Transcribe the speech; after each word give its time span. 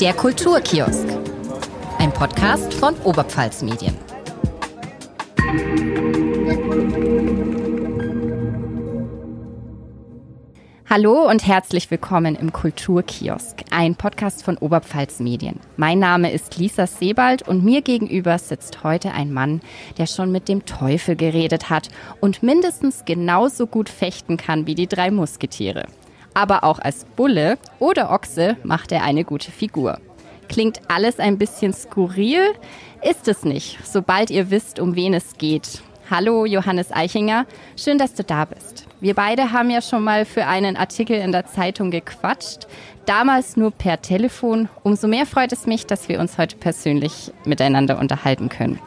Der 0.00 0.12
Kulturkiosk. 0.12 1.08
Ein 1.98 2.12
Podcast 2.12 2.74
von 2.74 2.94
Oberpfalz 3.04 3.62
Medien. 3.62 3.96
Hallo 10.84 11.26
und 11.26 11.46
herzlich 11.46 11.90
willkommen 11.90 12.34
im 12.34 12.52
Kulturkiosk, 12.52 13.62
ein 13.70 13.94
Podcast 13.96 14.44
von 14.44 14.58
Oberpfalz 14.58 15.20
Medien. 15.20 15.60
Mein 15.78 15.98
Name 15.98 16.30
ist 16.30 16.58
Lisa 16.58 16.86
Sebald 16.86 17.48
und 17.48 17.64
mir 17.64 17.80
gegenüber 17.80 18.38
sitzt 18.38 18.84
heute 18.84 19.12
ein 19.12 19.32
Mann, 19.32 19.62
der 19.96 20.06
schon 20.06 20.30
mit 20.30 20.50
dem 20.50 20.66
Teufel 20.66 21.16
geredet 21.16 21.70
hat 21.70 21.88
und 22.20 22.42
mindestens 22.42 23.06
genauso 23.06 23.66
gut 23.66 23.88
fechten 23.88 24.36
kann 24.36 24.66
wie 24.66 24.74
die 24.74 24.88
drei 24.88 25.10
Musketiere. 25.10 25.86
Aber 26.36 26.64
auch 26.64 26.78
als 26.78 27.06
Bulle 27.16 27.56
oder 27.78 28.10
Ochse 28.10 28.58
macht 28.62 28.92
er 28.92 29.02
eine 29.04 29.24
gute 29.24 29.50
Figur. 29.50 29.98
Klingt 30.50 30.82
alles 30.88 31.18
ein 31.18 31.38
bisschen 31.38 31.72
skurril? 31.72 32.52
Ist 33.00 33.26
es 33.26 33.44
nicht, 33.44 33.78
sobald 33.82 34.30
ihr 34.30 34.50
wisst, 34.50 34.78
um 34.78 34.96
wen 34.96 35.14
es 35.14 35.38
geht. 35.38 35.80
Hallo 36.10 36.44
Johannes 36.44 36.92
Eichinger, 36.92 37.46
schön, 37.74 37.96
dass 37.96 38.12
du 38.12 38.22
da 38.22 38.44
bist. 38.44 38.86
Wir 39.00 39.14
beide 39.14 39.52
haben 39.52 39.70
ja 39.70 39.80
schon 39.80 40.04
mal 40.04 40.26
für 40.26 40.46
einen 40.46 40.76
Artikel 40.76 41.16
in 41.16 41.32
der 41.32 41.46
Zeitung 41.46 41.90
gequatscht, 41.90 42.66
damals 43.06 43.56
nur 43.56 43.70
per 43.70 44.02
Telefon. 44.02 44.68
Umso 44.82 45.08
mehr 45.08 45.24
freut 45.24 45.52
es 45.52 45.64
mich, 45.64 45.86
dass 45.86 46.10
wir 46.10 46.20
uns 46.20 46.36
heute 46.36 46.58
persönlich 46.58 47.32
miteinander 47.46 47.98
unterhalten 47.98 48.50
können. 48.50 48.78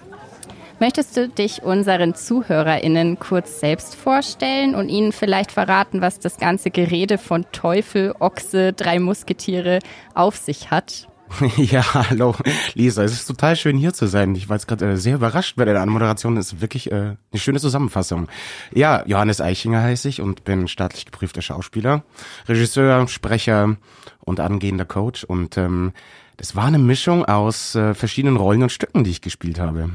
Möchtest 0.80 1.18
du 1.18 1.28
dich 1.28 1.62
unseren 1.62 2.16
ZuhörerInnen 2.16 3.20
kurz 3.20 3.60
selbst 3.60 3.96
vorstellen 3.96 4.76
und 4.76 4.88
ihnen 4.88 5.12
vielleicht 5.12 5.52
verraten, 5.52 6.00
was 6.00 6.20
das 6.20 6.38
ganze 6.38 6.72
Gerede 6.72 7.18
von 7.18 7.46
Teufel, 7.52 8.16
Ochse, 8.20 8.72
drei 8.72 9.00
Musketiere 9.00 9.80
auf 10.14 10.38
sich 10.38 10.72
hat? 10.72 11.10
Ja, 11.58 11.84
hallo, 11.94 12.34
Lisa. 12.74 13.04
Es 13.04 13.12
ist 13.12 13.26
total 13.26 13.56
schön 13.56 13.78
hier 13.78 13.94
zu 13.94 14.08
sein. 14.08 14.34
Ich 14.36 14.50
war 14.50 14.56
jetzt 14.56 14.68
gerade 14.68 14.92
äh, 14.92 14.98
sehr 14.98 15.16
überrascht 15.16 15.58
bei 15.58 15.66
der 15.66 15.80
Anmoderation. 15.80 16.36
Das 16.36 16.54
ist 16.54 16.62
wirklich 16.62 16.92
äh, 16.92 16.96
eine 16.96 17.18
schöne 17.36 17.60
Zusammenfassung. 17.60 18.28
Ja, 18.74 19.04
Johannes 19.06 19.42
Eichinger 19.42 19.84
heiße 19.84 20.10
ich 20.10 20.22
und 20.22 20.44
bin 20.44 20.68
staatlich 20.68 21.06
geprüfter 21.06 21.42
Schauspieler, 21.42 22.04
Regisseur, 22.48 23.08
Sprecher 23.08 23.76
und 24.22 24.40
angehender 24.40 24.86
Coach. 24.86 25.24
Und 25.24 25.58
ähm, 25.58 25.94
das 26.38 26.56
war 26.56 26.66
eine 26.66 26.80
Mischung 26.80 27.26
aus 27.26 27.76
äh, 27.76 27.94
verschiedenen 27.94 28.38
Rollen 28.38 28.64
und 28.64 28.72
Stücken, 28.72 29.04
die 29.04 29.12
ich 29.12 29.22
gespielt 29.22 29.60
habe. 29.60 29.90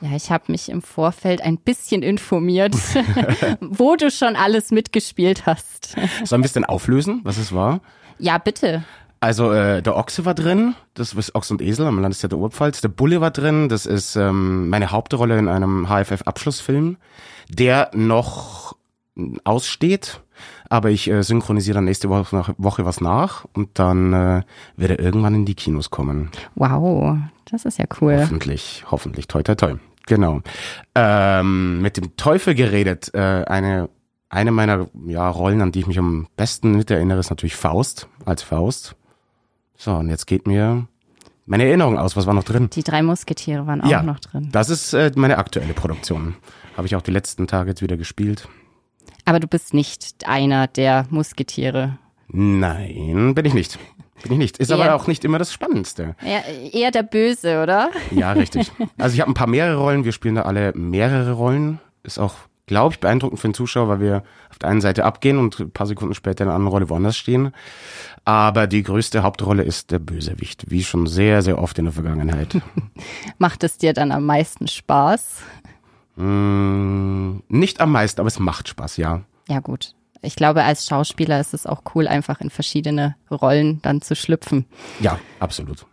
Ja, 0.00 0.14
ich 0.14 0.30
habe 0.30 0.44
mich 0.48 0.68
im 0.68 0.80
Vorfeld 0.80 1.40
ein 1.42 1.58
bisschen 1.58 2.02
informiert, 2.02 2.74
wo 3.60 3.96
du 3.96 4.10
schon 4.10 4.36
alles 4.36 4.70
mitgespielt 4.70 5.46
hast. 5.46 5.96
Sollen 6.24 6.42
wir 6.42 6.46
es 6.46 6.52
denn 6.52 6.64
auflösen, 6.64 7.20
was 7.24 7.36
es 7.36 7.52
war? 7.52 7.80
Ja, 8.18 8.38
bitte. 8.38 8.84
Also 9.20 9.52
äh, 9.52 9.82
der 9.82 9.96
Ochse 9.96 10.24
war 10.24 10.34
drin, 10.34 10.74
das 10.94 11.12
ist 11.12 11.34
Ochs 11.34 11.50
und 11.50 11.60
Esel 11.60 11.86
am 11.86 12.00
Landestheater 12.00 12.36
Oberpfalz. 12.36 12.80
Der 12.80 12.88
Bulle 12.88 13.20
war 13.20 13.32
drin, 13.32 13.68
das 13.68 13.84
ist 13.84 14.14
ähm, 14.14 14.68
meine 14.68 14.92
Hauptrolle 14.92 15.36
in 15.38 15.48
einem 15.48 15.88
HFF-Abschlussfilm, 15.88 16.96
der 17.48 17.90
noch 17.94 18.76
aussteht, 19.42 20.20
aber 20.68 20.90
ich 20.90 21.10
äh, 21.10 21.22
synchronisiere 21.22 21.74
dann 21.74 21.86
nächste 21.86 22.08
Woche, 22.08 22.54
Woche 22.58 22.84
was 22.84 23.00
nach 23.00 23.44
und 23.54 23.80
dann 23.80 24.12
äh, 24.12 24.42
wird 24.76 24.92
er 24.92 25.00
irgendwann 25.00 25.34
in 25.34 25.44
die 25.44 25.56
Kinos 25.56 25.90
kommen. 25.90 26.30
Wow, 26.54 27.18
das 27.50 27.64
ist 27.64 27.78
ja 27.78 27.86
cool. 28.00 28.18
Hoffentlich, 28.20 28.84
hoffentlich, 28.88 29.26
toi 29.26 29.42
toi 29.42 29.56
toi. 29.56 29.74
Genau. 30.08 30.40
Ähm, 30.94 31.80
mit 31.82 31.96
dem 31.96 32.16
Teufel 32.16 32.54
geredet, 32.54 33.14
äh, 33.14 33.44
eine 33.46 33.90
eine 34.30 34.50
meiner 34.50 34.88
ja, 35.06 35.28
Rollen, 35.28 35.62
an 35.62 35.72
die 35.72 35.80
ich 35.80 35.86
mich 35.86 35.98
am 35.98 36.26
besten 36.36 36.76
mit 36.76 36.90
erinnere, 36.90 37.20
ist 37.20 37.30
natürlich 37.30 37.56
Faust 37.56 38.08
als 38.24 38.42
Faust. 38.42 38.94
So, 39.76 39.94
und 39.94 40.10
jetzt 40.10 40.26
geht 40.26 40.46
mir 40.46 40.86
meine 41.46 41.64
Erinnerung 41.64 41.98
aus. 41.98 42.16
Was 42.16 42.26
war 42.26 42.34
noch 42.34 42.44
drin? 42.44 42.68
Die 42.70 42.82
drei 42.82 43.02
Musketiere 43.02 43.66
waren 43.66 43.80
auch 43.80 43.88
ja, 43.88 44.02
noch 44.02 44.20
drin. 44.20 44.48
Das 44.52 44.68
ist 44.68 44.92
äh, 44.92 45.12
meine 45.14 45.38
aktuelle 45.38 45.72
Produktion. 45.72 46.34
Habe 46.76 46.86
ich 46.86 46.94
auch 46.94 47.02
die 47.02 47.10
letzten 47.10 47.46
Tage 47.46 47.70
jetzt 47.70 47.80
wieder 47.80 47.96
gespielt. 47.96 48.48
Aber 49.24 49.40
du 49.40 49.46
bist 49.46 49.72
nicht 49.72 50.26
einer 50.26 50.66
der 50.66 51.06
Musketiere. 51.10 51.98
Nein, 52.28 53.34
bin 53.34 53.44
ich 53.46 53.54
nicht. 53.54 53.78
Bin 54.22 54.32
ich 54.32 54.38
nicht. 54.38 54.58
Ist 54.58 54.70
eher, 54.70 54.76
aber 54.76 54.94
auch 54.94 55.06
nicht 55.06 55.24
immer 55.24 55.38
das 55.38 55.52
Spannendste. 55.52 56.16
Eher, 56.24 56.44
eher 56.72 56.90
der 56.90 57.02
Böse, 57.02 57.62
oder? 57.62 57.90
Ja, 58.10 58.32
richtig. 58.34 58.70
Also 58.98 59.14
ich 59.14 59.20
habe 59.20 59.30
ein 59.30 59.34
paar 59.34 59.46
mehrere 59.46 59.76
Rollen. 59.76 60.04
Wir 60.04 60.12
spielen 60.12 60.34
da 60.34 60.42
alle 60.42 60.72
mehrere 60.74 61.32
Rollen. 61.32 61.80
Ist 62.02 62.18
auch 62.18 62.34
glaube 62.68 62.94
ich, 62.94 63.00
beeindruckend 63.00 63.40
für 63.40 63.48
den 63.48 63.54
Zuschauer, 63.54 63.88
weil 63.88 64.00
wir 64.00 64.22
auf 64.50 64.58
der 64.58 64.68
einen 64.68 64.80
Seite 64.80 65.04
abgehen 65.04 65.38
und 65.38 65.58
ein 65.58 65.70
paar 65.72 65.86
Sekunden 65.88 66.14
später 66.14 66.44
in 66.44 66.48
einer 66.48 66.54
anderen 66.56 66.72
Rolle 66.72 66.88
woanders 66.90 67.16
stehen. 67.16 67.52
Aber 68.24 68.68
die 68.68 68.84
größte 68.84 69.24
Hauptrolle 69.24 69.64
ist 69.64 69.90
der 69.90 69.98
Bösewicht, 69.98 70.70
wie 70.70 70.84
schon 70.84 71.08
sehr, 71.08 71.42
sehr 71.42 71.58
oft 71.58 71.78
in 71.78 71.86
der 71.86 71.94
Vergangenheit. 71.94 72.60
macht 73.38 73.64
es 73.64 73.78
dir 73.78 73.92
dann 73.92 74.12
am 74.12 74.24
meisten 74.24 74.68
Spaß? 74.68 75.38
Mm, 76.16 77.38
nicht 77.48 77.80
am 77.80 77.90
meisten, 77.90 78.20
aber 78.20 78.28
es 78.28 78.38
macht 78.38 78.68
Spaß, 78.68 78.98
ja. 78.98 79.22
Ja, 79.48 79.60
gut. 79.60 79.94
Ich 80.22 80.36
glaube, 80.36 80.64
als 80.64 80.86
Schauspieler 80.86 81.40
ist 81.40 81.54
es 81.54 81.66
auch 81.66 81.82
cool, 81.94 82.08
einfach 82.08 82.40
in 82.40 82.50
verschiedene 82.50 83.16
Rollen 83.30 83.80
dann 83.82 84.02
zu 84.02 84.16
schlüpfen. 84.16 84.66
Ja, 85.00 85.18
absolut. 85.40 85.86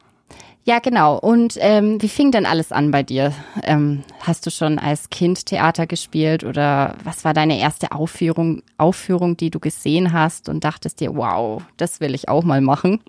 Ja, 0.68 0.80
genau. 0.80 1.20
Und 1.20 1.60
ähm, 1.62 2.02
wie 2.02 2.10
fing 2.10 2.32
denn 2.32 2.48
alles 2.48 2.72
an 2.72 2.90
bei 2.90 3.04
dir? 3.04 3.34
Ähm, 3.62 4.04
hast 4.22 4.48
du 4.48 4.50
schon 4.50 4.80
als 4.80 5.12
Kind 5.12 5.46
Theater 5.46 5.86
gespielt 5.86 6.44
oder 6.44 6.96
was 7.04 7.24
war 7.24 7.36
deine 7.36 7.60
erste 7.60 7.92
Aufführung, 7.92 8.64
Aufführung, 8.80 9.38
die 9.38 9.52
du 9.52 9.60
gesehen 9.60 10.12
hast 10.12 10.50
und 10.50 10.64
dachtest 10.64 11.02
dir, 11.02 11.16
wow, 11.16 11.62
das 11.78 12.00
will 12.00 12.16
ich 12.16 12.30
auch 12.30 12.44
mal 12.44 12.62
machen? 12.62 13.04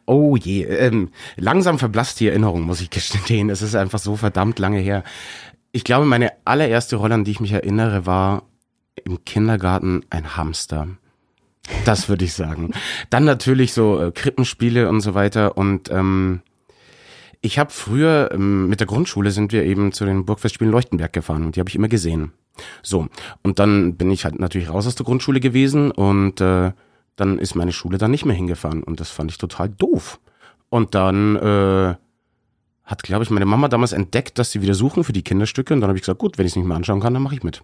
oh 0.07 0.35
je, 0.35 0.65
ähm, 0.65 1.11
langsam 1.37 1.79
verblasst 1.79 2.19
die 2.19 2.27
Erinnerung, 2.27 2.63
muss 2.63 2.81
ich 2.81 2.91
gestehen. 2.91 3.49
Es 3.49 3.63
ist 3.63 3.77
einfach 3.77 4.01
so 4.01 4.17
verdammt 4.17 4.59
lange 4.59 4.81
her. 4.81 5.05
Ich 5.71 5.85
glaube, 5.85 6.07
meine 6.07 6.33
allererste 6.45 6.97
Rolle, 6.97 7.15
an 7.15 7.25
die 7.25 7.31
ich 7.31 7.41
mich 7.41 7.53
erinnere, 7.53 8.05
war 8.05 8.43
im 9.05 9.25
Kindergarten 9.25 10.05
ein 10.11 10.37
Hamster. 10.37 10.89
Das 11.85 12.09
würde 12.09 12.25
ich 12.25 12.33
sagen. 12.33 12.73
Dann 13.11 13.25
natürlich 13.25 13.73
so 13.73 14.01
äh, 14.01 14.13
Krippenspiele 14.13 14.89
und 14.89 15.01
so 15.01 15.15
weiter. 15.15 15.57
Und 15.57 15.91
ähm, 15.91 16.43
ich 17.41 17.59
habe 17.59 17.71
früher 17.71 18.31
ähm, 18.33 18.69
mit 18.69 18.81
der 18.81 18.87
Grundschule 18.87 19.31
sind 19.31 19.53
wir 19.53 19.65
eben 19.65 19.93
zu 19.93 20.05
den 20.05 20.25
Burgfestspielen 20.25 20.73
Leuchtenberg 20.73 21.13
gefahren 21.13 21.45
und 21.45 21.57
die 21.57 21.61
habe 21.61 21.69
ich 21.69 21.77
immer 21.77 21.89
gesehen. 21.89 22.33
So 22.83 23.09
und 23.43 23.59
dann 23.59 23.97
bin 23.97 24.11
ich 24.11 24.25
halt 24.25 24.39
natürlich 24.39 24.71
raus 24.71 24.87
aus 24.87 24.95
der 24.95 25.05
Grundschule 25.05 25.41
gewesen 25.41 25.91
und 25.91 26.41
äh, 26.41 26.73
dann 27.17 27.39
ist 27.39 27.55
meine 27.55 27.73
Schule 27.73 27.99
dann 27.99 28.11
nicht 28.11 28.25
mehr 28.25 28.35
hingefahren 28.35 28.83
und 28.83 29.01
das 29.01 29.11
fand 29.11 29.31
ich 29.31 29.39
total 29.39 29.69
doof. 29.69 30.19
Und 30.69 30.95
dann 30.95 31.37
äh, 31.37 31.95
hat, 32.85 33.03
glaube 33.03 33.25
ich, 33.25 33.31
meine 33.31 33.47
Mama 33.47 33.69
damals 33.69 33.93
entdeckt, 33.93 34.39
dass 34.39 34.51
sie 34.51 34.63
wieder 34.63 34.75
suchen 34.75 35.05
für 35.05 35.13
die 35.13 35.23
Kinderstücke 35.23 35.75
und 35.75 35.81
dann 35.81 35.89
habe 35.89 35.99
ich 35.99 36.03
gesagt, 36.03 36.19
gut, 36.19 36.39
wenn 36.39 36.47
ich 36.47 36.53
es 36.53 36.57
nicht 36.57 36.67
mehr 36.67 36.77
anschauen 36.77 37.01
kann, 37.01 37.15
dann 37.15 37.23
mache 37.23 37.35
ich 37.37 37.43
mit. 37.43 37.63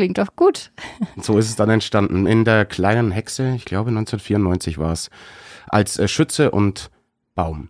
Klingt 0.00 0.16
doch 0.16 0.34
gut. 0.34 0.70
So 1.20 1.36
ist 1.36 1.50
es 1.50 1.56
dann 1.56 1.68
entstanden. 1.68 2.26
In 2.26 2.46
der 2.46 2.64
kleinen 2.64 3.10
Hexe, 3.10 3.52
ich 3.54 3.66
glaube 3.66 3.90
1994 3.90 4.78
war 4.78 4.92
es, 4.92 5.10
als 5.68 5.98
äh, 5.98 6.08
Schütze 6.08 6.52
und 6.52 6.90
Baum. 7.34 7.68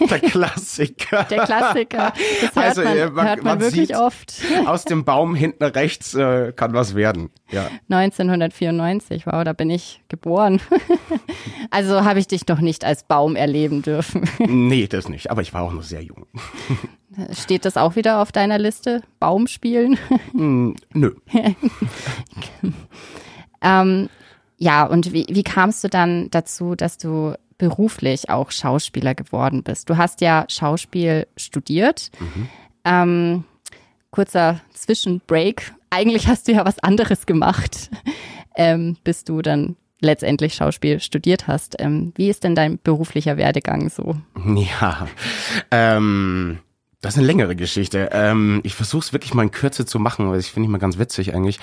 Der 0.10 0.18
Klassiker. 0.18 1.24
Der 1.24 1.44
Klassiker. 1.44 2.12
Das 2.40 2.56
hört 2.56 2.56
also, 2.56 2.82
man, 2.82 3.14
man, 3.14 3.26
hört 3.26 3.44
man, 3.44 3.58
man 3.58 3.60
wirklich 3.60 3.96
oft. 3.96 4.42
Aus 4.66 4.84
dem 4.84 5.04
Baum 5.04 5.34
hinten 5.34 5.62
rechts 5.64 6.14
äh, 6.14 6.52
kann 6.52 6.72
was 6.72 6.94
werden. 6.94 7.30
Ja. 7.50 7.68
1994, 7.88 9.26
wow, 9.26 9.44
da 9.44 9.52
bin 9.52 9.70
ich 9.70 10.02
geboren. 10.08 10.60
Also 11.70 12.02
habe 12.02 12.18
ich 12.18 12.26
dich 12.26 12.48
noch 12.48 12.60
nicht 12.60 12.84
als 12.86 13.04
Baum 13.04 13.36
erleben 13.36 13.82
dürfen. 13.82 14.28
Nee, 14.38 14.86
das 14.86 15.10
nicht. 15.10 15.30
Aber 15.30 15.42
ich 15.42 15.52
war 15.52 15.62
auch 15.62 15.72
noch 15.72 15.82
sehr 15.82 16.02
jung. 16.02 16.26
Steht 17.32 17.66
das 17.66 17.76
auch 17.76 17.94
wieder 17.94 18.22
auf 18.22 18.32
deiner 18.32 18.58
Liste? 18.58 19.02
Baum 19.20 19.48
spielen? 19.48 19.98
Mm, 20.32 20.72
nö. 20.94 21.14
ähm, 23.60 24.08
ja, 24.56 24.86
und 24.86 25.12
wie, 25.12 25.26
wie 25.28 25.42
kamst 25.42 25.84
du 25.84 25.88
dann 25.88 26.30
dazu, 26.30 26.74
dass 26.74 26.96
du 26.96 27.34
beruflich 27.58 28.30
auch 28.30 28.50
Schauspieler 28.50 29.14
geworden 29.14 29.62
bist? 29.62 29.90
Du 29.90 29.96
hast 29.96 30.20
ja 30.20 30.46
Schauspiel 30.48 31.26
studiert. 31.36 32.10
Mhm. 32.20 32.48
Ähm, 32.84 33.44
kurzer 34.10 34.60
Zwischenbreak. 34.72 35.74
Eigentlich 35.90 36.28
hast 36.28 36.48
du 36.48 36.52
ja 36.52 36.64
was 36.64 36.78
anderes 36.78 37.26
gemacht, 37.26 37.90
ähm, 38.56 38.96
bis 39.04 39.24
du 39.24 39.42
dann 39.42 39.76
letztendlich 40.00 40.54
Schauspiel 40.54 41.00
studiert 41.00 41.46
hast. 41.46 41.76
Ähm, 41.78 42.12
wie 42.16 42.28
ist 42.28 42.44
denn 42.44 42.54
dein 42.54 42.78
beruflicher 42.78 43.36
Werdegang 43.36 43.90
so? 43.90 44.16
Ja, 44.80 45.08
ähm, 45.70 46.58
das 47.00 47.14
ist 47.14 47.18
eine 47.18 47.26
längere 47.26 47.56
Geschichte. 47.56 48.10
Ähm, 48.12 48.60
ich 48.64 48.74
versuche 48.74 49.02
es 49.02 49.12
wirklich 49.12 49.34
mal 49.34 49.42
in 49.42 49.50
Kürze 49.50 49.86
zu 49.86 49.98
machen, 49.98 50.30
weil 50.30 50.40
ich 50.40 50.50
finde 50.50 50.66
ich 50.66 50.70
mal 50.70 50.78
ganz 50.78 50.98
witzig 50.98 51.34
eigentlich. 51.34 51.58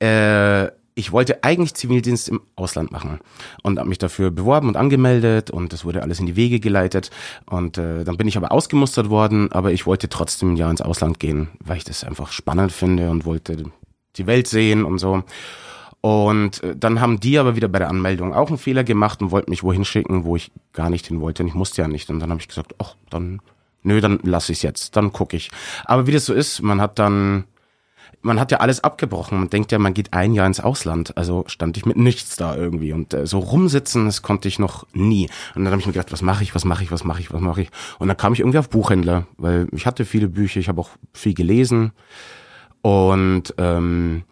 Äh, 0.00 0.70
ich 0.94 1.12
wollte 1.12 1.42
eigentlich 1.42 1.74
Zivildienst 1.74 2.28
im 2.28 2.40
Ausland 2.56 2.92
machen 2.92 3.18
und 3.62 3.78
habe 3.78 3.88
mich 3.88 3.98
dafür 3.98 4.30
beworben 4.30 4.68
und 4.68 4.76
angemeldet 4.76 5.50
und 5.50 5.72
das 5.72 5.84
wurde 5.84 6.02
alles 6.02 6.20
in 6.20 6.26
die 6.26 6.36
Wege 6.36 6.60
geleitet 6.60 7.10
und 7.46 7.78
äh, 7.78 8.04
dann 8.04 8.16
bin 8.16 8.28
ich 8.28 8.36
aber 8.36 8.52
ausgemustert 8.52 9.10
worden, 9.10 9.50
aber 9.52 9.72
ich 9.72 9.86
wollte 9.86 10.08
trotzdem 10.08 10.56
Jahr 10.56 10.70
ins 10.70 10.82
Ausland 10.82 11.18
gehen, 11.18 11.48
weil 11.60 11.78
ich 11.78 11.84
das 11.84 12.04
einfach 12.04 12.30
spannend 12.30 12.72
finde 12.72 13.10
und 13.10 13.24
wollte 13.24 13.64
die 14.16 14.26
Welt 14.26 14.46
sehen 14.46 14.84
und 14.84 14.98
so. 14.98 15.24
Und 16.00 16.62
äh, 16.62 16.76
dann 16.76 17.00
haben 17.00 17.18
die 17.18 17.38
aber 17.38 17.56
wieder 17.56 17.68
bei 17.68 17.78
der 17.78 17.88
Anmeldung 17.88 18.34
auch 18.34 18.48
einen 18.48 18.58
Fehler 18.58 18.84
gemacht 18.84 19.22
und 19.22 19.30
wollten 19.30 19.50
mich 19.50 19.62
wohin 19.62 19.86
schicken, 19.86 20.24
wo 20.24 20.36
ich 20.36 20.52
gar 20.74 20.90
nicht 20.90 21.06
hin 21.06 21.22
wollte. 21.22 21.42
Und 21.42 21.48
ich 21.48 21.54
musste 21.54 21.80
ja 21.80 21.88
nicht. 21.88 22.10
Und 22.10 22.20
dann 22.20 22.30
habe 22.30 22.42
ich 22.42 22.48
gesagt, 22.48 22.74
ach, 22.78 22.94
dann, 23.08 23.40
nö, 23.82 24.02
dann 24.02 24.20
lass 24.22 24.50
ich 24.50 24.62
jetzt, 24.62 24.96
dann 24.96 25.14
gucke 25.14 25.34
ich. 25.34 25.50
Aber 25.86 26.06
wie 26.06 26.12
das 26.12 26.26
so 26.26 26.34
ist, 26.34 26.60
man 26.60 26.78
hat 26.82 26.98
dann, 26.98 27.44
man 28.24 28.40
hat 28.40 28.50
ja 28.50 28.58
alles 28.58 28.82
abgebrochen. 28.82 29.38
Man 29.38 29.50
denkt 29.50 29.70
ja, 29.70 29.78
man 29.78 29.94
geht 29.94 30.14
ein 30.14 30.32
Jahr 30.32 30.46
ins 30.46 30.58
Ausland. 30.58 31.16
Also 31.16 31.44
stand 31.46 31.76
ich 31.76 31.84
mit 31.84 31.96
nichts 31.96 32.36
da 32.36 32.56
irgendwie. 32.56 32.92
Und 32.92 33.12
äh, 33.12 33.26
so 33.26 33.38
rumsitzen, 33.38 34.06
das 34.06 34.22
konnte 34.22 34.48
ich 34.48 34.58
noch 34.58 34.86
nie. 34.94 35.28
Und 35.54 35.64
dann 35.64 35.72
habe 35.72 35.80
ich 35.80 35.86
mir 35.86 35.92
gedacht, 35.92 36.10
was 36.10 36.22
mache 36.22 36.42
ich, 36.42 36.54
was 36.54 36.64
mache 36.64 36.82
ich, 36.82 36.90
was 36.90 37.04
mache 37.04 37.20
ich, 37.20 37.32
was 37.32 37.40
mache 37.40 37.62
ich. 37.62 37.68
Und 37.98 38.08
dann 38.08 38.16
kam 38.16 38.32
ich 38.32 38.40
irgendwie 38.40 38.58
auf 38.58 38.70
Buchhändler, 38.70 39.26
weil 39.36 39.68
ich 39.72 39.86
hatte 39.86 40.06
viele 40.06 40.28
Bücher, 40.28 40.58
ich 40.58 40.68
habe 40.68 40.80
auch 40.80 40.90
viel 41.12 41.34
gelesen. 41.34 41.92
Und 42.80 43.54
ähm, 43.58 44.24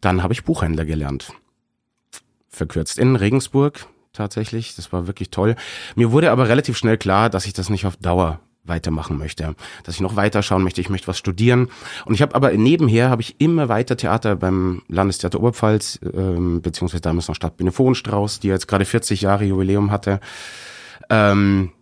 dann 0.00 0.22
habe 0.22 0.32
ich 0.32 0.44
Buchhändler 0.44 0.84
gelernt. 0.84 1.32
Verkürzt 2.48 2.98
in 2.98 3.14
Regensburg 3.14 3.86
tatsächlich. 4.12 4.74
Das 4.74 4.92
war 4.92 5.06
wirklich 5.06 5.30
toll. 5.30 5.54
Mir 5.94 6.10
wurde 6.10 6.32
aber 6.32 6.48
relativ 6.48 6.76
schnell 6.76 6.98
klar, 6.98 7.30
dass 7.30 7.46
ich 7.46 7.52
das 7.52 7.70
nicht 7.70 7.86
auf 7.86 7.96
Dauer 7.96 8.40
weitermachen 8.64 9.18
möchte, 9.18 9.54
dass 9.84 9.94
ich 9.94 10.00
noch 10.00 10.16
weiter 10.16 10.42
schauen 10.42 10.62
möchte, 10.62 10.80
ich 10.80 10.90
möchte 10.90 11.08
was 11.08 11.18
studieren. 11.18 11.68
Und 12.04 12.14
ich 12.14 12.22
habe 12.22 12.34
aber 12.34 12.52
nebenher 12.52 13.10
habe 13.10 13.22
ich 13.22 13.40
immer 13.40 13.68
weiter 13.68 13.96
Theater 13.96 14.36
beim 14.36 14.82
Landestheater 14.88 15.40
Oberpfalz 15.40 15.98
ähm, 16.02 16.62
beziehungsweise 16.62 17.00
damals 17.00 17.28
noch 17.28 17.34
Stadtbühne 17.34 17.72
Vohenstrauß, 17.72 18.40
die 18.40 18.48
jetzt 18.48 18.68
gerade 18.68 18.84
40 18.84 19.22
Jahre 19.22 19.44
Jubiläum 19.44 19.90
hatte. 19.90 20.20
Ähm, 21.08 21.72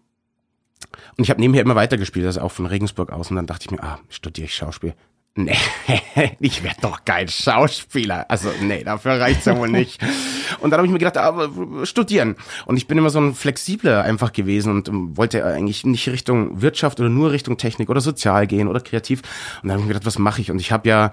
und 1.17 1.25
ich 1.25 1.31
habe 1.31 1.41
nebenher 1.41 1.63
immer 1.63 1.75
weiter 1.75 1.99
gespielt, 1.99 2.27
also 2.27 2.41
auch 2.41 2.53
von 2.53 2.67
Regensburg 2.67 3.13
aus. 3.13 3.31
Und 3.31 3.37
dann 3.37 3.47
dachte 3.47 3.67
ich 3.67 3.71
mir, 3.73 3.83
ah, 3.83 3.99
studiere 4.09 4.47
ich 4.47 4.55
Schauspiel 4.55 4.95
Nee, 5.39 5.57
ich 6.41 6.65
werde 6.65 6.81
doch 6.81 7.05
kein 7.05 7.29
Schauspieler. 7.29 8.27
Also 8.29 8.51
nee, 8.61 8.83
dafür 8.83 9.21
reicht's 9.21 9.45
ja 9.45 9.57
wohl 9.57 9.69
nicht. 9.69 10.03
Und 10.59 10.73
dann 10.73 10.79
habe 10.79 10.87
ich 10.87 10.93
mir 10.93 10.99
gedacht, 10.99 11.17
aber 11.17 11.87
studieren. 11.87 12.35
Und 12.67 12.77
ich 12.77 12.89
bin 12.89 12.99
immer 12.99 13.11
so 13.11 13.21
ein 13.21 13.35
flexibler 13.35 14.03
einfach 14.03 14.33
gewesen 14.33 14.73
und 14.73 14.89
ähm, 14.89 15.17
wollte 15.17 15.45
eigentlich 15.45 15.87
nicht 15.87 16.09
Richtung 16.09 16.61
Wirtschaft 16.61 16.99
oder 16.99 17.09
nur 17.09 17.31
Richtung 17.31 17.57
Technik 17.57 17.89
oder 17.89 18.01
Sozial 18.01 18.49
gehen 18.49 18.67
oder 18.67 18.81
kreativ. 18.81 19.23
Und 19.63 19.69
dann 19.69 19.75
habe 19.75 19.83
ich 19.83 19.87
mir 19.87 19.95
gedacht, 19.95 20.07
was 20.07 20.19
mache 20.19 20.41
ich? 20.41 20.51
Und 20.51 20.59
ich 20.59 20.73
habe 20.73 20.89
ja 20.89 21.13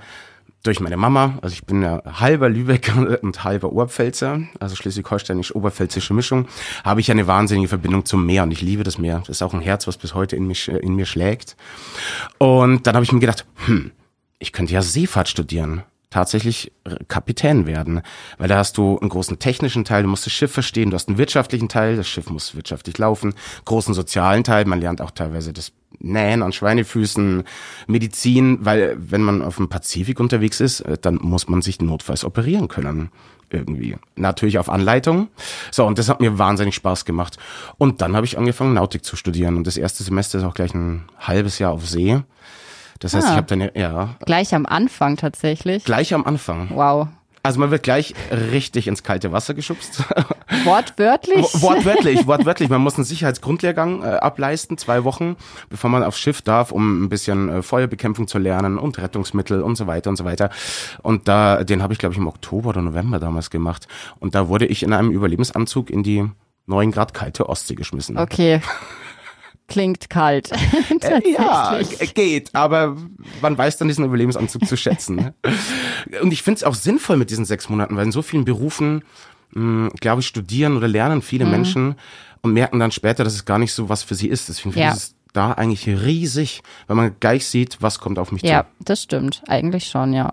durch 0.63 0.79
meine 0.79 0.97
Mama, 0.97 1.37
also 1.43 1.53
ich 1.53 1.63
bin 1.65 1.83
ja 1.83 2.01
halber 2.05 2.49
Lübecker 2.49 3.19
und 3.21 3.43
halber 3.43 3.71
Oberpfälzer, 3.71 4.41
also 4.59 4.75
schleswig-holsteinisch-oberpfälzische 4.75 6.15
Mischung, 6.15 6.47
habe 6.83 7.01
ich 7.01 7.11
eine 7.11 7.27
wahnsinnige 7.27 7.67
Verbindung 7.67 8.05
zum 8.05 8.25
Meer 8.25 8.41
und 8.41 8.51
ich 8.51 8.61
liebe 8.61 8.83
das 8.83 8.97
Meer. 8.97 9.19
Das 9.19 9.29
ist 9.29 9.41
auch 9.43 9.53
ein 9.53 9.61
Herz, 9.61 9.85
was 9.85 9.97
bis 9.97 10.15
heute 10.15 10.35
in, 10.35 10.47
mich, 10.47 10.67
in 10.67 10.95
mir 10.95 11.05
schlägt. 11.05 11.55
Und 12.39 12.87
dann 12.87 12.95
habe 12.95 13.03
ich 13.03 13.11
mir 13.11 13.19
gedacht, 13.19 13.45
hm, 13.65 13.91
ich 14.39 14.51
könnte 14.51 14.73
ja 14.73 14.81
Seefahrt 14.81 15.29
studieren 15.29 15.83
tatsächlich 16.15 16.71
Kapitän 17.09 17.67
werden, 17.67 18.01
weil 18.37 18.47
da 18.47 18.57
hast 18.57 18.77
du 18.77 18.97
einen 18.97 19.09
großen 19.09 19.37
technischen 19.37 19.83
Teil, 19.83 20.03
du 20.03 20.07
musst 20.07 20.25
das 20.25 20.31
Schiff 20.31 20.51
verstehen, 20.51 20.89
du 20.89 20.95
hast 20.95 21.09
einen 21.09 21.17
wirtschaftlichen 21.17 21.67
Teil, 21.67 21.97
das 21.97 22.07
Schiff 22.07 22.29
muss 22.29 22.55
wirtschaftlich 22.55 22.97
laufen, 22.97 23.33
großen 23.65 23.93
sozialen 23.93 24.45
Teil, 24.45 24.63
man 24.63 24.79
lernt 24.79 25.01
auch 25.01 25.11
teilweise 25.11 25.51
das 25.51 25.73
Nähen 25.99 26.41
an 26.41 26.53
Schweinefüßen, 26.53 27.43
Medizin, 27.87 28.59
weil 28.61 28.95
wenn 28.97 29.23
man 29.23 29.41
auf 29.41 29.57
dem 29.57 29.67
Pazifik 29.67 30.21
unterwegs 30.21 30.61
ist, 30.61 30.79
äh, 30.81 30.97
dann 30.97 31.15
muss 31.15 31.49
man 31.49 31.61
sich 31.61 31.81
notfalls 31.81 32.23
operieren 32.23 32.69
können 32.69 33.09
irgendwie. 33.49 33.97
Natürlich 34.15 34.57
auf 34.57 34.69
Anleitung. 34.69 35.27
So, 35.71 35.85
und 35.85 35.99
das 35.99 36.09
hat 36.09 36.21
mir 36.21 36.37
wahnsinnig 36.37 36.75
Spaß 36.75 37.05
gemacht. 37.05 37.37
Und 37.77 38.01
dann 38.01 38.15
habe 38.15 38.25
ich 38.25 38.37
angefangen, 38.37 38.73
Nautik 38.73 39.05
zu 39.05 39.15
studieren. 39.15 39.55
Und 39.55 39.67
das 39.67 39.77
erste 39.77 40.03
Semester 40.03 40.39
ist 40.39 40.43
auch 40.43 40.55
gleich 40.55 40.73
ein 40.73 41.03
halbes 41.19 41.59
Jahr 41.59 41.71
auf 41.71 41.87
See. 41.87 42.21
Das 42.99 43.13
heißt, 43.13 43.27
ah, 43.27 43.31
ich 43.31 43.37
habe 43.37 43.47
dann 43.47 43.69
ja. 43.75 44.15
Gleich 44.25 44.53
am 44.55 44.65
Anfang 44.65 45.17
tatsächlich. 45.17 45.83
Gleich 45.83 46.13
am 46.13 46.25
Anfang. 46.25 46.69
Wow. 46.73 47.07
Also 47.45 47.59
man 47.59 47.69
wird 47.69 47.83
gleich 47.83 48.15
richtig 48.31 48.87
ins 48.87 49.03
kalte 49.03 49.31
Wasser 49.31 49.53
geschubst. 49.53 50.03
Wortwörtlich? 50.63 51.61
wortwörtlich, 51.61 52.25
wortwörtlich. 52.25 52.69
Man 52.69 52.81
muss 52.81 52.95
einen 52.95 53.03
Sicherheitsgrundlehrgang 53.03 54.01
äh, 54.01 54.05
ableisten, 54.15 54.79
zwei 54.79 55.03
Wochen, 55.03 55.35
bevor 55.69 55.91
man 55.91 56.01
aufs 56.01 56.17
Schiff 56.17 56.41
darf, 56.41 56.71
um 56.71 57.03
ein 57.03 57.09
bisschen 57.09 57.49
äh, 57.49 57.61
Feuerbekämpfung 57.61 58.27
zu 58.27 58.39
lernen 58.39 58.79
und 58.79 58.97
Rettungsmittel 58.97 59.61
und 59.61 59.75
so 59.75 59.85
weiter 59.85 60.09
und 60.09 60.15
so 60.15 60.25
weiter. 60.25 60.49
Und 61.03 61.27
da, 61.27 61.63
den 61.63 61.83
habe 61.83 61.93
ich 61.93 61.99
glaube 61.99 62.13
ich 62.13 62.19
im 62.19 62.27
Oktober 62.27 62.69
oder 62.69 62.81
November 62.81 63.19
damals 63.19 63.51
gemacht. 63.51 63.87
Und 64.19 64.33
da 64.33 64.47
wurde 64.47 64.65
ich 64.65 64.81
in 64.81 64.91
einem 64.91 65.11
Überlebensanzug 65.11 65.91
in 65.91 66.01
die 66.01 66.27
neun 66.65 66.89
Grad 66.89 67.13
kalte 67.13 67.47
Ostsee 67.47 67.75
geschmissen. 67.75 68.17
Okay. 68.17 68.59
Klingt 69.67 70.09
kalt. 70.09 70.51
äh, 70.51 71.31
ja, 71.33 71.79
geht, 72.13 72.53
aber 72.53 72.97
man 73.41 73.57
weiß 73.57 73.77
dann 73.77 73.87
diesen 73.87 74.05
Überlebensanzug 74.05 74.67
zu 74.67 74.77
schätzen. 74.77 75.15
Ne? 75.15 75.33
Und 76.21 76.31
ich 76.31 76.43
finde 76.43 76.57
es 76.59 76.63
auch 76.63 76.75
sinnvoll 76.75 77.17
mit 77.17 77.31
diesen 77.31 77.45
sechs 77.45 77.67
Monaten, 77.69 77.95
weil 77.95 78.05
in 78.05 78.11
so 78.11 78.21
vielen 78.21 78.45
Berufen, 78.45 79.03
hm, 79.53 79.91
glaube 79.99 80.21
ich, 80.21 80.27
studieren 80.27 80.77
oder 80.77 80.87
lernen 80.87 81.21
viele 81.21 81.45
mhm. 81.45 81.51
Menschen 81.51 81.95
und 82.41 82.53
merken 82.53 82.79
dann 82.79 82.91
später, 82.91 83.23
dass 83.23 83.33
es 83.33 83.45
gar 83.45 83.57
nicht 83.57 83.73
so 83.73 83.89
was 83.89 84.03
für 84.03 84.13
sie 84.13 84.27
ist. 84.27 84.49
Deswegen 84.49 84.73
finde 84.73 84.89
ich 84.89 84.95
es 84.95 85.15
da 85.33 85.51
eigentlich 85.51 85.87
riesig, 85.87 86.61
weil 86.87 86.95
man 86.95 87.15
gleich 87.19 87.47
sieht, 87.47 87.81
was 87.81 87.99
kommt 87.99 88.19
auf 88.19 88.31
mich 88.31 88.43
ja, 88.43 88.47
zu. 88.47 88.53
Ja, 88.53 88.65
das 88.79 89.01
stimmt. 89.01 89.41
Eigentlich 89.47 89.85
schon, 89.85 90.13
ja. 90.13 90.31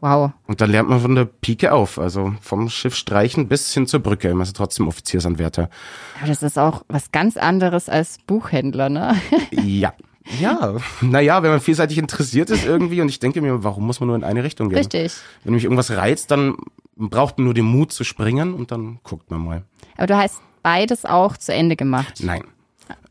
Wow. 0.00 0.32
Und 0.46 0.60
dann 0.60 0.70
lernt 0.70 0.88
man 0.88 1.00
von 1.00 1.14
der 1.14 1.24
Pike 1.26 1.72
auf, 1.72 1.98
also 1.98 2.34
vom 2.40 2.68
Schiff 2.68 2.94
streichen 2.94 3.48
bis 3.48 3.72
hin 3.72 3.86
zur 3.86 4.00
Brücke. 4.00 4.32
Man 4.34 4.42
ist 4.42 4.56
trotzdem 4.56 4.88
Offiziersanwärter. 4.88 5.70
Aber 6.18 6.28
das 6.28 6.42
ist 6.42 6.58
auch 6.58 6.82
was 6.88 7.12
ganz 7.12 7.36
anderes 7.36 7.88
als 7.88 8.18
Buchhändler, 8.26 8.88
ne? 8.88 9.16
Ja. 9.52 9.92
Ja, 10.40 10.74
naja, 11.02 11.40
wenn 11.44 11.50
man 11.50 11.60
vielseitig 11.60 11.98
interessiert 11.98 12.50
ist 12.50 12.66
irgendwie 12.66 13.00
und 13.00 13.08
ich 13.08 13.20
denke 13.20 13.40
mir, 13.40 13.62
warum 13.62 13.86
muss 13.86 14.00
man 14.00 14.08
nur 14.08 14.16
in 14.16 14.24
eine 14.24 14.42
Richtung 14.42 14.70
gehen? 14.70 14.78
Richtig. 14.78 15.12
Wenn 15.44 15.54
mich 15.54 15.62
irgendwas 15.62 15.92
reizt, 15.92 16.32
dann 16.32 16.56
braucht 16.96 17.38
man 17.38 17.44
nur 17.44 17.54
den 17.54 17.64
Mut 17.64 17.92
zu 17.92 18.02
springen 18.02 18.54
und 18.54 18.72
dann 18.72 18.98
guckt 19.04 19.30
man 19.30 19.44
mal. 19.44 19.62
Aber 19.96 20.08
du 20.08 20.16
hast 20.16 20.40
beides 20.62 21.04
auch 21.04 21.36
zu 21.36 21.54
Ende 21.54 21.76
gemacht. 21.76 22.14
Nein. 22.24 22.42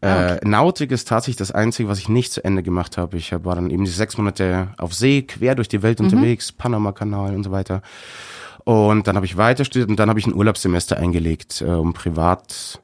Ah, 0.06 0.25
okay. 0.25 0.40
Äh, 0.42 0.48
Nautik 0.48 0.92
ist 0.92 1.07
tatsächlich 1.07 1.38
das 1.38 1.52
Einzige, 1.52 1.90
was 1.90 2.00
ich 2.00 2.10
nicht 2.10 2.31
zu 2.31 2.44
Ende 2.44 2.63
gemacht 2.63 2.98
habe. 2.98 3.18
Ich 3.18 3.31
war 3.31 3.56
dann 3.56 3.69
eben 3.69 3.86
die 3.86 3.92
sechs 3.92 4.18
Monate 4.18 4.69
auf 4.78 4.94
See, 4.94 5.24
quer 5.24 5.56
durch 5.56 5.68
die 5.68 5.81
Welt 5.81 6.00
mhm. 6.00 6.06
unterwegs, 6.06 6.52
Panama-Kanal 6.52 7.36
und 7.36 7.44
so 7.44 7.52
weiter. 7.52 7.81
Und 8.63 9.07
dann 9.07 9.16
habe 9.16 9.25
ich 9.25 9.38
weiter 9.38 9.63
studiert 9.66 9.90
und 9.90 10.00
dann 10.00 10.10
habe 10.10 10.19
ich 10.19 10.28
ein 10.28 10.34
Urlaubssemester 10.34 10.98
eingelegt, 10.98 11.62
äh, 11.62 11.66
um 11.66 11.94
privat 11.94 12.81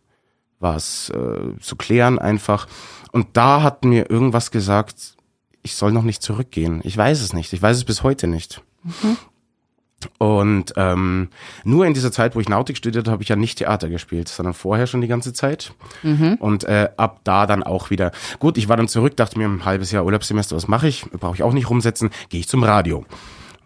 was 0.60 1.10
äh, 1.10 1.60
zu 1.60 1.76
klären 1.76 2.20
einfach. 2.20 2.68
Und 3.12 3.30
da 3.34 3.64
hat 3.64 3.84
mir 3.84 4.10
irgendwas 4.10 4.52
gesagt, 4.52 5.16
ich 5.64 5.76
soll 5.76 5.92
noch 5.92 6.04
nicht 6.04 6.22
zurückgehen. 6.22 6.82
Ich 6.84 6.96
weiß 6.96 7.22
es 7.22 7.34
nicht. 7.34 7.52
Ich 7.54 7.62
weiß 7.62 7.78
es 7.78 7.84
bis 7.84 8.04
heute 8.04 8.28
nicht. 8.28 8.62
Mhm. 8.84 9.18
Und 10.18 10.74
ähm, 10.78 11.30
nur 11.64 11.86
in 11.86 11.94
dieser 11.94 12.12
Zeit, 12.12 12.36
wo 12.36 12.40
ich 12.40 12.50
Nautik 12.50 12.78
studiert 12.78 13.06
habe, 13.06 13.14
habe 13.14 13.24
ich 13.24 13.30
ja 13.30 13.36
nicht 13.36 13.58
Theater 13.58 13.90
gespielt, 13.90 14.28
sondern 14.28 14.54
vorher 14.54 14.88
schon 14.88 15.02
die 15.02 15.08
ganze 15.08 15.34
Zeit. 15.34 15.74
Mhm. 16.04 16.36
Und 16.40 16.64
äh, 16.64 16.90
ab 16.98 17.22
da 17.24 17.46
dann 17.46 17.64
auch 17.64 17.90
wieder. 17.90 18.12
Gut, 18.40 18.58
ich 18.58 18.70
war 18.70 18.78
dann 18.78 18.88
zurück, 18.88 19.18
dachte 19.18 19.38
mir 19.38 19.48
ein 19.48 19.66
halbes 19.66 19.92
Jahr 19.92 20.06
Urlaubssemester, 20.06 20.56
was 20.56 20.68
mache 20.68 20.88
ich? 20.88 21.06
Brauche 21.12 21.36
ich 21.36 21.44
auch 21.44 21.54
nicht 21.54 21.70
rumsetzen, 21.70 22.10
gehe 22.30 22.40
ich 22.40 22.48
zum 22.48 22.64
Radio. 22.64 23.06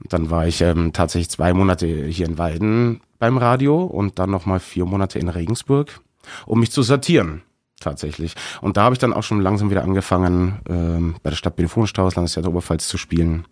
Und 0.02 0.14
dann 0.14 0.30
war 0.30 0.48
ich 0.48 0.62
ähm, 0.62 0.94
tatsächlich 0.94 1.30
zwei 1.30 1.54
Monate 1.54 1.88
hier 1.88 2.26
in 2.26 2.38
Walden 2.38 3.02
beim 3.20 3.38
Radio 3.38 3.84
und 3.84 4.20
dann 4.20 4.30
nochmal 4.30 4.60
vier 4.60 4.86
Monate 4.86 5.20
in 5.20 5.30
Regensburg, 5.30 6.02
um 6.46 6.60
mich 6.60 6.72
zu 6.72 6.84
sortieren 6.84 7.42
tatsächlich. 7.80 8.36
Und 8.62 8.78
da 8.78 8.84
habe 8.84 8.94
ich 8.94 9.00
dann 9.00 9.14
auch 9.14 9.24
schon 9.24 9.42
langsam 9.42 9.70
wieder 9.70 9.84
angefangen, 9.84 10.60
ähm, 10.68 11.16
bei 11.24 11.30
der 11.30 11.38
Stadt 11.38 11.56
Benefonstrauß, 11.56 12.16
Landestheater 12.16 12.50
Oberpfalz 12.50 12.88
zu 12.88 12.98
spielen. 12.98 13.46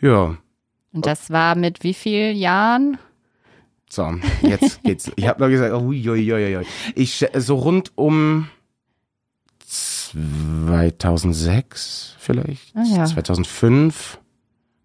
Ja, 0.00 0.36
und 0.92 1.06
das 1.06 1.30
war 1.30 1.54
mit 1.54 1.84
wie 1.84 1.94
vielen 1.94 2.36
Jahren? 2.36 2.98
So, 3.88 4.14
jetzt 4.42 4.82
geht's. 4.82 5.10
Ich 5.16 5.26
habe 5.26 5.40
nur 5.40 5.48
gesagt, 5.50 5.74
uiuiuiui. 5.74 6.66
Ich 6.94 7.26
so 7.34 7.56
rund 7.56 7.92
um 7.96 8.48
2006 9.68 12.16
vielleicht, 12.18 12.76
ah, 12.76 12.84
ja. 12.84 13.04
2005. 13.04 14.18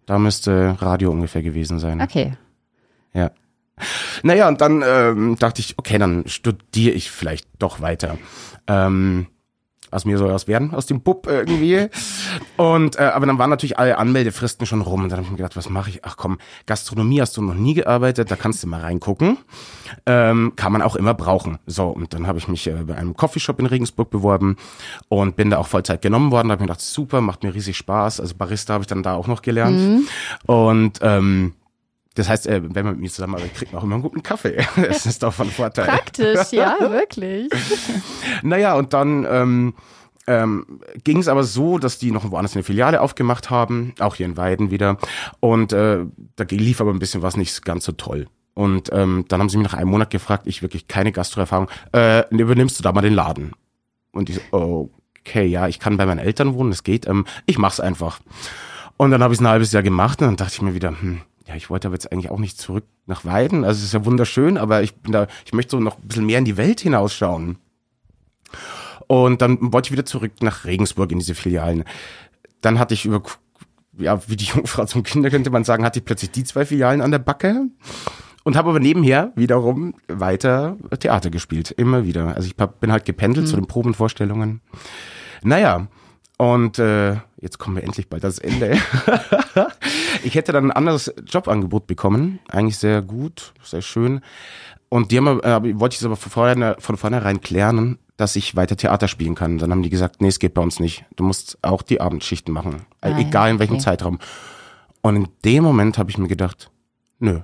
Da 0.06 0.18
müsste 0.18 0.76
Radio 0.80 1.10
ungefähr 1.10 1.42
gewesen 1.42 1.78
sein. 1.78 2.02
Okay. 2.02 2.34
Ja. 3.14 3.30
Naja, 4.22 4.48
und 4.48 4.60
dann 4.60 4.84
ähm, 4.86 5.36
dachte 5.38 5.60
ich, 5.60 5.78
okay, 5.78 5.98
dann 5.98 6.28
studiere 6.28 6.94
ich 6.94 7.10
vielleicht 7.10 7.48
doch 7.58 7.80
weiter. 7.80 8.18
Ähm, 8.66 9.28
aus 9.94 10.04
mir 10.04 10.18
soll 10.18 10.32
was 10.32 10.48
werden, 10.48 10.74
aus 10.74 10.86
dem 10.86 11.00
Bub 11.00 11.26
irgendwie. 11.26 11.88
Und 12.56 12.98
äh, 12.98 13.02
aber 13.02 13.26
dann 13.26 13.38
waren 13.38 13.50
natürlich 13.50 13.78
alle 13.78 13.98
Anmeldefristen 13.98 14.66
schon 14.66 14.80
rum 14.80 15.02
und 15.02 15.08
dann 15.08 15.18
habe 15.18 15.24
ich 15.24 15.30
mir 15.30 15.36
gedacht, 15.36 15.56
was 15.56 15.68
mache 15.70 15.90
ich? 15.90 16.04
Ach 16.04 16.16
komm, 16.16 16.38
Gastronomie 16.66 17.20
hast 17.20 17.36
du 17.36 17.42
noch 17.42 17.54
nie 17.54 17.74
gearbeitet, 17.74 18.30
da 18.30 18.36
kannst 18.36 18.62
du 18.62 18.66
mal 18.66 18.80
reingucken. 18.80 19.38
Ähm, 20.06 20.52
kann 20.56 20.72
man 20.72 20.82
auch 20.82 20.96
immer 20.96 21.14
brauchen. 21.14 21.58
So, 21.66 21.88
und 21.88 22.14
dann 22.14 22.26
habe 22.26 22.38
ich 22.38 22.48
mich 22.48 22.66
äh, 22.66 22.72
bei 22.72 22.96
einem 22.96 23.16
Coffeeshop 23.16 23.60
in 23.60 23.66
Regensburg 23.66 24.10
beworben 24.10 24.56
und 25.08 25.36
bin 25.36 25.50
da 25.50 25.58
auch 25.58 25.66
Vollzeit 25.66 26.02
genommen 26.02 26.30
worden. 26.30 26.48
Da 26.48 26.52
habe 26.52 26.62
ich 26.62 26.68
mir 26.68 26.72
gedacht, 26.72 26.80
super, 26.80 27.20
macht 27.20 27.42
mir 27.42 27.54
riesig 27.54 27.76
Spaß. 27.76 28.20
Also 28.20 28.34
Barista 28.34 28.74
habe 28.74 28.82
ich 28.82 28.88
dann 28.88 29.02
da 29.02 29.14
auch 29.14 29.26
noch 29.26 29.42
gelernt. 29.42 29.78
Mhm. 29.78 30.08
Und 30.46 30.98
ähm, 31.02 31.54
das 32.14 32.28
heißt, 32.28 32.46
äh, 32.46 32.62
wenn 32.62 32.84
man 32.84 32.94
mit 32.94 33.02
mir 33.02 33.10
zusammenarbeitet, 33.10 33.54
kriegt 33.54 33.72
man 33.72 33.80
auch 33.80 33.84
immer 33.84 33.94
einen 33.94 34.02
guten 34.02 34.22
Kaffee. 34.22 34.64
Das 34.76 35.06
ist 35.06 35.22
doch 35.22 35.32
von 35.32 35.50
Vorteil. 35.50 35.86
Praktisch, 35.86 36.38
ja, 36.52 36.76
wirklich. 36.80 37.50
naja, 38.42 38.74
und 38.74 38.92
dann 38.92 39.26
ähm, 39.28 39.74
ähm, 40.26 40.80
ging 41.02 41.18
es 41.18 41.28
aber 41.28 41.44
so, 41.44 41.78
dass 41.78 41.98
die 41.98 42.12
noch 42.12 42.30
woanders 42.30 42.54
eine 42.54 42.62
Filiale 42.62 43.00
aufgemacht 43.00 43.50
haben, 43.50 43.94
auch 43.98 44.14
hier 44.14 44.26
in 44.26 44.36
Weiden 44.36 44.70
wieder. 44.70 44.96
Und 45.40 45.72
äh, 45.72 46.06
da 46.36 46.44
lief 46.48 46.80
aber 46.80 46.92
ein 46.92 46.98
bisschen 46.98 47.22
was 47.22 47.36
nicht 47.36 47.64
ganz 47.64 47.84
so 47.84 47.92
toll. 47.92 48.28
Und 48.54 48.90
ähm, 48.92 49.24
dann 49.28 49.40
haben 49.40 49.48
sie 49.48 49.58
mich 49.58 49.66
nach 49.66 49.74
einem 49.74 49.90
Monat 49.90 50.10
gefragt, 50.10 50.46
ich 50.46 50.62
wirklich 50.62 50.86
keine 50.86 51.10
Gastroerfahrung, 51.10 51.68
äh, 51.92 52.24
übernimmst 52.30 52.78
du 52.78 52.84
da 52.84 52.92
mal 52.92 53.02
den 53.02 53.14
Laden? 53.14 53.52
Und 54.12 54.30
ich 54.30 54.40
so, 54.52 54.90
okay, 55.20 55.44
ja, 55.46 55.66
ich 55.66 55.80
kann 55.80 55.96
bei 55.96 56.06
meinen 56.06 56.20
Eltern 56.20 56.54
wohnen, 56.54 56.70
das 56.70 56.84
geht, 56.84 57.08
ähm, 57.08 57.26
ich 57.46 57.58
mach's 57.58 57.80
einfach. 57.80 58.20
Und 58.96 59.10
dann 59.10 59.24
habe 59.24 59.34
ich 59.34 59.40
ein 59.40 59.48
halbes 59.48 59.72
Jahr 59.72 59.82
gemacht 59.82 60.22
und 60.22 60.28
dann 60.28 60.36
dachte 60.36 60.52
ich 60.54 60.62
mir 60.62 60.74
wieder, 60.74 60.90
hm, 60.90 61.22
ja, 61.46 61.54
ich 61.54 61.68
wollte 61.68 61.88
aber 61.88 61.94
jetzt 61.94 62.10
eigentlich 62.10 62.30
auch 62.30 62.38
nicht 62.38 62.58
zurück 62.58 62.84
nach 63.06 63.24
Weiden. 63.24 63.64
Also 63.64 63.78
es 63.78 63.84
ist 63.84 63.92
ja 63.92 64.04
wunderschön, 64.04 64.56
aber 64.56 64.82
ich 64.82 64.94
bin 64.94 65.12
da, 65.12 65.26
ich 65.44 65.52
möchte 65.52 65.72
so 65.72 65.80
noch 65.80 65.98
ein 65.98 66.08
bisschen 66.08 66.26
mehr 66.26 66.38
in 66.38 66.44
die 66.44 66.56
Welt 66.56 66.80
hinausschauen. 66.80 67.58
Und 69.06 69.42
dann 69.42 69.72
wollte 69.72 69.88
ich 69.88 69.92
wieder 69.92 70.06
zurück 70.06 70.32
nach 70.40 70.64
Regensburg 70.64 71.12
in 71.12 71.18
diese 71.18 71.34
Filialen. 71.34 71.84
Dann 72.62 72.78
hatte 72.78 72.94
ich 72.94 73.04
über, 73.04 73.22
ja, 73.98 74.26
wie 74.28 74.36
die 74.36 74.44
Jungfrau 74.54 74.86
zum 74.86 75.02
Kinder 75.02 75.30
könnte 75.30 75.50
man 75.50 75.64
sagen, 75.64 75.84
hatte 75.84 75.98
ich 75.98 76.04
plötzlich 76.04 76.30
die 76.30 76.44
zwei 76.44 76.64
Filialen 76.64 77.02
an 77.02 77.10
der 77.10 77.18
Backe. 77.18 77.66
Und 78.46 78.56
habe 78.56 78.68
aber 78.68 78.80
nebenher 78.80 79.32
wiederum 79.36 79.94
weiter 80.06 80.76
Theater 81.00 81.30
gespielt, 81.30 81.70
immer 81.70 82.04
wieder. 82.04 82.36
Also 82.36 82.46
ich 82.46 82.56
bin 82.56 82.92
halt 82.92 83.06
gependelt 83.06 83.46
mhm. 83.46 83.50
zu 83.50 83.56
den 83.56 83.66
Probenvorstellungen. 83.66 84.60
Naja, 85.42 85.88
und 86.36 86.78
äh, 86.78 87.16
jetzt 87.40 87.58
kommen 87.58 87.76
wir 87.76 87.84
endlich 87.84 88.08
bald 88.08 88.24
das 88.24 88.38
Ende. 88.38 88.76
ich 90.24 90.34
hätte 90.34 90.52
dann 90.52 90.66
ein 90.66 90.72
anderes 90.72 91.12
Jobangebot 91.26 91.86
bekommen, 91.86 92.40
eigentlich 92.48 92.78
sehr 92.78 93.02
gut, 93.02 93.52
sehr 93.62 93.82
schön. 93.82 94.20
Und 94.88 95.10
die 95.10 95.18
haben, 95.18 95.40
äh, 95.42 95.78
wollte 95.78 95.94
ich 95.94 96.00
es 96.00 96.06
aber 96.06 96.16
von, 96.16 96.30
vorne, 96.30 96.76
von 96.78 96.96
vornherein 96.96 97.40
klären, 97.40 97.98
dass 98.16 98.36
ich 98.36 98.54
weiter 98.56 98.76
Theater 98.76 99.08
spielen 99.08 99.34
kann. 99.34 99.58
Dann 99.58 99.70
haben 99.70 99.82
die 99.82 99.90
gesagt, 99.90 100.20
nee, 100.20 100.28
es 100.28 100.38
geht 100.38 100.54
bei 100.54 100.62
uns 100.62 100.80
nicht. 100.80 101.04
Du 101.16 101.24
musst 101.24 101.58
auch 101.62 101.82
die 101.82 102.00
Abendschichten 102.00 102.52
machen, 102.52 102.86
ah, 103.00 103.18
egal 103.18 103.50
in 103.50 103.58
welchem 103.58 103.74
okay. 103.74 103.84
Zeitraum. 103.84 104.18
Und 105.02 105.16
in 105.16 105.28
dem 105.44 105.64
Moment 105.64 105.98
habe 105.98 106.10
ich 106.10 106.18
mir 106.18 106.28
gedacht, 106.28 106.70
nö, 107.18 107.40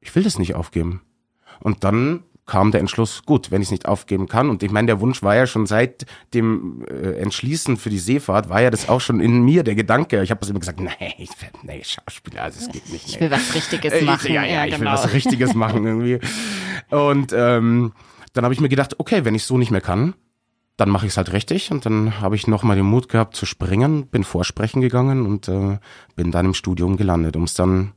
ich 0.00 0.14
will 0.14 0.22
das 0.22 0.38
nicht 0.38 0.54
aufgeben. 0.54 1.02
Und 1.60 1.84
dann 1.84 2.22
kam 2.46 2.72
der 2.72 2.80
Entschluss, 2.80 3.22
gut, 3.24 3.50
wenn 3.50 3.62
ich 3.62 3.68
es 3.68 3.72
nicht 3.72 3.86
aufgeben 3.86 4.28
kann. 4.28 4.50
Und 4.50 4.62
ich 4.62 4.70
meine, 4.70 4.86
der 4.86 5.00
Wunsch 5.00 5.22
war 5.22 5.34
ja 5.34 5.46
schon 5.46 5.66
seit 5.66 6.04
dem 6.34 6.84
äh, 6.86 7.18
Entschließen 7.18 7.76
für 7.76 7.90
die 7.90 7.98
Seefahrt, 7.98 8.48
war 8.48 8.60
ja 8.60 8.70
das 8.70 8.88
auch 8.88 9.00
schon 9.00 9.20
in 9.20 9.42
mir 9.42 9.62
der 9.62 9.74
Gedanke. 9.74 10.22
Ich 10.22 10.30
habe 10.30 10.40
das 10.40 10.50
immer 10.50 10.60
gesagt, 10.60 10.80
nee, 10.80 10.90
ich, 11.18 11.30
nee, 11.62 11.82
Schauspieler, 11.82 12.42
also 12.42 12.60
es 12.60 12.70
geht 12.70 12.90
nicht. 12.90 13.06
Nee. 13.06 13.14
Ich 13.14 13.20
will 13.20 13.30
was 13.30 13.54
Richtiges 13.54 14.02
machen. 14.02 14.26
Ich, 14.26 14.34
ja, 14.34 14.44
ja, 14.44 14.52
ja, 14.52 14.64
ich 14.66 14.76
genau. 14.76 14.90
will 14.90 14.98
was 14.98 15.12
Richtiges 15.12 15.54
machen 15.54 15.86
irgendwie. 15.86 16.20
Und 16.90 17.32
ähm, 17.32 17.92
dann 18.34 18.44
habe 18.44 18.52
ich 18.52 18.60
mir 18.60 18.68
gedacht, 18.68 18.98
okay, 18.98 19.24
wenn 19.24 19.34
ich 19.34 19.44
so 19.44 19.56
nicht 19.56 19.70
mehr 19.70 19.80
kann, 19.80 20.14
dann 20.76 20.90
mache 20.90 21.06
ich 21.06 21.12
es 21.12 21.16
halt 21.16 21.32
richtig. 21.32 21.70
Und 21.70 21.86
dann 21.86 22.20
habe 22.20 22.36
ich 22.36 22.46
nochmal 22.46 22.76
den 22.76 22.86
Mut 22.86 23.08
gehabt 23.08 23.36
zu 23.36 23.46
springen, 23.46 24.06
bin 24.08 24.24
vorsprechen 24.24 24.82
gegangen 24.82 25.24
und 25.24 25.48
äh, 25.48 25.78
bin 26.16 26.30
dann 26.30 26.46
im 26.46 26.54
Studium 26.54 26.96
gelandet, 26.96 27.36
um 27.36 27.44
es 27.44 27.54
dann 27.54 27.92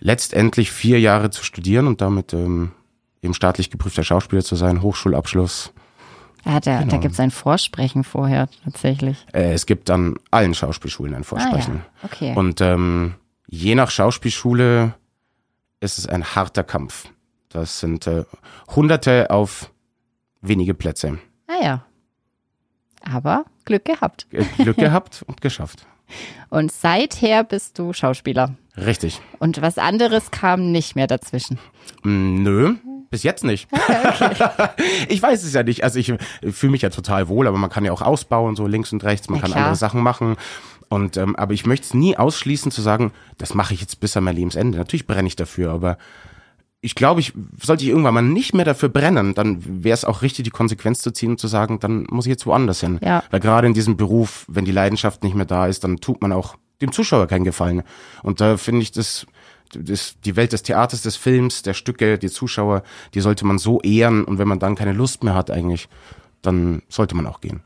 letztendlich 0.00 0.72
vier 0.72 0.98
Jahre 0.98 1.30
zu 1.30 1.44
studieren 1.44 1.86
und 1.86 2.00
damit 2.00 2.32
ähm, 2.32 2.72
eben 3.22 3.34
staatlich 3.34 3.70
geprüfter 3.70 4.04
Schauspieler 4.04 4.42
zu 4.42 4.56
sein, 4.56 4.82
Hochschulabschluss. 4.82 5.72
Ja, 6.44 6.58
da, 6.58 6.80
genau. 6.80 6.90
da 6.90 6.96
gibt 6.96 7.14
es 7.14 7.20
ein 7.20 7.30
Vorsprechen 7.30 8.02
vorher 8.02 8.48
tatsächlich. 8.64 9.24
Äh, 9.32 9.52
es 9.52 9.66
gibt 9.66 9.90
an 9.90 10.16
allen 10.32 10.54
Schauspielschulen 10.54 11.14
ein 11.14 11.24
Vorsprechen. 11.24 11.82
Ah, 11.84 11.98
ja. 12.02 12.08
okay. 12.12 12.34
Und 12.34 12.60
ähm, 12.60 13.14
je 13.46 13.76
nach 13.76 13.90
Schauspielschule 13.90 14.94
ist 15.80 15.98
es 15.98 16.06
ein 16.08 16.24
harter 16.34 16.64
Kampf. 16.64 17.08
Das 17.48 17.78
sind 17.78 18.06
äh, 18.08 18.24
Hunderte 18.74 19.30
auf 19.30 19.70
wenige 20.40 20.74
Plätze. 20.74 21.18
Ah 21.46 21.62
ja. 21.62 21.84
Aber 23.08 23.44
Glück 23.64 23.84
gehabt. 23.84 24.26
Glück 24.56 24.76
gehabt 24.76 25.24
und 25.26 25.40
geschafft. 25.40 25.86
Und 26.50 26.70
seither 26.70 27.42
bist 27.42 27.78
du 27.78 27.94
Schauspieler. 27.94 28.54
Richtig. 28.76 29.18
Und 29.38 29.62
was 29.62 29.78
anderes 29.78 30.30
kam 30.30 30.70
nicht 30.70 30.94
mehr 30.94 31.06
dazwischen. 31.06 31.58
Mm, 32.02 32.42
nö, 32.42 32.74
bis 33.12 33.22
jetzt 33.22 33.44
nicht. 33.44 33.68
Okay. 33.70 34.34
ich 35.08 35.22
weiß 35.22 35.44
es 35.44 35.52
ja 35.52 35.62
nicht. 35.62 35.84
Also 35.84 36.00
ich 36.00 36.12
fühle 36.50 36.72
mich 36.72 36.82
ja 36.82 36.90
total 36.90 37.28
wohl, 37.28 37.46
aber 37.46 37.58
man 37.58 37.70
kann 37.70 37.84
ja 37.84 37.92
auch 37.92 38.02
ausbauen, 38.02 38.56
so 38.56 38.66
links 38.66 38.92
und 38.92 39.04
rechts. 39.04 39.28
Man 39.28 39.36
ja, 39.36 39.42
kann 39.42 39.52
klar. 39.52 39.64
andere 39.64 39.76
Sachen 39.76 40.02
machen. 40.02 40.36
Und 40.88 41.16
ähm, 41.16 41.36
aber 41.36 41.54
ich 41.54 41.64
möchte 41.64 41.86
es 41.86 41.94
nie 41.94 42.16
ausschließen 42.16 42.72
zu 42.72 42.82
sagen, 42.82 43.12
das 43.38 43.54
mache 43.54 43.74
ich 43.74 43.80
jetzt 43.80 44.00
bis 44.00 44.16
an 44.16 44.24
mein 44.24 44.34
Lebensende. 44.34 44.78
Natürlich 44.78 45.06
brenne 45.06 45.28
ich 45.28 45.36
dafür, 45.36 45.70
aber 45.70 45.98
ich 46.80 46.96
glaube, 46.96 47.20
ich 47.20 47.32
sollte 47.62 47.84
ich 47.84 47.90
irgendwann 47.90 48.14
mal 48.14 48.22
nicht 48.22 48.54
mehr 48.54 48.64
dafür 48.64 48.88
brennen, 48.88 49.34
dann 49.34 49.84
wäre 49.84 49.94
es 49.94 50.04
auch 50.04 50.22
richtig, 50.22 50.44
die 50.44 50.50
Konsequenz 50.50 51.00
zu 51.00 51.12
ziehen 51.12 51.30
und 51.30 51.38
zu 51.38 51.46
sagen, 51.46 51.78
dann 51.78 52.06
muss 52.10 52.26
ich 52.26 52.30
jetzt 52.30 52.44
woanders 52.44 52.80
hin. 52.80 52.98
Ja. 53.02 53.22
Weil 53.30 53.38
gerade 53.38 53.68
in 53.68 53.74
diesem 53.74 53.96
Beruf, 53.96 54.44
wenn 54.48 54.64
die 54.64 54.72
Leidenschaft 54.72 55.22
nicht 55.22 55.36
mehr 55.36 55.46
da 55.46 55.68
ist, 55.68 55.84
dann 55.84 55.98
tut 55.98 56.20
man 56.20 56.32
auch 56.32 56.56
dem 56.80 56.90
Zuschauer 56.90 57.28
keinen 57.28 57.44
Gefallen. 57.44 57.84
Und 58.24 58.40
da 58.40 58.56
finde 58.56 58.82
ich 58.82 58.90
das, 58.90 59.26
das, 59.74 60.16
die 60.24 60.36
Welt 60.36 60.52
des 60.52 60.62
Theaters, 60.62 61.02
des 61.02 61.16
Films, 61.16 61.62
der 61.62 61.74
Stücke, 61.74 62.18
die 62.18 62.30
Zuschauer, 62.30 62.82
die 63.14 63.20
sollte 63.20 63.46
man 63.46 63.58
so 63.58 63.80
ehren. 63.80 64.24
Und 64.24 64.38
wenn 64.38 64.48
man 64.48 64.58
dann 64.58 64.74
keine 64.74 64.92
Lust 64.92 65.24
mehr 65.24 65.34
hat 65.34 65.50
eigentlich, 65.50 65.88
dann 66.42 66.82
sollte 66.88 67.14
man 67.14 67.26
auch 67.26 67.40
gehen. 67.40 67.62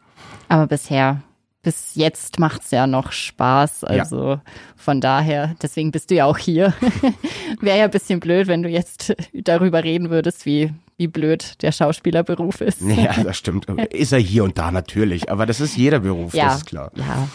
Aber 0.48 0.66
bisher 0.66 1.22
bis 1.66 1.96
jetzt 1.96 2.38
macht's 2.38 2.70
ja 2.70 2.86
noch 2.86 3.10
Spaß. 3.10 3.82
Also 3.82 4.34
ja. 4.34 4.42
von 4.76 5.00
daher, 5.00 5.56
deswegen 5.60 5.90
bist 5.90 6.12
du 6.12 6.14
ja 6.14 6.24
auch 6.24 6.38
hier. 6.38 6.72
Wäre 7.60 7.78
ja 7.78 7.84
ein 7.86 7.90
bisschen 7.90 8.20
blöd, 8.20 8.46
wenn 8.46 8.62
du 8.62 8.68
jetzt 8.68 9.16
darüber 9.34 9.82
reden 9.82 10.08
würdest, 10.08 10.46
wie, 10.46 10.72
wie 10.96 11.08
blöd 11.08 11.60
der 11.62 11.72
Schauspielerberuf 11.72 12.60
ist. 12.60 12.82
Ja, 12.82 13.20
das 13.24 13.36
stimmt. 13.36 13.68
Ist 13.90 14.12
er 14.12 14.20
hier 14.20 14.44
und 14.44 14.58
da 14.58 14.70
natürlich, 14.70 15.28
aber 15.28 15.44
das 15.44 15.60
ist 15.60 15.76
jeder 15.76 15.98
Beruf, 15.98 16.34
ja, 16.34 16.44
das 16.44 16.58
ist 16.58 16.66
klar. 16.66 16.92
Ja. 16.94 17.26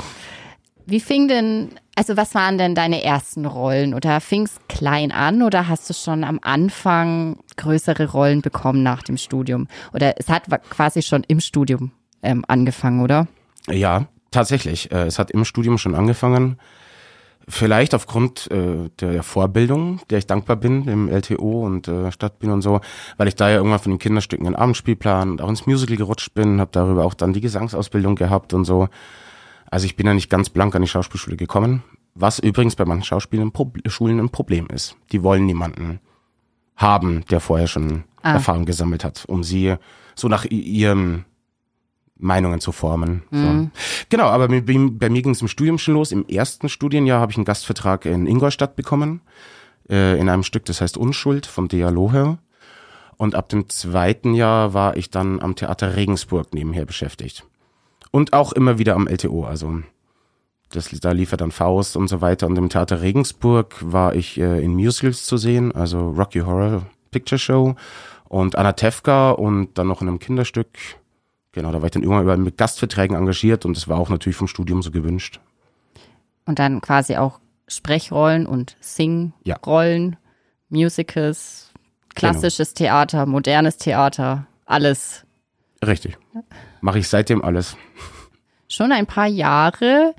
Wie 0.92 1.00
fing 1.00 1.28
denn, 1.28 1.70
also 1.96 2.18
was 2.18 2.36
waren 2.36 2.58
denn 2.58 2.76
deine 2.76 3.04
ersten 3.04 3.46
Rollen? 3.46 3.94
Oder 3.94 4.22
fing 4.22 4.44
es 4.44 4.60
klein 4.68 5.12
an 5.12 5.42
oder 5.42 5.68
hast 5.68 5.90
du 5.90 5.94
schon 5.94 6.24
am 6.24 6.40
Anfang 6.44 7.40
größere 7.58 8.12
Rollen 8.12 8.42
bekommen 8.42 8.84
nach 8.84 9.02
dem 9.02 9.18
Studium? 9.18 9.68
Oder 9.94 10.20
es 10.20 10.28
hat 10.30 10.44
quasi 10.70 11.02
schon 11.02 11.24
im 11.28 11.40
Studium 11.40 11.92
ähm, 12.22 12.46
angefangen, 12.48 13.02
oder? 13.02 13.28
Ja, 13.70 14.08
Tatsächlich, 14.32 14.92
äh, 14.92 15.06
es 15.06 15.20
hat 15.20 15.30
im 15.32 15.44
Studium 15.44 15.78
schon 15.78 15.94
angefangen. 15.94 16.58
Vielleicht 17.50 17.94
aufgrund 17.94 18.50
äh, 18.50 18.90
der 19.02 19.24
Vorbildung, 19.24 20.00
der 20.10 20.20
ich 20.20 20.28
dankbar 20.28 20.56
bin, 20.56 20.88
im 20.88 21.10
LTO 21.10 21.66
und 21.66 21.88
äh, 21.90 22.12
Stadtbühne 22.12 22.54
und 22.54 22.62
so, 22.62 22.80
weil 23.18 23.28
ich 23.28 23.36
da 23.36 23.50
ja 23.50 23.58
irgendwann 23.58 23.80
von 23.80 23.92
den 23.92 24.00
Kinderstücken 24.00 24.46
einen 24.46 24.56
Abendspielplan 24.56 25.32
und 25.32 25.42
auch 25.42 25.50
ins 25.50 25.66
Musical 25.66 25.98
gerutscht 25.98 26.34
bin, 26.34 26.62
habe 26.62 26.72
darüber 26.72 27.04
auch 27.04 27.14
dann 27.14 27.34
die 27.34 27.42
Gesangsausbildung 27.42 28.16
gehabt 28.16 28.54
und 28.54 28.64
so. 28.64 28.88
Also 29.72 29.86
ich 29.86 29.96
bin 29.96 30.06
ja 30.06 30.14
nicht 30.14 30.30
ganz 30.30 30.50
blank 30.50 30.76
an 30.76 30.84
die 30.84 30.88
Schauspielschule 30.88 31.38
gekommen, 31.38 31.82
was 32.14 32.40
übrigens 32.40 32.76
bei 32.76 32.86
manchen 32.86 33.06
Schauspielen 33.06 33.52
Schulen 33.88 34.20
ein 34.20 34.30
Problem 34.30 34.68
ist. 34.68 34.98
Die 35.12 35.24
wollen 35.24 35.46
niemanden 35.46 36.02
haben, 36.76 37.24
der 37.30 37.40
vorher 37.40 37.68
schon 37.68 38.04
ah. 38.22 38.34
Erfahrung 38.34 38.66
gesammelt 38.66 39.04
hat, 39.04 39.24
um 39.28 39.44
sie 39.44 39.76
so 40.14 40.28
nach 40.28 40.46
ihrem 40.46 41.26
Meinungen 42.18 42.60
zu 42.60 42.72
formen. 42.72 43.24
Mhm. 43.32 43.72
So. 43.74 43.82
Genau, 44.10 44.26
aber 44.26 44.50
bei, 44.50 44.62
bei 44.62 45.10
mir 45.10 45.22
ging 45.22 45.32
es 45.32 45.42
im 45.42 45.48
Studium 45.48 45.78
schon 45.78 45.96
los. 45.96 46.12
Im 46.12 46.28
ersten 46.28 46.70
Studienjahr 46.70 47.22
habe 47.22 47.32
ich 47.32 47.38
einen 47.38 47.46
Gastvertrag 47.46 48.06
in 48.06 48.28
Ingolstadt 48.28 48.76
bekommen, 48.76 49.22
äh, 49.90 50.20
in 50.20 50.30
einem 50.30 50.44
Stück, 50.44 50.66
das 50.66 50.82
heißt 50.82 50.98
Unschuld 50.98 51.46
von 51.46 51.70
Dea 51.70 51.90
Loher. 51.90 52.40
Und 53.16 53.36
ab 53.36 53.50
dem 53.50 53.70
zweiten 53.70 54.34
Jahr 54.34 54.74
war 54.74 54.98
ich 54.98 55.10
dann 55.12 55.40
am 55.40 55.56
Theater 55.56 55.96
Regensburg 55.96 56.54
nebenher 56.54 56.86
beschäftigt. 56.86 57.46
Und 58.12 58.34
auch 58.34 58.52
immer 58.52 58.78
wieder 58.78 58.96
am 58.96 59.08
LTO, 59.08 59.46
also 59.46 59.82
das, 60.70 60.90
da 60.90 61.12
lief 61.12 61.32
er 61.32 61.38
dann 61.38 61.52
Faust 61.52 61.98
und 61.98 62.08
so 62.08 62.22
weiter. 62.22 62.48
Und 62.48 62.58
im 62.58 62.70
Theater 62.70 63.02
Regensburg 63.02 63.76
war 63.82 64.16
ich 64.16 64.40
äh, 64.40 64.64
in 64.64 64.74
Musicals 64.74 65.26
zu 65.26 65.38
sehen, 65.38 65.74
also 65.74 66.10
Rocky 66.12 66.40
Horror 66.40 66.86
Picture 67.12 67.40
Show 67.40 67.76
und 68.30 68.58
Anna 68.58 68.74
Tefka 68.74 69.32
und 69.32 69.78
dann 69.78 69.88
noch 69.88 70.02
in 70.02 70.08
einem 70.08 70.20
Kinderstück 70.20 70.70
Genau, 71.54 71.72
da 71.72 71.82
war 71.82 71.86
ich 71.86 71.92
dann 71.92 72.04
irgendwann 72.04 72.44
mit 72.44 72.58
Gastverträgen 72.58 73.16
engagiert 73.16 73.66
und 73.66 73.76
das 73.76 73.88
war 73.88 74.00
auch 74.00 74.10
natürlich 74.10 74.38
vom 74.38 74.48
Studium 74.48 74.82
so 74.82 74.92
gewünscht. 74.92 75.40
Und 76.46 76.60
dann 76.60 76.80
quasi 76.82 77.18
auch 77.18 77.40
Sprechrollen 77.68 78.46
und 78.46 78.78
Singrollen, 78.80 80.12
ja. 80.12 80.18
Musicals, 80.70 81.72
klassisches 82.16 82.74
genau. 82.74 82.90
Theater, 82.90 83.26
modernes 83.26 83.78
Theater, 83.78 84.48
alles. 84.66 85.26
Richtig. 85.86 86.18
Mache 86.82 87.00
ich 87.00 87.08
seitdem 87.08 87.44
alles. 87.44 87.78
Schon 88.68 88.92
ein 88.92 89.06
paar 89.06 89.28
Jahre. 89.28 90.14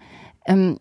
Ähm, 0.46 0.78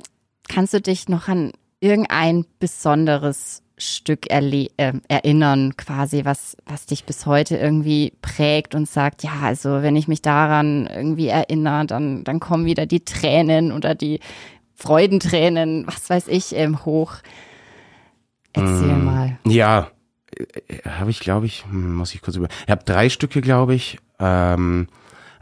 kannst 0.47 0.73
du 0.73 0.81
dich 0.81 1.09
noch 1.09 1.27
an 1.27 1.51
irgendein 1.79 2.45
besonderes 2.59 3.63
Stück 3.77 4.29
äh, 4.29 4.67
erinnern, 5.07 5.75
quasi, 5.75 6.23
was, 6.23 6.55
was 6.65 6.85
dich 6.85 7.05
bis 7.05 7.25
heute 7.25 7.57
irgendwie 7.57 8.13
prägt 8.21 8.75
und 8.75 8.87
sagt, 8.87 9.23
ja, 9.23 9.31
also 9.41 9.81
wenn 9.81 9.95
ich 9.95 10.07
mich 10.07 10.21
daran 10.21 10.87
irgendwie 10.87 11.27
erinnere, 11.27 11.87
dann, 11.87 12.23
dann 12.23 12.39
kommen 12.39 12.65
wieder 12.65 12.85
die 12.85 13.03
Tränen 13.03 13.71
oder 13.71 13.95
die 13.95 14.19
Freudentränen, 14.75 15.85
was 15.87 16.09
weiß 16.09 16.27
ich, 16.27 16.55
ähm, 16.55 16.85
hoch. 16.85 17.15
Erzähl 18.53 18.95
mm, 18.95 19.05
mal. 19.05 19.39
Ja, 19.45 19.89
äh, 20.35 20.87
habe 20.87 21.09
ich, 21.09 21.19
glaube 21.19 21.47
ich, 21.47 21.65
hm, 21.65 21.95
muss 21.95 22.13
ich 22.13 22.21
kurz 22.21 22.35
über. 22.35 22.49
Ich 22.65 22.71
habe 22.71 22.83
drei 22.83 23.09
Stücke, 23.09 23.41
glaube 23.41 23.73
ich. 23.73 23.97
Ähm, 24.19 24.87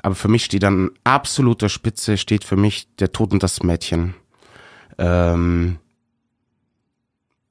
Aber 0.02 0.16
für 0.16 0.28
mich 0.28 0.46
steht 0.46 0.64
an 0.64 0.92
absoluter 1.04 1.70
Spitze, 1.70 2.18
steht 2.18 2.44
für 2.44 2.56
mich 2.56 2.88
der 2.98 3.12
Tod 3.12 3.34
und 3.34 3.44
das 3.44 3.64
Mädchen. 3.64 4.16
Ähm, 4.98 5.78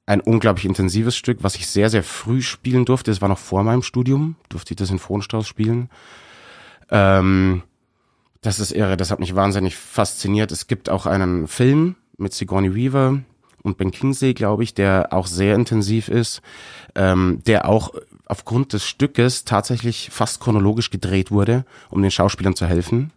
ein 0.05 0.21
unglaublich 0.21 0.65
intensives 0.65 1.15
Stück, 1.15 1.43
was 1.43 1.55
ich 1.55 1.67
sehr, 1.67 1.89
sehr 1.89 2.03
früh 2.03 2.41
spielen 2.41 2.85
durfte. 2.85 3.11
Es 3.11 3.21
war 3.21 3.29
noch 3.29 3.37
vor 3.37 3.63
meinem 3.63 3.83
Studium, 3.83 4.35
durfte 4.49 4.73
ich 4.73 4.77
das 4.77 4.89
in 4.89 4.97
Frohnstrauß 4.97 5.47
spielen. 5.47 5.89
Ähm, 6.89 7.61
das 8.41 8.59
ist 8.59 8.71
irre, 8.71 8.97
das 8.97 9.11
hat 9.11 9.19
mich 9.19 9.35
wahnsinnig 9.35 9.75
fasziniert. 9.75 10.51
Es 10.51 10.67
gibt 10.67 10.89
auch 10.89 11.05
einen 11.05 11.47
Film 11.47 11.95
mit 12.17 12.33
Sigourney 12.33 12.73
Weaver 12.73 13.19
und 13.61 13.77
Ben 13.77 13.91
Kingsley, 13.91 14.33
glaube 14.33 14.63
ich, 14.63 14.73
der 14.73 15.09
auch 15.11 15.27
sehr 15.27 15.55
intensiv 15.55 16.07
ist, 16.07 16.41
ähm, 16.95 17.41
der 17.45 17.67
auch 17.67 17.93
aufgrund 18.29 18.73
des 18.73 18.85
Stückes 18.85 19.43
tatsächlich 19.43 20.09
fast 20.11 20.39
chronologisch 20.39 20.91
gedreht 20.91 21.31
wurde, 21.31 21.65
um 21.89 22.01
den 22.01 22.11
Schauspielern 22.11 22.55
zu 22.55 22.65
helfen. 22.65 23.11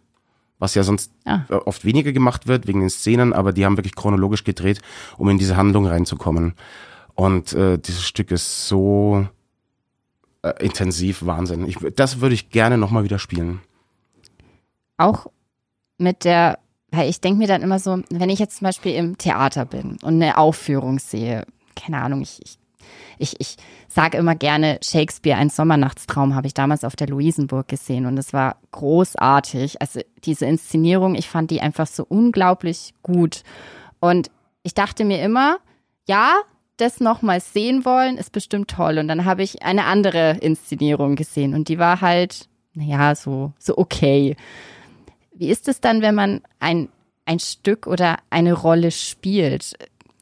Was 0.59 0.75
ja 0.75 0.83
sonst 0.83 1.12
ah. 1.25 1.42
oft 1.66 1.85
weniger 1.85 2.12
gemacht 2.12 2.47
wird 2.47 2.66
wegen 2.66 2.81
den 2.81 2.90
Szenen, 2.90 3.33
aber 3.33 3.52
die 3.52 3.64
haben 3.64 3.76
wirklich 3.76 3.95
chronologisch 3.95 4.42
gedreht, 4.42 4.81
um 5.19 5.28
in 5.28 5.38
diese 5.38 5.57
Handlung 5.57 5.87
reinzukommen. 5.87 6.54
Und 7.14 7.52
äh, 7.52 7.78
dieses 7.78 8.04
Stück 8.04 8.31
ist 8.31 8.69
so 8.69 9.26
äh, 10.42 10.52
intensiv, 10.64 11.26
Wahnsinn. 11.26 11.66
Ich, 11.66 11.76
das 11.95 12.21
würde 12.21 12.35
ich 12.35 12.50
gerne 12.50 12.78
nochmal 12.78 13.04
wieder 13.04 13.19
spielen. 13.19 13.61
Auch 14.97 15.26
mit 15.99 16.25
der, 16.25 16.59
weil 16.90 17.11
ich 17.11 17.21
denke 17.21 17.38
mir 17.38 17.49
dann 17.49 17.62
immer 17.62 17.78
so, 17.78 18.02
wenn 18.11 18.31
ich 18.31 18.38
jetzt 18.38 18.59
zum 18.59 18.66
Beispiel 18.66 18.95
im 18.95 19.19
Theater 19.19 19.66
bin 19.66 19.99
und 20.02 20.14
eine 20.14 20.38
Aufführung 20.38 20.99
sehe, 21.00 21.45
keine 21.76 22.00
Ahnung, 22.00 22.23
ich, 22.23 22.40
ich 22.42 22.59
ich, 23.18 23.40
ich 23.40 23.56
sage 23.88 24.18
immer 24.18 24.34
gerne, 24.34 24.78
Shakespeare, 24.82 25.38
ein 25.38 25.50
Sommernachtstraum, 25.50 26.34
habe 26.34 26.46
ich 26.46 26.54
damals 26.54 26.84
auf 26.84 26.96
der 26.96 27.08
Luisenburg 27.08 27.68
gesehen 27.68 28.06
und 28.06 28.18
es 28.18 28.32
war 28.32 28.56
großartig. 28.72 29.80
Also 29.80 30.00
diese 30.24 30.46
Inszenierung, 30.46 31.14
ich 31.14 31.28
fand 31.28 31.50
die 31.50 31.60
einfach 31.60 31.86
so 31.86 32.04
unglaublich 32.08 32.94
gut. 33.02 33.42
Und 34.00 34.30
ich 34.62 34.74
dachte 34.74 35.04
mir 35.04 35.22
immer, 35.22 35.58
ja, 36.08 36.34
das 36.76 37.00
nochmal 37.00 37.40
sehen 37.40 37.84
wollen, 37.84 38.16
ist 38.18 38.32
bestimmt 38.32 38.68
toll. 38.68 38.98
Und 38.98 39.08
dann 39.08 39.24
habe 39.24 39.42
ich 39.42 39.62
eine 39.62 39.84
andere 39.84 40.38
Inszenierung 40.40 41.16
gesehen 41.16 41.54
und 41.54 41.68
die 41.68 41.78
war 41.78 42.00
halt, 42.00 42.48
naja, 42.74 43.14
so, 43.14 43.52
so 43.58 43.76
okay. 43.78 44.36
Wie 45.34 45.48
ist 45.48 45.68
es 45.68 45.80
dann, 45.80 46.02
wenn 46.02 46.14
man 46.14 46.40
ein, 46.58 46.88
ein 47.24 47.38
Stück 47.38 47.86
oder 47.86 48.16
eine 48.30 48.52
Rolle 48.52 48.90
spielt? 48.90 49.74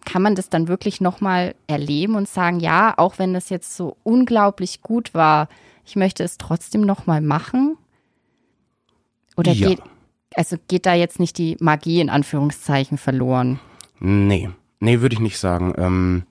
Kann 0.05 0.23
man 0.23 0.35
das 0.35 0.49
dann 0.49 0.69
wirklich 0.69 1.01
nochmal 1.01 1.55
erleben 1.67 2.15
und 2.15 2.29
sagen, 2.29 2.61
ja, 2.61 2.95
auch 2.97 3.19
wenn 3.19 3.35
das 3.35 3.49
jetzt 3.49 3.77
so 3.77 3.97
unglaublich 4.03 4.83
gut 4.83 5.15
war, 5.15 5.49
ich 5.85 5.97
möchte 5.97 6.23
es 6.23 6.39
trotzdem 6.39 6.83
nochmal 6.83 7.21
machen? 7.21 7.77
Oder 9.37 9.53
ja. 9.53 9.69
geht, 9.69 9.83
also 10.35 10.57
geht 10.69 10.87
da 10.87 10.95
jetzt 10.95 11.21
nicht 11.21 11.39
die 11.39 11.57
Magie 11.61 12.01
in 12.01 12.11
Anführungszeichen 12.11 12.99
verloren? 12.99 13.61
Nee, 13.99 14.51
nee, 14.81 15.01
würde 15.01 15.15
ich 15.15 15.21
nicht 15.21 15.39
sagen. 15.39 15.75
Ähm, 15.77 16.23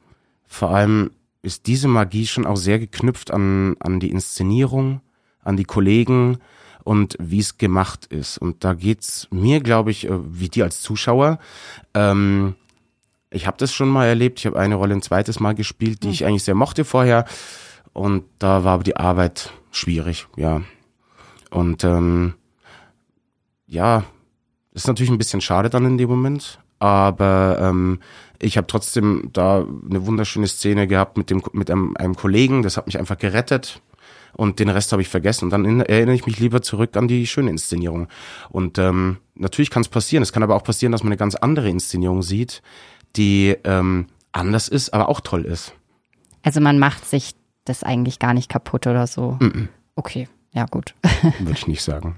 vor 0.47 0.71
allem 0.71 1.11
ist 1.41 1.67
diese 1.67 1.87
Magie 1.87 2.27
schon 2.27 2.45
auch 2.45 2.57
sehr 2.57 2.79
geknüpft 2.79 3.31
an, 3.31 3.75
an 3.79 3.99
die 3.99 4.11
Inszenierung, 4.11 5.01
an 5.43 5.57
die 5.57 5.63
Kollegen 5.63 6.39
und 6.83 7.15
wie 7.19 7.39
es 7.39 7.57
gemacht 7.57 8.07
ist. 8.07 8.37
Und 8.37 8.63
da 8.63 8.73
geht's 8.73 9.27
mir, 9.31 9.59
glaube 9.61 9.91
ich, 9.91 10.07
äh, 10.07 10.39
wie 10.39 10.49
dir 10.49 10.65
als 10.65 10.81
Zuschauer, 10.81 11.39
ähm, 11.93 12.55
ich 13.31 13.47
habe 13.47 13.57
das 13.57 13.73
schon 13.73 13.89
mal 13.89 14.05
erlebt. 14.05 14.39
Ich 14.39 14.45
habe 14.45 14.59
eine 14.59 14.75
Rolle 14.75 14.95
ein 14.95 15.01
zweites 15.01 15.39
Mal 15.39 15.55
gespielt, 15.55 16.03
die 16.03 16.07
mhm. 16.07 16.13
ich 16.13 16.25
eigentlich 16.25 16.43
sehr 16.43 16.55
mochte 16.55 16.85
vorher. 16.85 17.25
Und 17.93 18.23
da 18.39 18.63
war 18.63 18.73
aber 18.75 18.83
die 18.83 18.97
Arbeit 18.97 19.51
schwierig, 19.71 20.27
ja. 20.35 20.61
Und 21.49 21.83
ähm, 21.83 22.35
ja, 23.65 24.03
ist 24.73 24.87
natürlich 24.87 25.11
ein 25.11 25.17
bisschen 25.17 25.41
schade 25.41 25.69
dann 25.69 25.85
in 25.85 25.97
dem 25.97 26.09
Moment. 26.09 26.59
Aber 26.79 27.57
ähm, 27.61 27.99
ich 28.39 28.57
habe 28.57 28.67
trotzdem 28.67 29.29
da 29.33 29.65
eine 29.89 30.05
wunderschöne 30.05 30.47
Szene 30.47 30.87
gehabt 30.87 31.17
mit 31.17 31.29
dem 31.29 31.43
mit 31.51 31.69
einem, 31.69 31.95
einem 31.97 32.15
Kollegen. 32.15 32.63
Das 32.63 32.77
hat 32.77 32.85
mich 32.85 32.97
einfach 32.97 33.17
gerettet 33.17 33.81
und 34.33 34.59
den 34.59 34.69
Rest 34.69 34.91
habe 34.91 35.01
ich 35.01 35.09
vergessen. 35.09 35.45
Und 35.45 35.51
dann 35.51 35.81
erinnere 35.81 36.15
ich 36.15 36.25
mich 36.25 36.39
lieber 36.39 36.61
zurück 36.61 36.95
an 36.95 37.07
die 37.07 37.27
schöne 37.27 37.49
Inszenierung. 37.49 38.07
Und 38.49 38.77
ähm, 38.77 39.17
natürlich 39.35 39.69
kann 39.69 39.81
es 39.81 39.89
passieren. 39.89 40.23
Es 40.23 40.31
kann 40.31 40.43
aber 40.43 40.55
auch 40.55 40.63
passieren, 40.63 40.91
dass 40.91 41.03
man 41.03 41.11
eine 41.11 41.17
ganz 41.17 41.35
andere 41.35 41.69
Inszenierung 41.69 42.21
sieht, 42.21 42.61
die 43.15 43.57
ähm, 43.63 44.07
anders 44.31 44.67
ist, 44.67 44.93
aber 44.93 45.09
auch 45.09 45.21
toll 45.21 45.45
ist. 45.45 45.73
Also 46.43 46.61
man 46.61 46.79
macht 46.79 47.05
sich 47.05 47.35
das 47.65 47.83
eigentlich 47.83 48.19
gar 48.19 48.33
nicht 48.33 48.49
kaputt 48.49 48.87
oder 48.87 49.07
so. 49.07 49.37
Mm 49.39 49.45
-mm. 49.45 49.67
Okay, 49.95 50.27
ja 50.53 50.65
gut. 50.65 50.95
Würde 51.39 51.51
ich 51.51 51.67
nicht 51.67 51.83
sagen. 51.83 52.15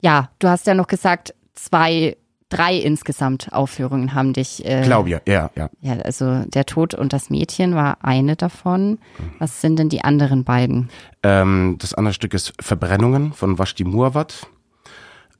Ja, 0.00 0.30
du 0.38 0.48
hast 0.48 0.66
ja 0.66 0.74
noch 0.74 0.86
gesagt, 0.86 1.34
zwei, 1.54 2.16
drei 2.48 2.76
insgesamt 2.76 3.52
Aufführungen 3.52 4.14
haben 4.14 4.32
dich. 4.32 4.64
Äh, 4.64 4.82
Glaube 4.82 5.10
ja, 5.10 5.20
ja, 5.26 5.50
ja. 5.54 5.70
Ja, 5.80 5.94
also 6.00 6.44
der 6.46 6.66
Tod 6.66 6.94
und 6.94 7.12
das 7.12 7.30
Mädchen 7.30 7.74
war 7.74 7.98
eine 8.02 8.36
davon. 8.36 8.98
Was 9.38 9.60
sind 9.60 9.78
denn 9.78 9.88
die 9.88 10.02
anderen 10.02 10.44
beiden? 10.44 10.90
Ähm, 11.22 11.76
das 11.78 11.94
andere 11.94 12.14
Stück 12.14 12.34
ist 12.34 12.54
Verbrennungen 12.60 13.32
von 13.32 13.58
Vashti 13.58 13.84
Muawat. 13.84 14.46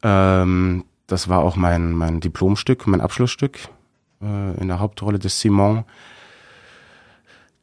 Ähm, 0.02 0.84
das 1.06 1.28
war 1.28 1.40
auch 1.40 1.56
mein, 1.56 1.92
mein 1.92 2.20
Diplomstück, 2.20 2.86
mein 2.86 3.00
Abschlussstück 3.00 3.68
äh, 4.22 4.60
in 4.60 4.68
der 4.68 4.80
Hauptrolle 4.80 5.18
des 5.18 5.40
Simon. 5.40 5.84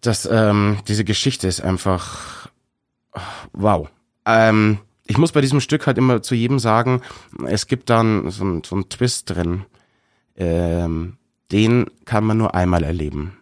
Das, 0.02 0.28
ähm, 0.32 0.78
diese 0.88 1.04
Geschichte 1.04 1.48
ist 1.48 1.62
einfach 1.62 2.50
wow. 3.54 3.90
Ähm, 4.26 4.80
ich 5.06 5.18
muss 5.18 5.32
bei 5.32 5.42
diesem 5.42 5.60
Stück 5.60 5.88
halt 5.88 5.98
immer 5.98 6.22
zu 6.22 6.36
jedem 6.36 6.60
sagen, 6.60 7.02
es 7.46 7.68
gibt 7.68 7.90
dann 7.90 8.30
so, 8.30 8.62
so 8.66 8.76
einen 8.76 8.90
Twist 8.90 9.30
drin. 9.30 9.66
Ähm, 10.38 11.18
den 11.52 11.88
kann 12.06 12.24
man 12.24 12.38
nur 12.38 12.54
einmal 12.54 12.84
erleben. 12.84 13.38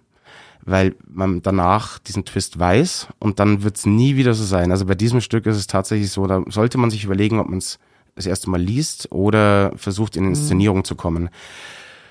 Weil 0.62 0.96
man 1.08 1.42
danach 1.42 2.00
diesen 2.00 2.26
Twist 2.26 2.58
weiß 2.58 3.08
und 3.20 3.40
dann 3.40 3.64
wird 3.64 3.78
es 3.78 3.86
nie 3.86 4.16
wieder 4.16 4.34
so 4.34 4.44
sein. 4.44 4.72
Also 4.72 4.86
bei 4.86 4.96
diesem 4.96 5.22
Stück 5.22 5.46
ist 5.46 5.58
es 5.58 5.68
tatsächlich 5.68 6.12
so, 6.12 6.26
da 6.26 6.44
sollte 6.48 6.78
man 6.78 6.90
sich 6.90 7.04
überlegen, 7.04 7.40
ob 7.40 7.50
man 7.50 7.60
es 7.60 7.80
das 8.16 8.26
erste 8.26 8.50
Mal 8.50 8.62
liest 8.62 9.12
oder 9.12 9.72
versucht 9.76 10.16
in 10.16 10.24
mhm. 10.24 10.30
Inszenierung 10.30 10.80
mhm. 10.80 10.86
zu 10.86 10.96
kommen 10.96 11.30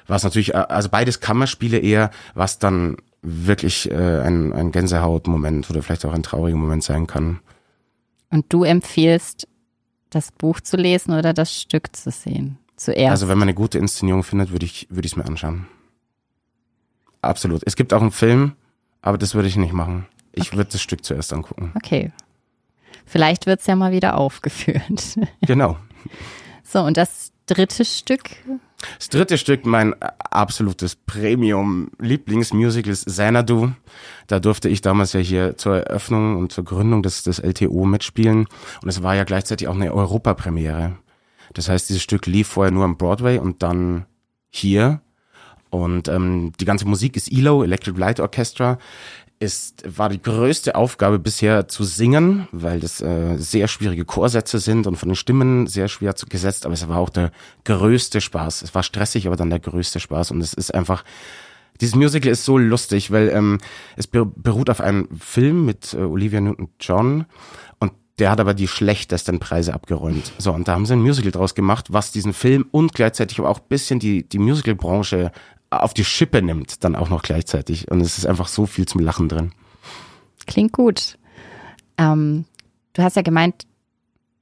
was 0.06 0.24
natürlich, 0.24 0.54
äh, 0.54 0.58
also 0.68 0.88
beides 0.88 1.20
Kammerspiele 1.20 1.78
eher, 1.78 2.10
was 2.34 2.58
dann 2.58 2.96
wirklich 3.22 3.90
äh, 3.90 4.20
ein, 4.20 4.52
ein 4.52 4.72
Gänsehautmoment 4.72 5.68
oder 5.70 5.82
vielleicht 5.82 6.04
auch 6.04 6.12
ein 6.12 6.22
trauriger 6.22 6.56
Moment 6.56 6.84
sein 6.84 7.06
kann. 7.06 7.40
Und 8.30 8.46
du 8.50 8.64
empfiehlst, 8.64 9.48
das 10.10 10.32
Buch 10.32 10.60
zu 10.60 10.76
lesen 10.76 11.12
oder 11.12 11.32
das 11.32 11.54
Stück 11.54 11.94
zu 11.94 12.10
sehen? 12.10 12.58
Zuerst. 12.76 13.10
Also 13.10 13.28
wenn 13.28 13.38
man 13.38 13.48
eine 13.48 13.54
gute 13.54 13.78
Inszenierung 13.78 14.22
findet, 14.22 14.52
würde 14.52 14.66
ich 14.66 14.86
würde 14.90 15.06
ich 15.06 15.12
es 15.12 15.16
mir 15.16 15.24
anschauen. 15.24 15.66
Absolut. 17.22 17.62
Es 17.64 17.74
gibt 17.74 17.92
auch 17.92 18.02
einen 18.02 18.12
Film, 18.12 18.52
aber 19.00 19.18
das 19.18 19.34
würde 19.34 19.48
ich 19.48 19.56
nicht 19.56 19.72
machen. 19.72 20.06
Ich 20.32 20.48
okay. 20.48 20.58
würde 20.58 20.70
das 20.72 20.82
Stück 20.82 21.04
zuerst 21.04 21.32
angucken. 21.32 21.72
Okay. 21.74 22.12
Vielleicht 23.06 23.46
wird 23.46 23.60
es 23.60 23.66
ja 23.66 23.76
mal 23.76 23.92
wieder 23.92 24.16
aufgeführt. 24.18 25.16
Genau. 25.42 25.76
So, 26.68 26.80
und 26.80 26.96
das 26.96 27.30
dritte 27.46 27.84
Stück, 27.84 28.28
das 28.98 29.08
dritte 29.08 29.38
Stück, 29.38 29.64
mein 29.64 29.94
absolutes 30.02 30.96
Premium-Lieblingsmusical 30.96 32.92
ist 32.92 33.06
Xanadu. 33.06 33.72
Da 34.26 34.38
durfte 34.40 34.68
ich 34.68 34.80
damals 34.82 35.12
ja 35.12 35.20
hier 35.20 35.56
zur 35.56 35.78
Eröffnung 35.78 36.36
und 36.36 36.52
zur 36.52 36.64
Gründung 36.64 37.02
des, 37.02 37.22
des 37.22 37.38
LTO 37.38 37.84
mitspielen. 37.84 38.46
Und 38.82 38.88
es 38.88 39.02
war 39.02 39.14
ja 39.14 39.24
gleichzeitig 39.24 39.68
auch 39.68 39.74
eine 39.74 39.94
Europapremiere. 39.94 40.96
Das 41.54 41.68
heißt, 41.68 41.88
dieses 41.88 42.02
Stück 42.02 42.26
lief 42.26 42.48
vorher 42.48 42.72
nur 42.72 42.84
am 42.84 42.98
Broadway 42.98 43.38
und 43.38 43.62
dann 43.62 44.06
hier. 44.50 45.00
Und 45.70 46.08
ähm, 46.08 46.52
die 46.60 46.64
ganze 46.64 46.86
Musik 46.86 47.16
ist 47.16 47.32
ELO, 47.32 47.62
Electric 47.62 47.98
Light 47.98 48.20
Orchestra 48.20 48.78
ist, 49.38 49.98
war 49.98 50.08
die 50.08 50.20
größte 50.20 50.74
Aufgabe 50.74 51.18
bisher 51.18 51.68
zu 51.68 51.84
singen, 51.84 52.48
weil 52.52 52.80
das 52.80 53.00
äh, 53.00 53.36
sehr 53.36 53.68
schwierige 53.68 54.04
Chorsätze 54.04 54.58
sind 54.58 54.86
und 54.86 54.96
von 54.96 55.10
den 55.10 55.16
Stimmen 55.16 55.66
sehr 55.66 55.88
schwer 55.88 56.16
zu, 56.16 56.26
gesetzt, 56.26 56.64
aber 56.64 56.74
es 56.74 56.88
war 56.88 56.98
auch 56.98 57.10
der 57.10 57.32
größte 57.64 58.20
Spaß. 58.20 58.62
Es 58.62 58.74
war 58.74 58.82
stressig, 58.82 59.26
aber 59.26 59.36
dann 59.36 59.50
der 59.50 59.60
größte 59.60 60.00
Spaß 60.00 60.30
und 60.30 60.40
es 60.40 60.54
ist 60.54 60.74
einfach, 60.74 61.04
dieses 61.80 61.94
Musical 61.94 62.30
ist 62.30 62.44
so 62.44 62.56
lustig, 62.56 63.10
weil 63.10 63.28
ähm, 63.28 63.58
es 63.96 64.06
beruht 64.06 64.70
auf 64.70 64.80
einem 64.80 65.08
Film 65.18 65.66
mit 65.66 65.92
äh, 65.92 65.98
Olivia 65.98 66.40
Newton-John 66.40 67.26
und 67.78 67.92
der 68.18 68.30
hat 68.30 68.40
aber 68.40 68.54
die 68.54 68.68
schlechtesten 68.68 69.38
Preise 69.38 69.74
abgeräumt. 69.74 70.32
So, 70.38 70.52
und 70.52 70.66
da 70.66 70.72
haben 70.72 70.86
sie 70.86 70.94
ein 70.94 71.02
Musical 71.02 71.32
draus 71.32 71.54
gemacht, 71.54 71.92
was 71.92 72.12
diesen 72.12 72.32
Film 72.32 72.66
und 72.70 72.94
gleichzeitig 72.94 73.38
aber 73.38 73.50
auch 73.50 73.58
bisschen 73.58 73.98
die, 73.98 74.26
die 74.26 74.38
Musicalbranche 74.38 75.32
auf 75.70 75.94
die 75.94 76.04
Schippe 76.04 76.42
nimmt, 76.42 76.84
dann 76.84 76.96
auch 76.96 77.08
noch 77.08 77.22
gleichzeitig. 77.22 77.90
Und 77.90 78.00
es 78.00 78.18
ist 78.18 78.26
einfach 78.26 78.48
so 78.48 78.66
viel 78.66 78.86
zum 78.86 79.00
Lachen 79.00 79.28
drin. 79.28 79.52
Klingt 80.46 80.72
gut. 80.72 81.18
Ähm, 81.98 82.44
du 82.92 83.02
hast 83.02 83.16
ja 83.16 83.22
gemeint, 83.22 83.66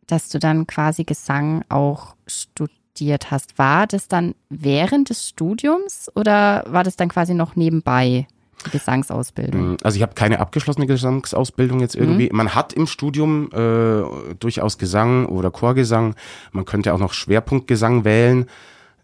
dass 0.06 0.28
du 0.28 0.38
dann 0.38 0.66
quasi 0.66 1.04
Gesang 1.04 1.64
auch 1.68 2.14
studiert 2.26 3.30
hast. 3.30 3.58
War 3.58 3.86
das 3.86 4.08
dann 4.08 4.34
während 4.50 5.10
des 5.10 5.28
Studiums 5.28 6.10
oder 6.14 6.64
war 6.66 6.84
das 6.84 6.96
dann 6.96 7.08
quasi 7.08 7.34
noch 7.34 7.56
nebenbei? 7.56 8.26
Gesangsausbildung? 8.70 9.76
Also 9.82 9.96
ich 9.96 10.02
habe 10.02 10.14
keine 10.14 10.40
abgeschlossene 10.40 10.86
Gesangsausbildung 10.86 11.80
jetzt 11.80 11.96
irgendwie. 11.96 12.30
Mhm. 12.30 12.36
Man 12.36 12.54
hat 12.54 12.72
im 12.72 12.86
Studium 12.86 13.50
äh, 13.52 14.34
durchaus 14.38 14.78
Gesang 14.78 15.26
oder 15.26 15.50
Chorgesang. 15.50 16.14
Man 16.52 16.64
könnte 16.64 16.94
auch 16.94 16.98
noch 16.98 17.12
Schwerpunktgesang 17.12 18.04
wählen. 18.04 18.46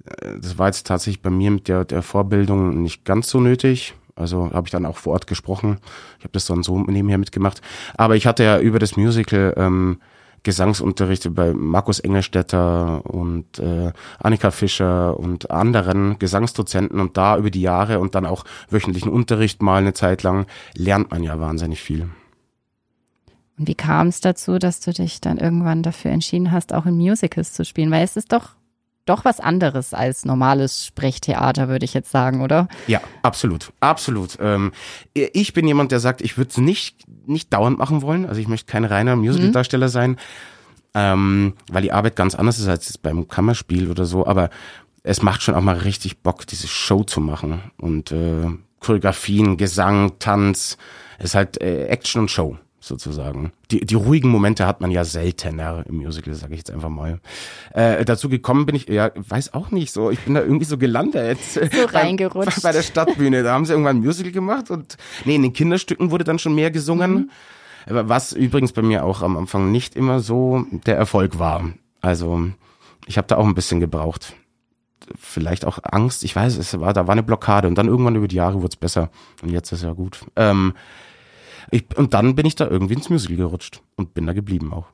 Äh, 0.05 0.39
das 0.41 0.59
war 0.59 0.69
jetzt 0.69 0.87
tatsächlich 0.87 1.23
bei 1.23 1.31
mir 1.31 1.51
mit 1.51 1.69
der, 1.69 1.85
der 1.85 2.03
Vorbildung 2.03 2.83
nicht 2.83 3.05
ganz 3.05 3.29
so 3.31 3.41
nötig. 3.41 3.95
Also 4.17 4.51
habe 4.53 4.67
ich 4.67 4.71
dann 4.71 4.87
auch 4.87 4.97
vor 4.97 5.15
Ort 5.15 5.27
gesprochen. 5.27 5.79
Ich 6.19 6.25
habe 6.25 6.33
das 6.33 6.45
dann 6.45 6.63
so 6.63 6.79
nebenher 6.79 7.19
mitgemacht. 7.19 7.63
Aber 7.97 8.17
ich 8.17 8.27
hatte 8.27 8.45
ja 8.45 8.59
über 8.59 8.79
das 8.79 8.97
Musical 8.97 9.55
ähm, 9.57 9.99
Gesangsunterricht 10.43 11.35
bei 11.35 11.53
Markus 11.53 12.01
Engelstetter 12.01 13.05
und 13.05 13.59
äh, 13.59 13.93
Annika 14.19 14.51
Fischer 14.51 15.19
und 15.19 15.51
anderen 15.51 16.19
Gesangsdozenten 16.19 17.01
und 17.01 17.17
da 17.17 17.37
über 17.37 17.51
die 17.51 17.61
Jahre 17.61 17.99
und 17.99 18.15
dann 18.15 18.27
auch 18.27 18.45
wöchentlichen 18.71 19.11
Unterricht 19.11 19.63
mal 19.63 19.77
eine 19.77 19.93
Zeit 19.93 20.23
lang 20.23 20.47
lernt 20.75 21.11
man 21.11 21.23
ja 21.23 21.39
wahnsinnig 21.39 21.83
viel. 21.83 22.09
Und 23.59 23.69
wie 23.69 23.75
kam 23.75 24.09
es 24.09 24.21
dazu, 24.21 24.59
dass 24.59 24.81
du 24.81 24.93
dich 24.93 25.21
dann 25.21 25.37
irgendwann 25.37 25.83
dafür 25.83 26.11
entschieden 26.11 26.51
hast, 26.51 26.73
auch 26.73 26.87
in 26.87 26.97
Musicals 26.97 27.53
zu 27.53 27.65
spielen? 27.65 27.91
Weil 27.91 28.05
es 28.05 28.17
ist 28.17 28.33
doch 28.33 28.55
doch 29.07 29.25
was 29.25 29.41
anderes 29.41 29.95
als 29.95 30.25
normales 30.25 30.87
Sprechtheater, 30.87 31.69
würde 31.69 31.85
ich 31.85 31.95
jetzt 31.95 32.11
sagen, 32.11 32.43
oder? 32.43 32.69
Ja, 32.87 33.01
absolut, 33.23 33.73
absolut. 33.81 34.39
Ähm, 34.41 34.73
ich 35.15 35.53
bin 35.53 35.67
jemand, 35.67 35.93
der 35.93 36.01
sagt, 36.01 36.21
ich 36.21 36.37
würde 36.37 36.51
es 36.51 36.59
nicht, 36.59 37.05
nicht 37.27 37.53
dauernd 37.53 37.79
machen 37.79 38.03
wollen. 38.03 38.27
Also 38.27 38.41
ich 38.41 38.49
möchte 38.49 38.71
kein 38.71 38.85
reiner 38.85 39.17
Musicaldarsteller 39.17 39.87
mhm. 39.87 39.91
sein, 39.91 40.17
ähm, 40.95 41.55
weil 41.71 41.83
die 41.83 41.93
Arbeit 41.93 42.17
ganz 42.17 42.35
anders 42.35 42.59
ist 42.59 42.69
als 42.69 42.99
beim 42.99 43.29
Kammerspiel 43.29 43.91
oder 43.91 44.05
so. 44.05 44.27
Aber 44.27 44.51
es 45.03 45.23
macht 45.23 45.43
schon 45.43 45.55
auch 45.55 45.63
mal 45.63 45.77
richtig 45.77 46.23
Bock, 46.23 46.47
diese 46.47 46.69
Show 46.69 47.05
zu 47.05 47.21
machen. 47.21 47.63
Und 47.79 48.13
äh, 48.13 48.47
Choreografien, 48.81 49.57
Gesang, 49.57 50.19
Tanz, 50.19 50.79
ist 51.19 51.35
halt 51.35 51.61
äh, 51.61 51.87
Action 51.87 52.23
und 52.23 52.31
Show 52.31 52.59
sozusagen. 52.81 53.53
Die, 53.71 53.85
die 53.85 53.95
ruhigen 53.95 54.31
Momente 54.31 54.67
hat 54.67 54.81
man 54.81 54.91
ja 54.91 55.05
seltener 55.05 55.85
im 55.87 55.97
Musical, 55.97 56.35
sage 56.35 56.55
ich 56.55 56.61
jetzt 56.61 56.71
einfach 56.71 56.89
mal. 56.89 57.21
Äh, 57.73 58.05
dazu 58.05 58.29
gekommen 58.29 58.67
bin 58.67 58.75
ich, 58.75 58.89
ja, 58.89 59.11
weiß 59.15 59.53
auch 59.55 59.71
nicht 59.71 59.93
so, 59.93 60.11
ich 60.11 60.21
bin 60.21 60.35
da 60.35 60.41
irgendwie 60.41 60.65
so 60.65 60.79
gelandet. 60.79 61.39
So 61.43 61.61
reingerutscht. 61.93 62.63
Bei, 62.63 62.69
bei 62.69 62.73
der 62.73 62.83
Stadtbühne, 62.83 63.43
da 63.43 63.53
haben 63.53 63.67
sie 63.67 63.73
irgendwann 63.73 63.99
ein 63.99 64.05
Musical 64.05 64.33
gemacht 64.33 64.71
und 64.71 64.97
nee, 65.27 65.37
in 65.37 65.43
den 65.43 65.53
Kinderstücken 65.53 66.11
wurde 66.11 66.25
dann 66.25 66.39
schon 66.39 66.55
mehr 66.55 66.71
gesungen. 66.71 67.13
Mhm. 67.13 67.31
Was 67.87 68.33
übrigens 68.33 68.73
bei 68.73 68.83
mir 68.83 69.05
auch 69.05 69.23
am 69.23 69.37
Anfang 69.37 69.71
nicht 69.71 69.97
immer 69.97 70.21
so 70.21 70.67
der 70.87 70.97
Erfolg 70.97 71.39
war. 71.39 71.73
Also 72.01 72.51
ich 73.07 73.19
habe 73.19 73.27
da 73.27 73.37
auch 73.37 73.47
ein 73.47 73.55
bisschen 73.55 73.81
gebraucht. 73.81 74.35
Vielleicht 75.19 75.65
auch 75.65 75.79
Angst, 75.83 76.25
ich 76.25 76.37
weiß, 76.37 76.57
es 76.57 76.79
war, 76.79 76.93
da 76.93 77.07
war 77.07 77.13
eine 77.13 77.23
Blockade 77.23 77.67
und 77.67 77.77
dann 77.77 77.89
irgendwann 77.89 78.17
über 78.17 78.29
die 78.29 78.37
Jahre 78.37 78.57
wurde 78.57 78.69
es 78.69 78.77
besser 78.77 79.11
und 79.43 79.51
jetzt 79.51 79.73
ist 79.73 79.83
ja 79.83 79.93
gut. 79.93 80.21
Ähm, 80.37 80.75
ich, 81.71 81.85
und 81.97 82.15
dann 82.15 82.35
bin 82.35 82.47
ich 82.47 82.55
da 82.55 82.67
irgendwie 82.69 82.95
ins 82.95 83.11
Musical 83.11 83.37
gerutscht 83.37 83.83
und 83.97 84.15
bin 84.15 84.27
da 84.27 84.33
geblieben 84.33 84.73
auch. 84.73 84.87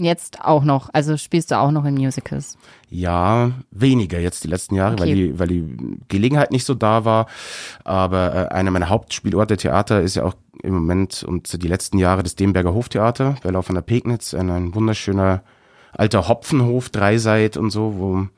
Jetzt 0.00 0.40
auch 0.40 0.62
noch, 0.62 0.90
also 0.92 1.16
spielst 1.16 1.50
du 1.50 1.58
auch 1.58 1.72
noch 1.72 1.84
in 1.84 1.94
Musicals? 1.94 2.56
Ja, 2.88 3.50
weniger 3.72 4.20
jetzt 4.20 4.44
die 4.44 4.48
letzten 4.48 4.76
Jahre, 4.76 4.92
okay. 4.92 5.02
weil, 5.02 5.14
die, 5.14 5.38
weil 5.40 5.48
die 5.48 5.98
Gelegenheit 6.06 6.52
nicht 6.52 6.64
so 6.64 6.74
da 6.74 7.04
war. 7.04 7.26
Aber 7.82 8.32
äh, 8.32 8.54
einer 8.54 8.70
meiner 8.70 8.90
Hauptspielorte 8.90 9.56
Theater 9.56 10.00
ist 10.00 10.14
ja 10.14 10.22
auch 10.22 10.34
im 10.62 10.74
Moment 10.74 11.24
und 11.24 11.60
die 11.60 11.66
letzten 11.66 11.98
Jahre 11.98 12.22
das 12.22 12.36
Demberger 12.36 12.74
Hoftheater, 12.74 13.34
Bella 13.42 13.62
von 13.62 13.74
der 13.74 13.82
Pegnitz, 13.82 14.34
ein, 14.34 14.50
ein 14.50 14.72
wunderschöner 14.72 15.42
alter 15.92 16.28
Hopfenhof, 16.28 16.90
Dreiseit 16.90 17.56
und 17.56 17.70
so, 17.70 17.98
wo 17.98 18.28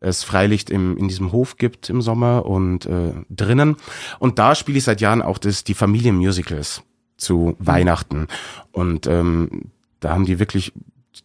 es 0.00 0.22
Freilicht 0.22 0.68
im, 0.68 0.98
in 0.98 1.08
diesem 1.08 1.32
Hof 1.32 1.56
gibt 1.56 1.88
im 1.88 2.02
Sommer 2.02 2.44
und 2.44 2.84
äh, 2.84 3.12
drinnen. 3.30 3.76
Und 4.18 4.38
da 4.38 4.54
spiele 4.54 4.76
ich 4.76 4.84
seit 4.84 5.00
Jahren 5.00 5.22
auch 5.22 5.38
das, 5.38 5.64
die 5.64 5.74
Familienmusicals 5.74 6.82
zu 7.20 7.56
Weihnachten. 7.58 8.26
Und 8.72 9.06
ähm, 9.06 9.70
da 10.00 10.10
haben 10.10 10.24
die 10.24 10.38
wirklich 10.38 10.72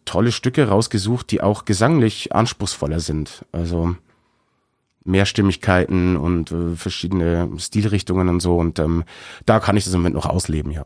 tolle 0.04 0.32
Stücke 0.32 0.68
rausgesucht, 0.68 1.30
die 1.30 1.40
auch 1.40 1.64
gesanglich 1.64 2.34
anspruchsvoller 2.34 3.00
sind. 3.00 3.44
Also 3.52 3.96
Mehrstimmigkeiten 5.04 6.16
und 6.16 6.50
äh, 6.52 6.74
verschiedene 6.74 7.48
Stilrichtungen 7.58 8.28
und 8.28 8.40
so. 8.40 8.56
Und 8.56 8.78
ähm, 8.78 9.04
da 9.44 9.60
kann 9.60 9.76
ich 9.76 9.84
das 9.84 9.94
im 9.94 10.00
Moment 10.00 10.16
noch 10.16 10.26
ausleben, 10.26 10.72
ja. 10.72 10.84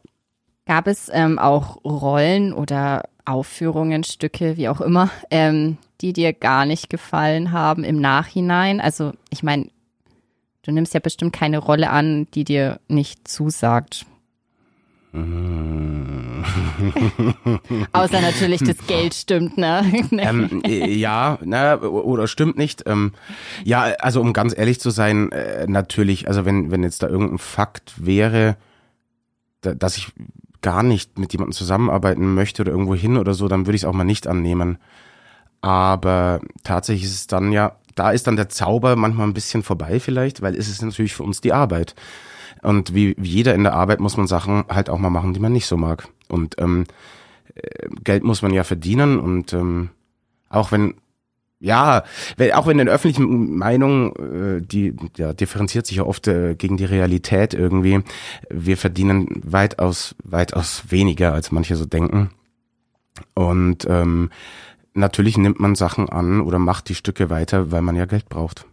Gab 0.66 0.86
es 0.86 1.10
ähm, 1.12 1.38
auch 1.38 1.82
Rollen 1.84 2.52
oder 2.52 3.08
Aufführungen, 3.24 4.04
Stücke, 4.04 4.56
wie 4.56 4.68
auch 4.68 4.80
immer, 4.80 5.10
ähm, 5.30 5.78
die 6.00 6.12
dir 6.12 6.32
gar 6.32 6.66
nicht 6.66 6.90
gefallen 6.90 7.52
haben 7.52 7.82
im 7.82 8.00
Nachhinein? 8.00 8.80
Also 8.80 9.12
ich 9.30 9.42
meine, 9.42 9.68
du 10.62 10.70
nimmst 10.70 10.94
ja 10.94 11.00
bestimmt 11.00 11.32
keine 11.32 11.58
Rolle 11.58 11.90
an, 11.90 12.28
die 12.34 12.44
dir 12.44 12.78
nicht 12.88 13.26
zusagt. 13.26 14.06
Außer 17.92 18.20
natürlich 18.20 18.60
das 18.60 18.86
Geld 18.86 19.14
stimmt, 19.14 19.58
ne? 19.58 19.82
ähm, 20.12 20.62
äh, 20.64 20.88
ja, 20.88 21.38
na, 21.44 21.80
oder 21.80 22.28
stimmt 22.28 22.56
nicht. 22.56 22.84
Ähm, 22.86 23.12
ja, 23.64 23.82
also 23.98 24.20
um 24.20 24.32
ganz 24.32 24.56
ehrlich 24.56 24.78
zu 24.80 24.90
sein, 24.90 25.32
äh, 25.32 25.66
natürlich, 25.66 26.28
also 26.28 26.44
wenn, 26.44 26.70
wenn 26.70 26.84
jetzt 26.84 27.02
da 27.02 27.08
irgendein 27.08 27.38
Fakt 27.38 27.94
wäre, 27.96 28.56
da, 29.62 29.74
dass 29.74 29.96
ich 29.96 30.12
gar 30.62 30.84
nicht 30.84 31.18
mit 31.18 31.32
jemandem 31.32 31.54
zusammenarbeiten 31.54 32.34
möchte 32.34 32.62
oder 32.62 32.70
irgendwo 32.70 32.94
hin 32.94 33.16
oder 33.16 33.34
so, 33.34 33.48
dann 33.48 33.66
würde 33.66 33.76
ich 33.76 33.82
es 33.82 33.88
auch 33.88 33.94
mal 33.94 34.04
nicht 34.04 34.28
annehmen. 34.28 34.78
Aber 35.60 36.40
tatsächlich 36.62 37.04
ist 37.04 37.14
es 37.14 37.26
dann 37.26 37.50
ja, 37.52 37.76
da 37.94 38.12
ist 38.12 38.26
dann 38.26 38.36
der 38.36 38.48
Zauber 38.48 38.96
manchmal 38.96 39.26
ein 39.26 39.34
bisschen 39.34 39.62
vorbei 39.62 40.00
vielleicht, 40.00 40.40
weil 40.42 40.54
es 40.54 40.68
ist 40.68 40.82
natürlich 40.82 41.14
für 41.14 41.22
uns 41.24 41.40
die 41.40 41.52
Arbeit. 41.52 41.94
Und 42.62 42.94
wie, 42.94 43.14
wie 43.18 43.28
jeder 43.28 43.54
in 43.54 43.64
der 43.64 43.74
Arbeit 43.74 44.00
muss 44.00 44.16
man 44.16 44.26
Sachen 44.26 44.64
halt 44.68 44.90
auch 44.90 44.98
mal 44.98 45.10
machen, 45.10 45.34
die 45.34 45.40
man 45.40 45.52
nicht 45.52 45.66
so 45.66 45.76
mag. 45.76 46.08
Und 46.28 46.56
ähm, 46.58 46.84
äh, 47.54 47.88
Geld 48.04 48.24
muss 48.24 48.42
man 48.42 48.52
ja 48.52 48.64
verdienen 48.64 49.18
und 49.18 49.52
ähm, 49.52 49.90
auch 50.48 50.72
wenn 50.72 50.94
ja, 51.62 52.04
auch 52.54 52.66
wenn 52.66 52.78
in 52.78 52.88
öffentlichen 52.88 53.58
Meinung, 53.58 54.16
äh, 54.16 54.62
die 54.62 54.96
ja, 55.18 55.34
differenziert 55.34 55.86
sich 55.86 55.98
ja 55.98 56.04
oft 56.04 56.26
äh, 56.26 56.54
gegen 56.54 56.78
die 56.78 56.86
Realität 56.86 57.52
irgendwie, 57.52 58.00
wir 58.48 58.78
verdienen 58.78 59.42
weitaus, 59.44 60.14
weitaus 60.24 60.84
weniger, 60.88 61.34
als 61.34 61.52
manche 61.52 61.76
so 61.76 61.84
denken. 61.84 62.30
Und 63.34 63.86
ähm, 63.90 64.30
natürlich 64.94 65.36
nimmt 65.36 65.60
man 65.60 65.74
Sachen 65.74 66.08
an 66.08 66.40
oder 66.40 66.58
macht 66.58 66.88
die 66.88 66.94
Stücke 66.94 67.28
weiter, 67.28 67.70
weil 67.70 67.82
man 67.82 67.94
ja 67.94 68.06
Geld 68.06 68.30
braucht. 68.30 68.64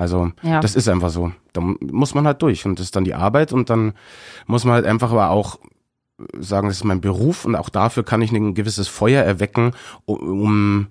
Also 0.00 0.32
ja. 0.42 0.60
das 0.60 0.76
ist 0.76 0.88
einfach 0.88 1.10
so. 1.10 1.30
Da 1.52 1.60
muss 1.60 2.14
man 2.14 2.26
halt 2.26 2.40
durch 2.40 2.64
und 2.64 2.78
das 2.78 2.86
ist 2.86 2.96
dann 2.96 3.04
die 3.04 3.14
Arbeit 3.14 3.52
und 3.52 3.68
dann 3.68 3.92
muss 4.46 4.64
man 4.64 4.72
halt 4.72 4.86
einfach 4.86 5.10
aber 5.10 5.28
auch 5.28 5.58
sagen, 6.38 6.68
das 6.68 6.78
ist 6.78 6.84
mein 6.84 7.02
Beruf 7.02 7.44
und 7.44 7.54
auch 7.54 7.68
dafür 7.68 8.02
kann 8.02 8.22
ich 8.22 8.32
ein 8.32 8.54
gewisses 8.54 8.88
Feuer 8.88 9.22
erwecken, 9.22 9.72
um 10.06 10.86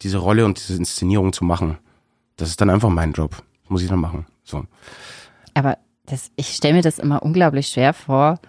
diese 0.00 0.16
Rolle 0.16 0.46
und 0.46 0.58
diese 0.58 0.78
Inszenierung 0.78 1.34
zu 1.34 1.44
machen. 1.44 1.76
Das 2.36 2.48
ist 2.48 2.58
dann 2.58 2.70
einfach 2.70 2.88
mein 2.88 3.12
Job. 3.12 3.32
Das 3.62 3.70
muss 3.70 3.82
ich 3.82 3.88
dann 3.90 4.00
machen. 4.00 4.24
So. 4.44 4.64
Aber 5.52 5.76
das, 6.06 6.30
ich 6.36 6.48
stelle 6.48 6.72
mir 6.72 6.82
das 6.82 6.98
immer 6.98 7.22
unglaublich 7.22 7.68
schwer 7.68 7.92
vor, 7.92 8.40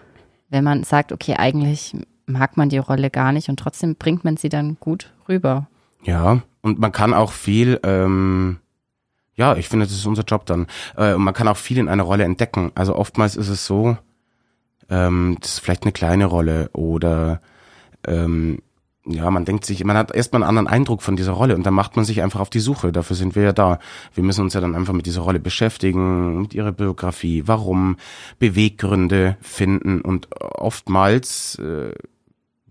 wenn 0.48 0.64
man 0.64 0.82
sagt, 0.82 1.12
okay, 1.12 1.34
eigentlich 1.34 1.94
mag 2.24 2.56
man 2.56 2.70
die 2.70 2.78
Rolle 2.78 3.10
gar 3.10 3.32
nicht 3.32 3.50
und 3.50 3.58
trotzdem 3.58 3.96
bringt 3.96 4.24
man 4.24 4.38
sie 4.38 4.48
dann 4.48 4.78
gut 4.80 5.12
rüber. 5.28 5.68
Ja, 6.04 6.40
und 6.62 6.78
man 6.78 6.92
kann 6.92 7.12
auch 7.12 7.32
viel 7.32 7.80
ähm, 7.82 8.60
ja, 9.36 9.56
ich 9.56 9.68
finde, 9.68 9.86
das 9.86 9.94
ist 9.94 10.06
unser 10.06 10.24
Job 10.24 10.46
dann. 10.46 10.66
Äh, 10.96 11.14
und 11.14 11.22
man 11.22 11.34
kann 11.34 11.48
auch 11.48 11.56
viel 11.56 11.78
in 11.78 11.88
einer 11.88 12.02
Rolle 12.02 12.24
entdecken. 12.24 12.72
Also 12.74 12.96
oftmals 12.96 13.36
ist 13.36 13.48
es 13.48 13.66
so, 13.66 13.96
ähm, 14.88 15.36
das 15.40 15.54
ist 15.54 15.58
vielleicht 15.60 15.84
eine 15.84 15.92
kleine 15.92 16.26
Rolle 16.26 16.70
oder 16.72 17.40
ähm, 18.06 18.58
ja, 19.08 19.30
man 19.30 19.44
denkt 19.44 19.64
sich, 19.64 19.84
man 19.84 19.96
hat 19.96 20.12
erstmal 20.14 20.42
einen 20.42 20.48
anderen 20.48 20.66
Eindruck 20.66 21.00
von 21.00 21.14
dieser 21.14 21.32
Rolle 21.32 21.54
und 21.54 21.64
dann 21.64 21.74
macht 21.74 21.94
man 21.94 22.04
sich 22.04 22.22
einfach 22.22 22.40
auf 22.40 22.50
die 22.50 22.60
Suche. 22.60 22.90
Dafür 22.90 23.14
sind 23.14 23.36
wir 23.36 23.42
ja 23.42 23.52
da. 23.52 23.78
Wir 24.14 24.24
müssen 24.24 24.40
uns 24.40 24.54
ja 24.54 24.60
dann 24.60 24.74
einfach 24.74 24.94
mit 24.94 25.06
dieser 25.06 25.20
Rolle 25.20 25.38
beschäftigen, 25.38 26.40
mit 26.40 26.54
ihrer 26.54 26.72
Biografie, 26.72 27.44
warum, 27.46 27.96
Beweggründe 28.40 29.36
finden 29.40 30.00
und 30.00 30.28
oftmals 30.40 31.56
äh, 31.60 31.92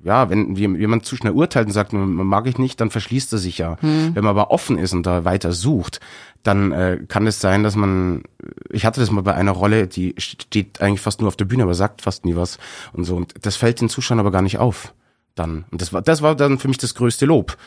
ja, 0.06 0.30
wenn 0.30 0.56
jemand 0.56 1.04
zu 1.04 1.16
schnell 1.16 1.34
urteilt 1.34 1.66
und 1.66 1.74
sagt, 1.74 1.92
mag 1.92 2.46
ich 2.46 2.60
nicht, 2.60 2.80
dann 2.80 2.92
verschließt 2.92 3.34
er 3.34 3.40
sich 3.40 3.58
ja. 3.58 3.78
Hm. 3.82 4.14
Wenn 4.14 4.24
man 4.24 4.38
aber 4.38 4.52
offen 4.52 4.78
ist 4.78 4.94
und 4.94 5.04
da 5.04 5.26
weiter 5.26 5.52
sucht, 5.52 6.00
dann 6.44 6.72
äh, 6.72 7.00
kann 7.08 7.26
es 7.26 7.42
sein, 7.42 7.64
dass 7.64 7.76
man, 7.76 8.22
ich 8.70 8.86
hatte 8.86 9.00
das 9.00 9.10
mal 9.10 9.24
bei 9.24 9.34
einer 9.34 9.52
Rolle, 9.52 9.88
die 9.88 10.14
steht 10.20 10.80
eigentlich 10.80 11.02
fast 11.02 11.22
nur 11.22 11.28
auf 11.28 11.36
der 11.36 11.46
Bühne, 11.46 11.64
aber 11.64 11.74
sagt 11.74 12.04
fast 12.04 12.24
nie 12.24 12.36
was 12.36 12.60
und 12.94 13.06
so. 13.06 13.16
Und 13.16 13.34
das 13.42 13.56
fällt 13.56 13.82
den 13.82 13.90
Zuschauern 13.90 14.20
aber 14.20 14.30
gar 14.30 14.44
nicht 14.44 14.60
auf. 14.60 14.94
Dann. 15.34 15.66
Und 15.72 15.82
das 15.82 15.92
war, 15.92 16.04
das 16.04 16.22
war 16.22 16.36
dann 16.36 16.60
für 16.60 16.68
mich 16.68 16.78
das 16.78 16.94
größte 16.94 17.26
Lob, 17.26 17.58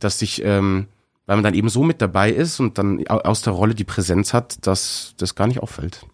dass 0.00 0.18
sich, 0.18 0.42
ähm, 0.44 0.88
weil 1.26 1.36
man 1.36 1.44
dann 1.44 1.54
eben 1.54 1.68
so 1.68 1.84
mit 1.84 2.02
dabei 2.02 2.32
ist 2.32 2.58
und 2.58 2.76
dann 2.76 3.06
aus 3.06 3.42
der 3.42 3.52
Rolle 3.52 3.76
die 3.76 3.84
Präsenz 3.84 4.34
hat, 4.34 4.66
dass 4.66 5.14
das 5.16 5.36
gar 5.36 5.46
nicht 5.46 5.60
auffällt. 5.60 6.04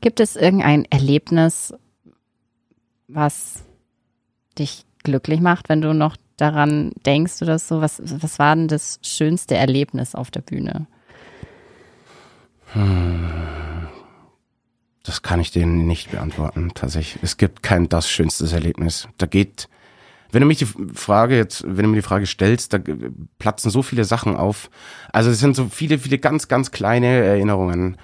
Gibt 0.00 0.18
es 0.18 0.34
irgendein 0.34 0.86
Erlebnis, 0.86 1.72
was 3.06 3.62
dich 4.58 4.84
glücklich 5.08 5.40
macht, 5.40 5.68
wenn 5.68 5.80
du 5.80 5.94
noch 5.94 6.16
daran 6.36 6.92
denkst 7.04 7.42
oder 7.42 7.58
so? 7.58 7.80
Was, 7.80 8.00
was 8.04 8.38
war 8.38 8.54
denn 8.54 8.68
das 8.68 9.00
schönste 9.02 9.56
Erlebnis 9.56 10.14
auf 10.14 10.30
der 10.30 10.40
Bühne? 10.40 10.86
Hm. 12.74 13.30
das 15.02 15.22
kann 15.22 15.40
ich 15.40 15.50
denen 15.50 15.86
nicht 15.86 16.10
beantworten, 16.10 16.72
tatsächlich. 16.74 17.22
Es 17.22 17.38
gibt 17.38 17.62
kein 17.62 17.88
das 17.88 18.10
schönste 18.10 18.44
Erlebnis. 18.54 19.08
Da 19.16 19.24
geht, 19.24 19.70
wenn 20.30 20.42
du 20.42 20.46
mich 20.46 20.58
die 20.58 20.66
Frage 20.66 21.34
jetzt, 21.34 21.64
wenn 21.66 21.84
du 21.84 21.88
mir 21.88 21.96
die 21.96 22.02
Frage 22.02 22.26
stellst, 22.26 22.74
da 22.74 22.78
platzen 23.38 23.70
so 23.70 23.82
viele 23.82 24.04
Sachen 24.04 24.36
auf. 24.36 24.68
Also 25.10 25.30
es 25.30 25.40
sind 25.40 25.56
so 25.56 25.68
viele, 25.70 25.98
viele 25.98 26.18
ganz, 26.18 26.48
ganz 26.48 26.70
kleine 26.70 27.06
Erinnerungen, 27.06 27.96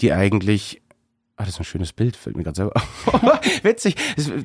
die 0.00 0.12
eigentlich 0.12 0.82
Ah, 1.40 1.44
das 1.44 1.54
ist 1.54 1.60
ein 1.60 1.64
schönes 1.64 1.94
Bild, 1.94 2.16
fällt 2.16 2.36
mir 2.36 2.42
gerade 2.42 2.56
selber. 2.56 2.82
Witzig. 3.62 3.96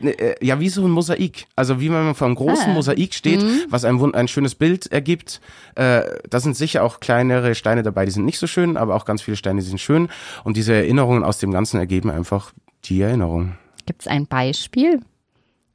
Äh, 0.01 0.35
ja, 0.39 0.61
wie 0.61 0.69
so 0.69 0.85
ein 0.85 0.91
Mosaik. 0.91 1.45
Also 1.53 1.81
wie 1.81 1.89
wenn 1.89 2.05
man 2.05 2.15
vor 2.15 2.27
einem 2.27 2.37
großen 2.37 2.71
ah. 2.71 2.73
Mosaik 2.73 3.13
steht, 3.13 3.41
mhm. 3.41 3.65
was 3.67 3.83
einem 3.83 4.15
ein 4.15 4.29
schönes 4.29 4.55
Bild 4.55 4.89
ergibt. 4.93 5.41
Äh, 5.75 6.03
da 6.29 6.39
sind 6.39 6.55
sicher 6.55 6.83
auch 6.85 7.01
kleinere 7.01 7.53
Steine 7.53 7.83
dabei, 7.83 8.05
die 8.05 8.11
sind 8.11 8.23
nicht 8.23 8.39
so 8.39 8.47
schön, 8.47 8.77
aber 8.77 8.95
auch 8.95 9.03
ganz 9.03 9.21
viele 9.21 9.35
Steine, 9.35 9.59
die 9.59 9.67
sind 9.67 9.81
schön. 9.81 10.07
Und 10.45 10.55
diese 10.55 10.73
Erinnerungen 10.73 11.25
aus 11.25 11.37
dem 11.37 11.51
Ganzen 11.51 11.79
ergeben 11.79 12.09
einfach 12.09 12.53
die 12.85 13.01
Erinnerung. 13.01 13.57
Gibt 13.85 14.03
es 14.03 14.07
ein 14.07 14.25
Beispiel 14.25 15.01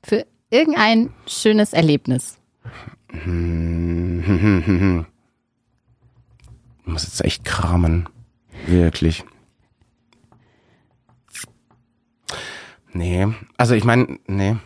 für 0.02 0.24
irgendein 0.48 1.10
schönes 1.26 1.74
Erlebnis? 1.74 2.38
Ich 6.82 6.92
muss 6.92 7.04
jetzt 7.04 7.24
echt 7.24 7.44
kramen. 7.44 8.08
Wirklich. 8.66 9.22
Nee, 12.92 13.28
also 13.56 13.74
ich 13.74 13.84
meine, 13.84 14.18
nee. 14.26 14.56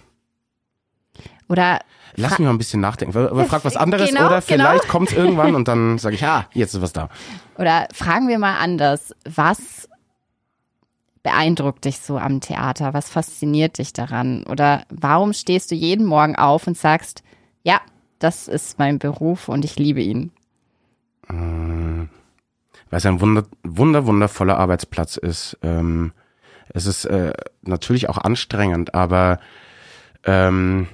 Oder 1.49 1.81
Lass 2.17 2.39
mich 2.39 2.47
mal 2.47 2.51
ein 2.51 2.59
bisschen 2.59 2.81
nachdenken. 2.81 3.13
Frag 3.13 3.65
was 3.65 3.77
anderes 3.77 4.09
genau, 4.09 4.27
oder 4.27 4.41
genau. 4.41 4.65
vielleicht 4.65 4.83
genau. 4.83 4.93
kommt 4.93 5.11
es 5.11 5.17
irgendwann 5.17 5.55
und 5.55 5.69
dann 5.69 5.99
sage 5.99 6.15
ich, 6.15 6.25
ah, 6.25 6.47
jetzt 6.53 6.75
ist 6.75 6.83
was 6.83 6.93
da. 6.93 7.09
Oder 7.59 7.89
fragen 7.93 8.29
wir 8.29 8.39
mal 8.39 8.59
anders. 8.59 9.15
Was 9.25 9.89
beeindruckt 11.23 11.85
dich 11.85 11.99
so 11.99 12.19
am 12.19 12.41
Theater? 12.41 12.95
Was 12.95 13.11
fasziniert 13.11 13.79
dich 13.79 13.93
daran? 13.93 14.45
Oder 14.45 14.85
warum 14.91 15.33
stehst 15.33 15.71
du 15.71 15.75
jeden 15.75 16.07
Morgen 16.07 16.37
auf 16.37 16.67
und 16.67 16.79
sagst, 16.79 17.25
ja, 17.63 17.81
das 18.19 18.47
ist 18.47 18.79
mein 18.79 18.99
Beruf 18.99 19.49
und 19.49 19.65
ich 19.65 19.77
liebe 19.77 20.01
ihn? 20.01 20.31
Weil 21.29 22.09
es 22.91 23.07
ein 23.07 23.21
wunder, 23.21 23.45
wunder, 23.65 24.07
wundervoller 24.07 24.59
Arbeitsplatz 24.59 25.17
ist. 25.17 25.59
Ähm, 25.63 26.13
es 26.69 26.87
ist 26.87 27.05
äh, 27.05 27.33
natürlich 27.63 28.09
auch 28.09 28.19
anstrengend, 28.19 28.95
aber 28.95 29.39
ähm, 30.25 30.89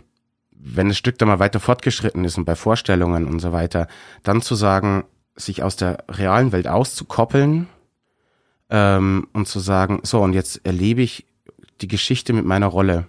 wenn 0.50 0.88
das 0.88 0.98
Stück 0.98 1.18
dann 1.18 1.28
mal 1.28 1.38
weiter 1.38 1.60
fortgeschritten 1.60 2.24
ist 2.24 2.36
und 2.36 2.44
bei 2.44 2.54
Vorstellungen 2.54 3.26
und 3.26 3.40
so 3.40 3.52
weiter, 3.52 3.88
dann 4.22 4.42
zu 4.42 4.54
sagen, 4.54 5.04
sich 5.36 5.62
aus 5.62 5.76
der 5.76 6.04
realen 6.10 6.52
Welt 6.52 6.68
auszukoppeln 6.68 7.66
ähm, 8.68 9.28
und 9.32 9.48
zu 9.48 9.60
sagen, 9.60 10.00
so 10.02 10.20
und 10.20 10.34
jetzt 10.34 10.64
erlebe 10.64 11.02
ich 11.02 11.26
die 11.80 11.88
Geschichte 11.88 12.32
mit 12.32 12.44
meiner 12.44 12.66
Rolle. 12.66 13.06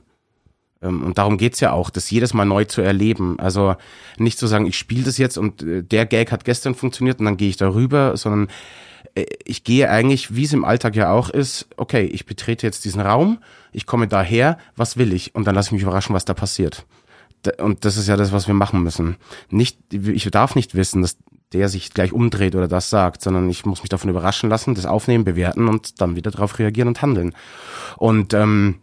Ähm, 0.81 1.03
und 1.03 1.17
darum 1.17 1.37
geht's 1.37 1.59
ja 1.59 1.71
auch, 1.73 1.89
das 1.89 2.09
jedes 2.09 2.33
Mal 2.33 2.45
neu 2.45 2.65
zu 2.65 2.81
erleben. 2.81 3.39
Also 3.39 3.75
nicht 4.17 4.39
zu 4.39 4.47
sagen, 4.47 4.65
ich 4.65 4.77
spiele 4.77 5.03
das 5.03 5.17
jetzt 5.17 5.37
und 5.37 5.61
äh, 5.63 5.83
der 5.83 6.05
Gag 6.05 6.31
hat 6.31 6.45
gestern 6.45 6.75
funktioniert 6.75 7.19
und 7.19 7.25
dann 7.25 7.37
gehe 7.37 7.49
ich 7.49 7.57
darüber, 7.57 8.15
sondern 8.17 8.47
ich 9.45 9.63
gehe 9.63 9.89
eigentlich, 9.89 10.35
wie 10.35 10.43
es 10.43 10.53
im 10.53 10.65
Alltag 10.65 10.95
ja 10.95 11.11
auch 11.11 11.29
ist, 11.29 11.67
okay, 11.77 12.03
ich 12.03 12.25
betrete 12.25 12.65
jetzt 12.65 12.85
diesen 12.85 13.01
Raum, 13.01 13.39
ich 13.71 13.85
komme 13.85 14.07
daher, 14.07 14.57
was 14.75 14.97
will 14.97 15.13
ich? 15.13 15.35
Und 15.35 15.45
dann 15.45 15.55
lasse 15.55 15.69
ich 15.69 15.73
mich 15.73 15.81
überraschen, 15.83 16.15
was 16.15 16.25
da 16.25 16.33
passiert. 16.33 16.85
Und 17.57 17.85
das 17.85 17.97
ist 17.97 18.07
ja 18.07 18.17
das, 18.17 18.31
was 18.31 18.47
wir 18.47 18.53
machen 18.53 18.83
müssen. 18.83 19.17
Nicht, 19.49 19.79
ich 19.91 20.29
darf 20.29 20.55
nicht 20.55 20.75
wissen, 20.75 21.01
dass 21.01 21.17
der 21.53 21.69
sich 21.69 21.93
gleich 21.93 22.13
umdreht 22.13 22.55
oder 22.55 22.67
das 22.67 22.89
sagt, 22.89 23.21
sondern 23.21 23.49
ich 23.49 23.65
muss 23.65 23.81
mich 23.81 23.89
davon 23.89 24.09
überraschen 24.09 24.49
lassen, 24.49 24.75
das 24.75 24.85
aufnehmen, 24.85 25.25
bewerten 25.25 25.67
und 25.67 25.99
dann 25.99 26.15
wieder 26.15 26.31
darauf 26.31 26.59
reagieren 26.59 26.87
und 26.87 27.01
handeln. 27.01 27.33
Und 27.97 28.33
ähm, 28.33 28.79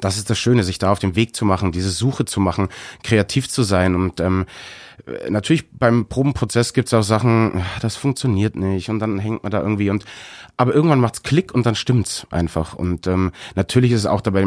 das 0.00 0.16
ist 0.16 0.28
das 0.28 0.38
Schöne, 0.38 0.64
sich 0.64 0.78
da 0.78 0.90
auf 0.90 0.98
den 0.98 1.14
Weg 1.14 1.36
zu 1.36 1.44
machen, 1.44 1.70
diese 1.70 1.90
Suche 1.90 2.24
zu 2.24 2.40
machen, 2.40 2.68
kreativ 3.02 3.48
zu 3.48 3.62
sein. 3.62 3.94
Und 3.94 4.18
ähm, 4.20 4.46
natürlich 5.28 5.70
beim 5.70 6.06
Probenprozess 6.06 6.72
gibt 6.72 6.88
es 6.88 6.94
auch 6.94 7.02
Sachen, 7.02 7.62
das 7.80 7.96
funktioniert 7.96 8.56
nicht 8.56 8.88
und 8.88 8.98
dann 8.98 9.18
hängt 9.18 9.42
man 9.42 9.52
da 9.52 9.60
irgendwie 9.60 9.90
und 9.90 10.04
aber 10.56 10.74
irgendwann 10.74 11.00
macht's 11.00 11.22
Klick 11.22 11.52
und 11.54 11.66
dann 11.66 11.74
stimmt's 11.74 12.26
einfach. 12.30 12.74
Und 12.74 13.06
ähm, 13.06 13.32
natürlich 13.56 13.92
ist 13.92 14.00
es 14.00 14.06
auch 14.06 14.20
dabei, 14.20 14.46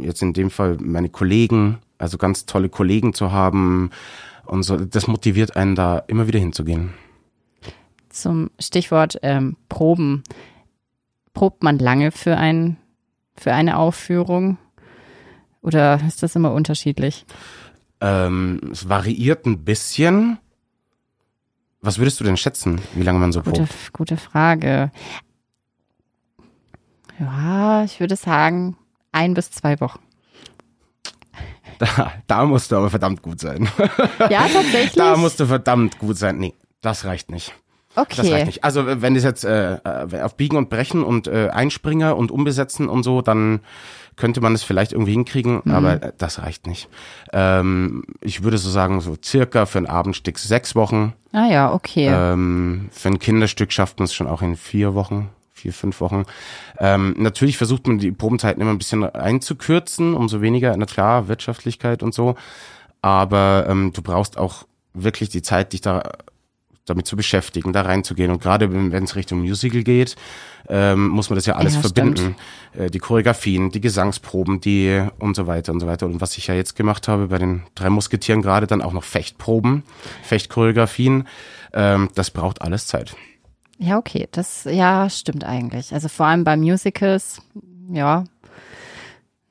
jetzt 0.00 0.22
in 0.22 0.32
dem 0.32 0.50
Fall 0.50 0.76
meine 0.80 1.08
Kollegen, 1.08 1.78
also 1.98 2.18
ganz 2.18 2.46
tolle 2.46 2.68
Kollegen 2.68 3.14
zu 3.14 3.32
haben 3.32 3.90
und 4.44 4.64
so, 4.64 4.76
das 4.76 5.06
motiviert 5.06 5.56
einen 5.56 5.74
da 5.74 5.98
immer 5.98 6.26
wieder 6.26 6.40
hinzugehen. 6.40 6.94
Zum 8.08 8.50
Stichwort 8.58 9.18
ähm, 9.22 9.56
Proben. 9.68 10.24
Probt 11.32 11.62
man 11.62 11.78
lange 11.78 12.12
für 12.12 12.36
ein 12.36 12.78
für 13.36 13.52
eine 13.52 13.76
Aufführung? 13.78 14.58
Oder 15.62 16.00
ist 16.06 16.22
das 16.22 16.36
immer 16.36 16.52
unterschiedlich? 16.52 17.26
Ähm, 18.00 18.60
es 18.72 18.88
variiert 18.88 19.46
ein 19.46 19.64
bisschen. 19.64 20.38
Was 21.80 21.98
würdest 21.98 22.18
du 22.20 22.24
denn 22.24 22.36
schätzen, 22.36 22.80
wie 22.94 23.02
lange 23.02 23.18
man 23.18 23.32
so 23.32 23.42
gute, 23.42 23.62
probt? 23.62 23.92
Gute 23.92 24.16
Frage. 24.16 24.90
Ja, 27.18 27.84
ich 27.84 28.00
würde 28.00 28.16
sagen, 28.16 28.76
ein 29.12 29.34
bis 29.34 29.50
zwei 29.50 29.80
Wochen. 29.80 30.00
Da, 31.78 32.10
da 32.26 32.46
musst 32.46 32.72
du 32.72 32.76
aber 32.76 32.88
verdammt 32.88 33.20
gut 33.20 33.38
sein. 33.38 33.68
Ja, 34.30 34.48
tatsächlich. 34.52 34.92
Da 34.94 35.14
musst 35.18 35.38
du 35.40 35.44
verdammt 35.44 35.98
gut 35.98 36.16
sein. 36.16 36.38
Nee, 36.38 36.54
das 36.80 37.04
reicht 37.04 37.30
nicht. 37.30 37.52
Okay. 37.96 38.16
Das 38.16 38.30
reicht 38.30 38.46
nicht. 38.46 38.64
Also 38.64 38.84
wenn 38.86 39.16
es 39.16 39.24
jetzt 39.24 39.44
äh, 39.44 39.74
äh, 39.74 40.20
auf 40.22 40.36
Biegen 40.36 40.56
und 40.56 40.70
Brechen 40.70 41.02
und 41.02 41.26
äh, 41.26 41.48
Einspringer 41.48 42.16
und 42.16 42.30
Umbesetzen 42.30 42.88
und 42.88 43.02
so, 43.02 43.22
dann 43.22 43.60
könnte 44.16 44.40
man 44.40 44.54
es 44.54 44.62
vielleicht 44.62 44.92
irgendwie 44.92 45.12
hinkriegen, 45.12 45.60
mhm. 45.64 45.72
aber 45.72 46.02
äh, 46.02 46.12
das 46.16 46.40
reicht 46.40 46.66
nicht. 46.66 46.88
Ähm, 47.32 48.04
ich 48.20 48.42
würde 48.42 48.58
so 48.58 48.70
sagen, 48.70 49.00
so 49.00 49.16
circa 49.22 49.66
für 49.66 49.78
ein 49.78 49.86
Abendstück 49.86 50.38
sechs 50.38 50.74
Wochen. 50.74 51.14
Ah 51.32 51.48
ja, 51.48 51.72
okay. 51.72 52.08
Ähm, 52.08 52.88
für 52.92 53.08
ein 53.08 53.18
Kinderstück 53.18 53.72
schafft 53.72 53.98
man 53.98 54.04
es 54.04 54.14
schon 54.14 54.26
auch 54.26 54.42
in 54.42 54.56
vier 54.56 54.94
Wochen 54.94 55.30
vier, 55.56 55.72
fünf 55.72 56.00
Wochen. 56.00 56.24
Ähm, 56.78 57.14
natürlich 57.18 57.56
versucht 57.56 57.86
man 57.86 57.98
die 57.98 58.12
Probenzeiten 58.12 58.60
immer 58.60 58.70
ein 58.70 58.78
bisschen 58.78 59.04
einzukürzen, 59.04 60.14
umso 60.14 60.42
weniger, 60.42 60.76
na 60.76 60.84
klar, 60.84 61.28
Wirtschaftlichkeit 61.28 62.02
und 62.02 62.14
so. 62.14 62.36
Aber 63.00 63.66
ähm, 63.68 63.92
du 63.94 64.02
brauchst 64.02 64.36
auch 64.36 64.66
wirklich 64.92 65.30
die 65.30 65.42
Zeit, 65.42 65.72
dich 65.72 65.80
da 65.80 66.02
damit 66.86 67.06
zu 67.06 67.16
beschäftigen, 67.16 67.72
da 67.72 67.82
reinzugehen. 67.82 68.30
Und 68.30 68.40
gerade 68.40 68.72
wenn 68.72 69.04
es 69.04 69.16
Richtung 69.16 69.40
Musical 69.40 69.82
geht, 69.82 70.16
ähm, 70.68 71.08
muss 71.08 71.28
man 71.28 71.36
das 71.36 71.46
ja 71.46 71.56
alles 71.56 71.74
ja, 71.74 71.80
verbinden. 71.80 72.36
Äh, 72.72 72.90
die 72.90 72.98
Choreografien, 72.98 73.70
die 73.70 73.80
Gesangsproben, 73.80 74.60
die 74.60 75.02
und 75.18 75.36
so 75.36 75.46
weiter 75.46 75.72
und 75.72 75.80
so 75.80 75.86
weiter. 75.86 76.06
Und 76.06 76.20
was 76.20 76.38
ich 76.38 76.46
ja 76.46 76.54
jetzt 76.54 76.76
gemacht 76.76 77.08
habe 77.08 77.28
bei 77.28 77.38
den 77.38 77.62
drei 77.74 77.90
Musketieren 77.90 78.42
gerade, 78.42 78.66
dann 78.66 78.82
auch 78.82 78.92
noch 78.92 79.04
Fechtproben, 79.04 79.82
Fechtchoreografien, 80.22 81.28
ähm, 81.72 82.08
das 82.14 82.30
braucht 82.30 82.62
alles 82.62 82.86
Zeit. 82.86 83.14
Ja, 83.78 83.98
okay, 83.98 84.28
das 84.32 84.64
ja 84.64 85.10
stimmt 85.10 85.44
eigentlich. 85.44 85.92
Also 85.92 86.08
vor 86.08 86.26
allem 86.26 86.44
bei 86.44 86.56
Musicals, 86.56 87.42
ja, 87.92 88.24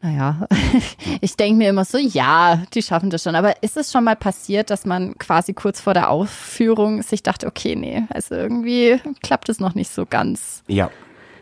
naja, 0.05 0.47
ich 1.21 1.35
denke 1.35 1.57
mir 1.57 1.69
immer 1.69 1.83
so, 1.83 1.97
ja, 1.97 2.63
die 2.73 2.83
schaffen 2.83 3.09
das 3.09 3.23
schon. 3.23 3.35
Aber 3.35 3.63
ist 3.63 3.75
es 3.75 3.91
schon 3.91 4.03
mal 4.03 4.15
passiert, 4.15 4.69
dass 4.69 4.85
man 4.85 5.17
quasi 5.17 5.53
kurz 5.53 5.81
vor 5.81 5.93
der 5.93 6.09
Aufführung 6.09 7.01
sich 7.01 7.23
dachte, 7.23 7.47
okay, 7.47 7.75
nee, 7.75 8.03
also 8.09 8.35
irgendwie 8.35 8.99
klappt 9.23 9.49
es 9.49 9.59
noch 9.59 9.73
nicht 9.73 9.91
so 9.91 10.05
ganz? 10.05 10.63
Ja, 10.67 10.91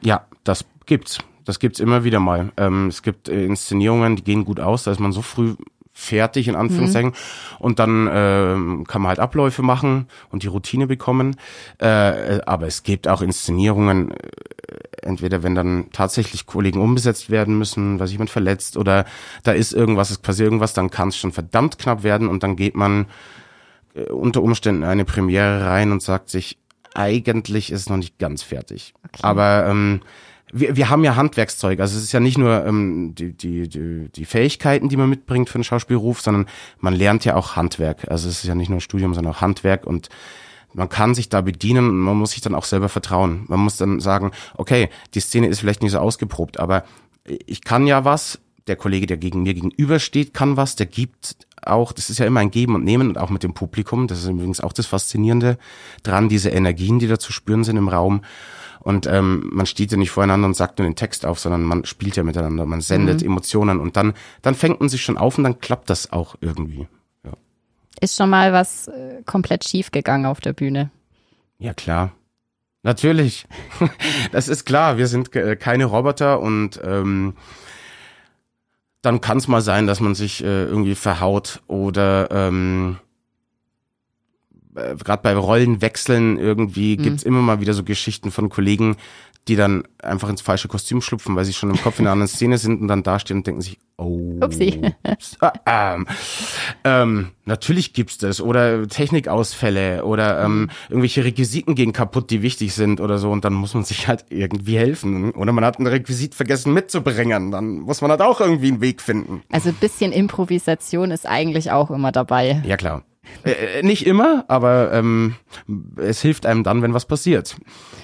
ja, 0.01 0.25
das 0.43 0.65
gibt's. 0.85 1.19
Das 1.45 1.59
gibt's 1.59 1.81
immer 1.81 2.05
wieder 2.05 2.21
mal. 2.21 2.53
Ähm, 2.55 2.87
es 2.87 3.01
gibt 3.01 3.27
äh, 3.27 3.43
Inszenierungen, 3.43 4.15
die 4.15 4.23
gehen 4.23 4.45
gut 4.45 4.61
aus, 4.61 4.83
da 4.83 4.91
ist 4.91 5.01
man 5.01 5.11
so 5.11 5.21
früh 5.21 5.55
fertig, 5.93 6.47
in 6.47 6.55
Anführungszeichen. 6.55 7.11
Mhm. 7.11 7.57
Und 7.59 7.79
dann 7.79 8.07
äh, 8.07 8.83
kann 8.85 9.01
man 9.01 9.07
halt 9.07 9.19
Abläufe 9.19 9.61
machen 9.61 10.07
und 10.31 10.43
die 10.43 10.47
Routine 10.47 10.87
bekommen. 10.87 11.35
Äh, 11.77 12.39
aber 12.45 12.67
es 12.67 12.83
gibt 12.83 13.07
auch 13.07 13.21
Inszenierungen, 13.21 14.11
äh, 14.11 14.15
entweder 15.03 15.43
wenn 15.43 15.55
dann 15.55 15.89
tatsächlich 15.91 16.47
Kollegen 16.47 16.81
umbesetzt 16.81 17.29
werden 17.29 17.57
müssen, 17.57 17.99
weil 17.99 18.07
sich 18.07 18.15
jemand 18.15 18.31
verletzt 18.31 18.75
oder 18.75 19.05
da 19.43 19.51
ist 19.51 19.71
irgendwas, 19.71 20.11
ist 20.11 20.23
quasi 20.23 20.43
irgendwas, 20.43 20.73
dann 20.73 20.89
kann 20.89 21.09
es 21.09 21.17
schon 21.17 21.31
verdammt 21.31 21.77
knapp 21.77 22.03
werden 22.03 22.27
und 22.27 22.41
dann 22.43 22.55
geht 22.55 22.75
man 22.75 23.05
äh, 23.93 24.05
unter 24.05 24.41
Umständen 24.41 24.83
eine 24.83 25.05
Premiere 25.05 25.65
rein 25.65 25.91
und 25.91 26.01
sagt 26.01 26.29
sich, 26.29 26.57
eigentlich 26.95 27.71
ist 27.71 27.81
es 27.81 27.89
noch 27.89 27.97
nicht 27.97 28.17
ganz 28.17 28.43
fertig. 28.43 28.93
Okay. 29.05 29.19
Aber 29.21 29.67
ähm, 29.67 30.01
wir, 30.53 30.75
wir 30.75 30.89
haben 30.89 31.03
ja 31.03 31.15
Handwerkszeug. 31.15 31.79
Also 31.79 31.97
es 31.97 32.03
ist 32.03 32.11
ja 32.11 32.19
nicht 32.19 32.37
nur 32.37 32.65
ähm, 32.65 33.15
die, 33.15 33.33
die, 33.33 33.67
die, 33.67 34.09
die 34.09 34.25
Fähigkeiten, 34.25 34.87
die 34.87 34.97
man 34.97 35.09
mitbringt 35.09 35.49
für 35.49 35.55
einen 35.55 35.63
Schauspielruf, 35.63 36.21
sondern 36.21 36.45
man 36.79 36.93
lernt 36.93 37.25
ja 37.25 37.35
auch 37.35 37.55
Handwerk. 37.55 38.09
Also 38.09 38.29
es 38.29 38.37
ist 38.37 38.45
ja 38.45 38.55
nicht 38.55 38.69
nur 38.69 38.77
ein 38.77 38.81
Studium, 38.81 39.13
sondern 39.13 39.33
auch 39.33 39.41
Handwerk 39.41 39.85
und 39.85 40.09
man 40.73 40.89
kann 40.89 41.13
sich 41.13 41.29
da 41.29 41.41
bedienen 41.41 41.89
und 41.89 41.99
man 41.99 42.17
muss 42.17 42.31
sich 42.31 42.41
dann 42.41 42.55
auch 42.55 42.65
selber 42.65 42.89
vertrauen. 42.89 43.45
Man 43.47 43.59
muss 43.59 43.77
dann 43.77 43.99
sagen, 43.99 44.31
okay, 44.55 44.89
die 45.13 45.19
Szene 45.19 45.47
ist 45.47 45.59
vielleicht 45.59 45.83
nicht 45.83 45.91
so 45.91 45.99
ausgeprobt, 45.99 46.59
aber 46.59 46.83
ich 47.25 47.63
kann 47.63 47.87
ja 47.87 48.05
was, 48.05 48.39
der 48.67 48.75
Kollege, 48.75 49.05
der 49.05 49.17
gegen 49.17 49.43
mir 49.43 49.53
gegenübersteht, 49.53 50.33
kann 50.33 50.57
was, 50.57 50.75
der 50.75 50.85
gibt 50.85 51.35
auch, 51.61 51.91
das 51.91 52.09
ist 52.09 52.19
ja 52.19 52.25
immer 52.25 52.39
ein 52.39 52.51
Geben 52.51 52.75
und 52.75 52.83
Nehmen 52.83 53.09
und 53.09 53.17
auch 53.17 53.29
mit 53.29 53.43
dem 53.43 53.53
Publikum, 53.53 54.07
das 54.07 54.19
ist 54.19 54.29
übrigens 54.29 54.61
auch 54.61 54.73
das 54.73 54.85
Faszinierende 54.85 55.57
dran, 56.01 56.29
diese 56.29 56.49
Energien, 56.49 56.99
die 56.99 57.07
da 57.07 57.19
zu 57.19 57.31
spüren 57.31 57.63
sind 57.63 57.77
im 57.77 57.87
Raum. 57.87 58.21
Und 58.83 59.07
ähm, 59.07 59.49
man 59.53 59.65
steht 59.65 59.91
ja 59.91 59.97
nicht 59.97 60.11
voreinander 60.11 60.47
und 60.47 60.55
sagt 60.55 60.77
nur 60.77 60.87
den 60.87 60.95
Text 60.95 61.25
auf, 61.25 61.39
sondern 61.39 61.63
man 61.63 61.85
spielt 61.85 62.17
ja 62.17 62.23
miteinander, 62.23 62.65
man 62.65 62.81
sendet 62.81 63.21
mhm. 63.21 63.27
Emotionen 63.27 63.79
und 63.79 63.95
dann, 63.95 64.13
dann 64.41 64.55
fängt 64.55 64.79
man 64.81 64.89
sich 64.89 65.01
schon 65.01 65.17
auf 65.17 65.37
und 65.37 65.45
dann 65.45 65.59
klappt 65.59 65.89
das 65.89 66.11
auch 66.11 66.35
irgendwie. 66.41 66.87
Ja. 67.23 67.31
Ist 68.01 68.17
schon 68.17 68.29
mal 68.29 68.51
was 68.51 68.89
äh, 68.89 69.23
komplett 69.25 69.63
schief 69.63 69.91
gegangen 69.91 70.25
auf 70.25 70.41
der 70.41 70.53
Bühne? 70.53 70.91
Ja, 71.59 71.73
klar. 71.73 72.11
Natürlich. 72.83 73.45
das 74.33 74.49
ist 74.49 74.65
klar. 74.65 74.97
Wir 74.97 75.07
sind 75.07 75.33
äh, 75.35 75.55
keine 75.55 75.85
Roboter 75.85 76.41
und 76.41 76.81
ähm, 76.83 77.35
dann 79.01 79.21
kann 79.21 79.37
es 79.37 79.47
mal 79.47 79.61
sein, 79.61 79.87
dass 79.87 80.01
man 80.01 80.15
sich 80.15 80.43
äh, 80.43 80.63
irgendwie 80.63 80.95
verhaut 80.95 81.61
oder 81.67 82.29
ähm, 82.31 82.97
äh, 84.75 84.95
gerade 84.95 85.21
bei 85.23 85.35
Rollenwechseln 85.35 86.37
irgendwie 86.37 86.97
mhm. 86.97 87.03
gibt's 87.03 87.23
immer 87.23 87.41
mal 87.41 87.61
wieder 87.61 87.73
so 87.73 87.83
Geschichten 87.83 88.31
von 88.31 88.49
Kollegen, 88.49 88.97
die 89.47 89.55
dann 89.57 89.83
einfach 90.01 90.29
ins 90.29 90.41
falsche 90.41 90.69
Kostüm 90.69 91.01
schlupfen, 91.01 91.35
weil 91.35 91.43
sie 91.43 91.53
schon 91.53 91.69
im 91.69 91.81
Kopf 91.81 91.99
in 91.99 92.05
einer 92.05 92.13
anderen 92.13 92.29
Szene 92.29 92.57
sind 92.57 92.79
und 92.81 92.87
dann 92.87 93.03
dastehen 93.03 93.37
und 93.37 93.47
denken 93.47 93.61
sich, 93.61 93.77
oh. 93.97 94.37
Upsi. 94.41 94.81
Ah, 95.65 95.95
ähm, 95.95 96.07
ähm, 96.83 97.31
natürlich 97.45 97.93
gibt's 97.93 98.17
das. 98.17 98.39
Oder 98.39 98.87
Technikausfälle 98.87 100.05
oder 100.05 100.43
ähm, 100.43 100.69
irgendwelche 100.89 101.23
Requisiten 101.25 101.75
gehen 101.75 101.91
kaputt, 101.91 102.29
die 102.29 102.41
wichtig 102.41 102.73
sind 102.73 103.01
oder 103.01 103.17
so. 103.17 103.31
Und 103.31 103.43
dann 103.43 103.53
muss 103.53 103.73
man 103.73 103.83
sich 103.83 104.07
halt 104.07 104.25
irgendwie 104.29 104.77
helfen. 104.77 105.31
Oder 105.31 105.51
man 105.51 105.65
hat 105.65 105.79
ein 105.79 105.87
Requisit 105.87 106.35
vergessen 106.35 106.73
mitzubringen. 106.73 107.51
Dann 107.51 107.79
muss 107.79 108.01
man 108.01 108.11
halt 108.11 108.21
auch 108.21 108.39
irgendwie 108.39 108.69
einen 108.69 108.81
Weg 108.81 109.01
finden. 109.01 109.41
Also 109.51 109.69
ein 109.69 109.75
bisschen 109.75 110.11
Improvisation 110.11 111.11
ist 111.11 111.27
eigentlich 111.27 111.71
auch 111.71 111.91
immer 111.91 112.11
dabei. 112.11 112.61
Ja, 112.65 112.77
klar. 112.77 113.03
Äh, 113.43 113.79
äh, 113.79 113.83
nicht 113.83 114.05
immer, 114.05 114.45
aber 114.47 114.91
ähm, 114.93 115.35
es 115.97 116.21
hilft 116.21 116.45
einem 116.45 116.63
dann, 116.63 116.81
wenn 116.81 116.93
was 116.93 117.05
passiert. 117.05 117.57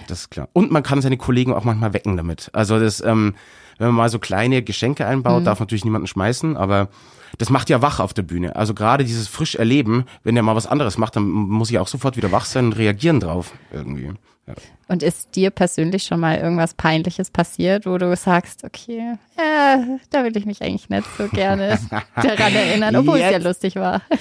Das 0.08 0.22
ist 0.22 0.30
klar. 0.30 0.50
Und 0.54 0.72
man 0.72 0.84
kann 0.84 1.02
seine 1.02 1.18
Kollegen 1.18 1.54
auch 1.54 1.64
manchmal 1.64 1.94
wecken 1.94 2.18
damit. 2.18 2.50
Also 2.54 2.80
das, 2.80 3.02
ähm, 3.02 3.36
wenn 3.78 3.88
man 3.88 3.96
mal 3.96 4.10
so 4.10 4.20
kleine 4.20 4.64
Geschenke 4.64 5.06
einbaut, 5.06 5.42
mhm. 5.42 5.46
darf 5.46 5.60
natürlich 5.60 5.86
niemanden 5.86 6.08
schmeißen, 6.08 6.58
aber 6.58 6.90
das 7.38 7.50
macht 7.50 7.70
ja 7.70 7.82
wach 7.82 8.00
auf 8.00 8.14
der 8.14 8.24
Bühne. 8.24 8.56
Also 8.56 8.74
gerade 8.74 9.04
dieses 9.04 9.28
frisch 9.28 9.56
erleben, 9.56 10.06
wenn 10.24 10.36
der 10.36 10.44
mal 10.44 10.56
was 10.56 10.68
anderes 10.68 10.98
macht, 10.98 11.16
dann 11.16 11.24
muss 11.24 11.70
ich 11.70 11.80
auch 11.80 11.88
sofort 11.88 12.18
wieder 12.18 12.32
wach 12.32 12.46
sein 12.46 12.66
und 12.66 12.74
reagieren 12.74 13.20
drauf 13.20 13.54
irgendwie. 13.72 14.14
Ja. 14.48 14.56
Und 14.88 15.04
ist 15.04 15.36
dir 15.36 15.52
persönlich 15.52 16.04
schon 16.04 16.20
mal 16.20 16.38
irgendwas 16.38 16.74
Peinliches 16.74 17.30
passiert, 17.30 17.86
wo 17.86 17.98
du 18.00 18.16
sagst, 18.16 18.64
okay, 18.64 19.14
äh, 19.38 19.78
da 20.10 20.24
will 20.24 20.36
ich 20.36 20.46
mich 20.46 20.62
eigentlich 20.64 20.90
nicht 20.90 21.06
so 21.18 21.28
gerne 21.28 21.80
daran 22.16 22.56
erinnern, 22.56 22.96
obwohl 22.96 23.20
es 23.20 23.32
ja 23.32 23.38
lustig 23.38 23.76
war. 23.76 24.02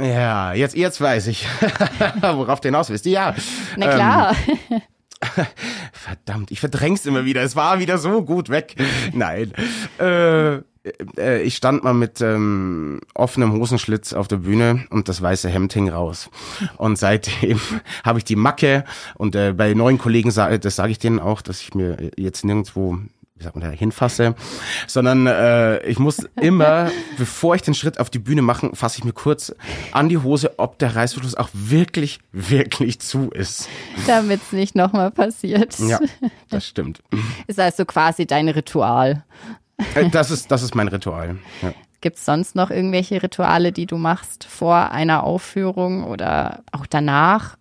Ja, 0.00 0.54
jetzt, 0.54 0.74
jetzt 0.76 0.98
weiß 0.98 1.26
ich, 1.26 1.46
worauf 2.22 2.60
du 2.60 2.68
hinaus 2.68 2.88
willst. 2.88 3.04
Ja. 3.04 3.34
Na 3.76 3.88
klar. 3.88 4.36
Ähm, 4.70 4.80
verdammt, 5.92 6.50
ich 6.50 6.60
verdräng's 6.60 7.06
immer 7.06 7.24
wieder. 7.24 7.42
Es 7.42 7.56
war 7.56 7.78
wieder 7.78 7.98
so 7.98 8.22
gut 8.22 8.48
weg. 8.48 8.76
Nein. 9.12 9.52
Äh, 9.98 10.62
äh, 11.16 11.42
ich 11.42 11.56
stand 11.56 11.84
mal 11.84 11.94
mit 11.94 12.20
ähm, 12.20 13.00
offenem 13.14 13.52
Hosenschlitz 13.52 14.12
auf 14.12 14.28
der 14.28 14.38
Bühne 14.38 14.86
und 14.90 15.08
das 15.08 15.22
weiße 15.22 15.48
Hemd 15.48 15.72
hing 15.72 15.88
raus. 15.88 16.30
Und 16.76 16.98
seitdem 16.98 17.60
habe 18.04 18.18
ich 18.18 18.24
die 18.24 18.36
Macke 18.36 18.84
und 19.16 19.34
äh, 19.34 19.52
bei 19.52 19.74
neuen 19.74 19.98
Kollegen, 19.98 20.32
das 20.32 20.76
sage 20.76 20.90
ich 20.90 20.98
denen 20.98 21.20
auch, 21.20 21.42
dass 21.42 21.60
ich 21.60 21.74
mir 21.74 22.10
jetzt 22.16 22.44
nirgendwo 22.44 22.98
wie 23.38 23.44
sagt 23.44 23.56
man 23.56 23.70
da, 23.70 23.70
hinfasse, 23.70 24.34
sondern 24.86 25.26
äh, 25.26 25.86
ich 25.86 25.98
muss 25.98 26.18
immer, 26.40 26.90
bevor 27.18 27.54
ich 27.54 27.62
den 27.62 27.74
Schritt 27.74 28.00
auf 28.00 28.10
die 28.10 28.18
Bühne 28.18 28.42
mache, 28.42 28.70
fasse 28.74 28.98
ich 28.98 29.04
mir 29.04 29.12
kurz 29.12 29.54
an 29.92 30.08
die 30.08 30.18
Hose, 30.18 30.58
ob 30.58 30.78
der 30.78 30.96
Reißverschluss 30.96 31.36
auch 31.36 31.48
wirklich, 31.52 32.18
wirklich 32.32 32.98
zu 32.98 33.30
ist. 33.30 33.68
Damit 34.06 34.40
es 34.42 34.52
nicht 34.52 34.74
nochmal 34.74 35.10
passiert. 35.10 35.78
Ja, 35.78 36.00
das 36.50 36.66
stimmt. 36.66 37.00
Ist 37.46 37.60
also 37.60 37.84
quasi 37.84 38.26
dein 38.26 38.48
Ritual. 38.48 39.24
Äh, 39.94 40.10
das 40.10 40.30
ist, 40.30 40.50
das 40.50 40.62
ist 40.62 40.74
mein 40.74 40.88
Ritual. 40.88 41.38
Ja. 41.62 41.72
Gibt 42.00 42.18
es 42.18 42.24
sonst 42.24 42.54
noch 42.54 42.70
irgendwelche 42.70 43.22
Rituale, 43.22 43.72
die 43.72 43.86
du 43.86 43.96
machst 43.96 44.44
vor 44.44 44.92
einer 44.92 45.24
Aufführung 45.24 46.04
oder 46.04 46.62
auch 46.70 46.86
danach? 46.86 47.56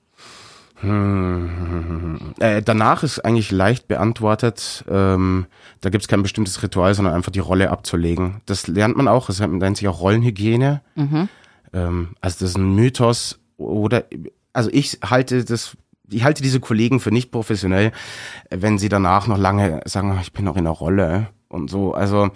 Hm, 0.79 2.35
äh, 2.39 2.61
danach 2.61 3.01
ist 3.01 3.19
eigentlich 3.19 3.51
leicht 3.51 3.87
beantwortet. 3.87 4.85
Ähm, 4.87 5.47
da 5.81 5.89
gibt 5.89 6.03
es 6.03 6.07
kein 6.07 6.21
bestimmtes 6.21 6.61
Ritual, 6.61 6.93
sondern 6.93 7.15
einfach 7.15 7.31
die 7.31 7.39
Rolle 7.39 7.71
abzulegen. 7.71 8.41
Das 8.45 8.67
lernt 8.67 8.95
man 8.95 9.07
auch. 9.07 9.25
Das 9.25 9.39
nennt 9.39 9.77
sich 9.77 9.87
auch 9.87 10.01
Rollenhygiene. 10.01 10.81
Mhm. 10.93 11.29
Ähm, 11.73 12.09
also 12.21 12.37
das 12.39 12.51
ist 12.51 12.57
ein 12.57 12.75
Mythos 12.75 13.39
oder 13.57 14.05
also 14.53 14.69
ich 14.71 14.99
halte 15.03 15.43
das 15.43 15.75
ich 16.09 16.23
halte 16.23 16.41
diese 16.41 16.61
Kollegen 16.61 16.99
für 16.99 17.11
nicht 17.11 17.31
professionell, 17.31 17.91
wenn 18.49 18.77
sie 18.77 18.87
danach 18.87 19.27
noch 19.27 19.37
lange 19.37 19.81
sagen, 19.85 20.11
ah, 20.11 20.19
ich 20.21 20.31
bin 20.31 20.45
noch 20.45 20.55
in 20.55 20.63
der 20.63 20.71
Rolle 20.71 21.27
und 21.49 21.69
so. 21.69 21.93
Also 21.93 22.29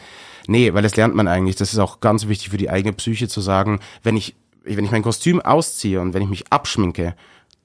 nee, 0.47 0.74
weil 0.74 0.84
das 0.84 0.95
lernt 0.95 1.15
man 1.15 1.28
eigentlich. 1.28 1.56
Das 1.56 1.74
ist 1.74 1.80
auch 1.80 2.00
ganz 2.00 2.28
wichtig 2.28 2.50
für 2.50 2.58
die 2.58 2.69
eigene 2.69 2.93
Psyche 2.93 3.28
zu 3.28 3.41
sagen, 3.41 3.80
wenn 4.04 4.17
ich 4.17 4.36
wenn 4.63 4.86
ich 4.86 4.91
mein 4.91 5.04
Kostüm 5.04 5.41
ausziehe 5.41 6.00
und 6.00 6.13
wenn 6.13 6.21
ich 6.21 6.30
mich 6.30 6.52
abschminke, 6.52 7.15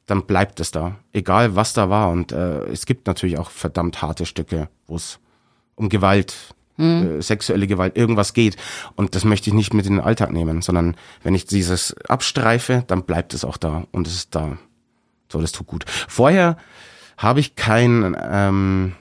dann 0.07 0.23
bleibt 0.23 0.61
es 0.61 0.71
da. 0.71 0.97
Egal 1.13 1.57
was 1.57 1.73
da 1.73 1.91
war. 1.91 2.11
Und 2.11 2.33
äh, 2.33 2.65
es 2.67 2.87
gibt 2.87 3.07
natürlich 3.07 3.39
auch 3.39 3.51
verdammt 3.51 4.03
harte 4.03 4.25
Stücke, 4.25 4.69
wo 4.87 4.97
es 4.97 5.19
um 5.75 5.89
Gewalt, 5.89 6.55
mhm. 6.77 7.19
äh, 7.19 7.23
sexuelle 7.23 7.67
Gewalt, 7.67 7.97
irgendwas 7.97 8.33
geht. 8.33 8.57
Und 8.95 9.15
das 9.15 9.25
möchte 9.25 9.51
ich 9.51 9.55
nicht 9.55 9.75
mit 9.75 9.87
in 9.87 9.95
den 9.95 10.05
Alltag 10.05 10.33
nehmen, 10.33 10.63
sondern 10.63 10.97
wenn 11.23 11.35
ich 11.35 11.45
dieses 11.45 11.95
abstreife, 12.09 12.85
dann 12.87 13.03
bleibt 13.03 13.35
es 13.35 13.45
auch 13.45 13.57
da 13.57 13.85
und 13.93 14.07
es 14.07 14.15
ist 14.15 14.35
da. 14.35 14.57
So, 15.31 15.41
das 15.41 15.53
tut 15.53 15.67
gut. 15.67 15.85
Vorher 16.09 16.57
habe 17.19 17.41
ich 17.41 17.57
kein, 17.57 18.17
ähm, 18.31 18.95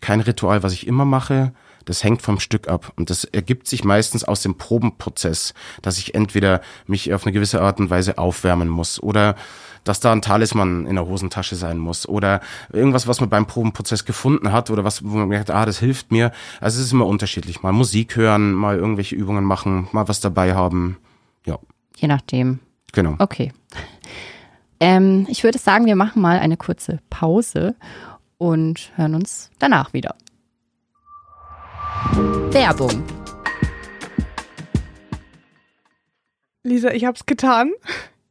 kein 0.00 0.20
Ritual, 0.20 0.62
was 0.62 0.72
ich 0.72 0.86
immer 0.86 1.04
mache. 1.04 1.52
Das 1.88 2.04
hängt 2.04 2.20
vom 2.20 2.38
Stück 2.38 2.68
ab. 2.68 2.92
Und 2.96 3.08
das 3.08 3.24
ergibt 3.24 3.66
sich 3.66 3.82
meistens 3.82 4.22
aus 4.22 4.42
dem 4.42 4.58
Probenprozess, 4.58 5.54
dass 5.80 5.96
ich 5.96 6.14
entweder 6.14 6.60
mich 6.86 7.14
auf 7.14 7.24
eine 7.24 7.32
gewisse 7.32 7.62
Art 7.62 7.80
und 7.80 7.88
Weise 7.88 8.18
aufwärmen 8.18 8.68
muss 8.68 9.02
oder 9.02 9.36
dass 9.84 10.00
da 10.00 10.12
ein 10.12 10.20
Talisman 10.20 10.84
in 10.84 10.96
der 10.96 11.06
Hosentasche 11.06 11.56
sein 11.56 11.78
muss 11.78 12.06
oder 12.06 12.42
irgendwas, 12.70 13.06
was 13.06 13.20
man 13.20 13.30
beim 13.30 13.46
Probenprozess 13.46 14.04
gefunden 14.04 14.52
hat 14.52 14.68
oder 14.68 14.84
was, 14.84 15.02
wo 15.02 15.16
man 15.16 15.28
merkt, 15.28 15.50
ah, 15.50 15.64
das 15.64 15.78
hilft 15.78 16.12
mir. 16.12 16.30
Also 16.60 16.78
es 16.78 16.86
ist 16.86 16.92
immer 16.92 17.06
unterschiedlich. 17.06 17.62
Mal 17.62 17.72
Musik 17.72 18.16
hören, 18.16 18.52
mal 18.52 18.76
irgendwelche 18.76 19.16
Übungen 19.16 19.44
machen, 19.44 19.88
mal 19.92 20.06
was 20.06 20.20
dabei 20.20 20.54
haben. 20.54 20.98
Ja. 21.46 21.58
Je 21.96 22.06
nachdem. 22.06 22.58
Genau. 22.92 23.14
Okay. 23.18 23.52
Ähm, 24.78 25.26
ich 25.30 25.42
würde 25.42 25.58
sagen, 25.58 25.86
wir 25.86 25.96
machen 25.96 26.20
mal 26.20 26.38
eine 26.38 26.58
kurze 26.58 27.00
Pause 27.08 27.76
und 28.36 28.92
hören 28.96 29.14
uns 29.14 29.50
danach 29.58 29.94
wieder. 29.94 30.14
Werbung. 32.52 33.02
Lisa, 36.62 36.92
ich 36.92 37.04
hab's 37.04 37.26
getan. 37.26 37.72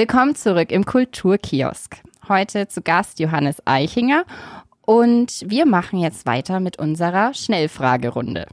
Willkommen 0.00 0.34
zurück 0.34 0.72
im 0.72 0.86
Kulturkiosk. 0.86 1.98
Heute 2.26 2.68
zu 2.68 2.80
Gast 2.80 3.18
Johannes 3.18 3.58
Eichinger 3.66 4.24
Und 4.80 5.44
wir 5.44 5.66
machen 5.66 5.98
jetzt 5.98 6.24
weiter 6.24 6.58
mit 6.58 6.78
unserer 6.78 7.34
Schnellfragerunde. 7.34 8.46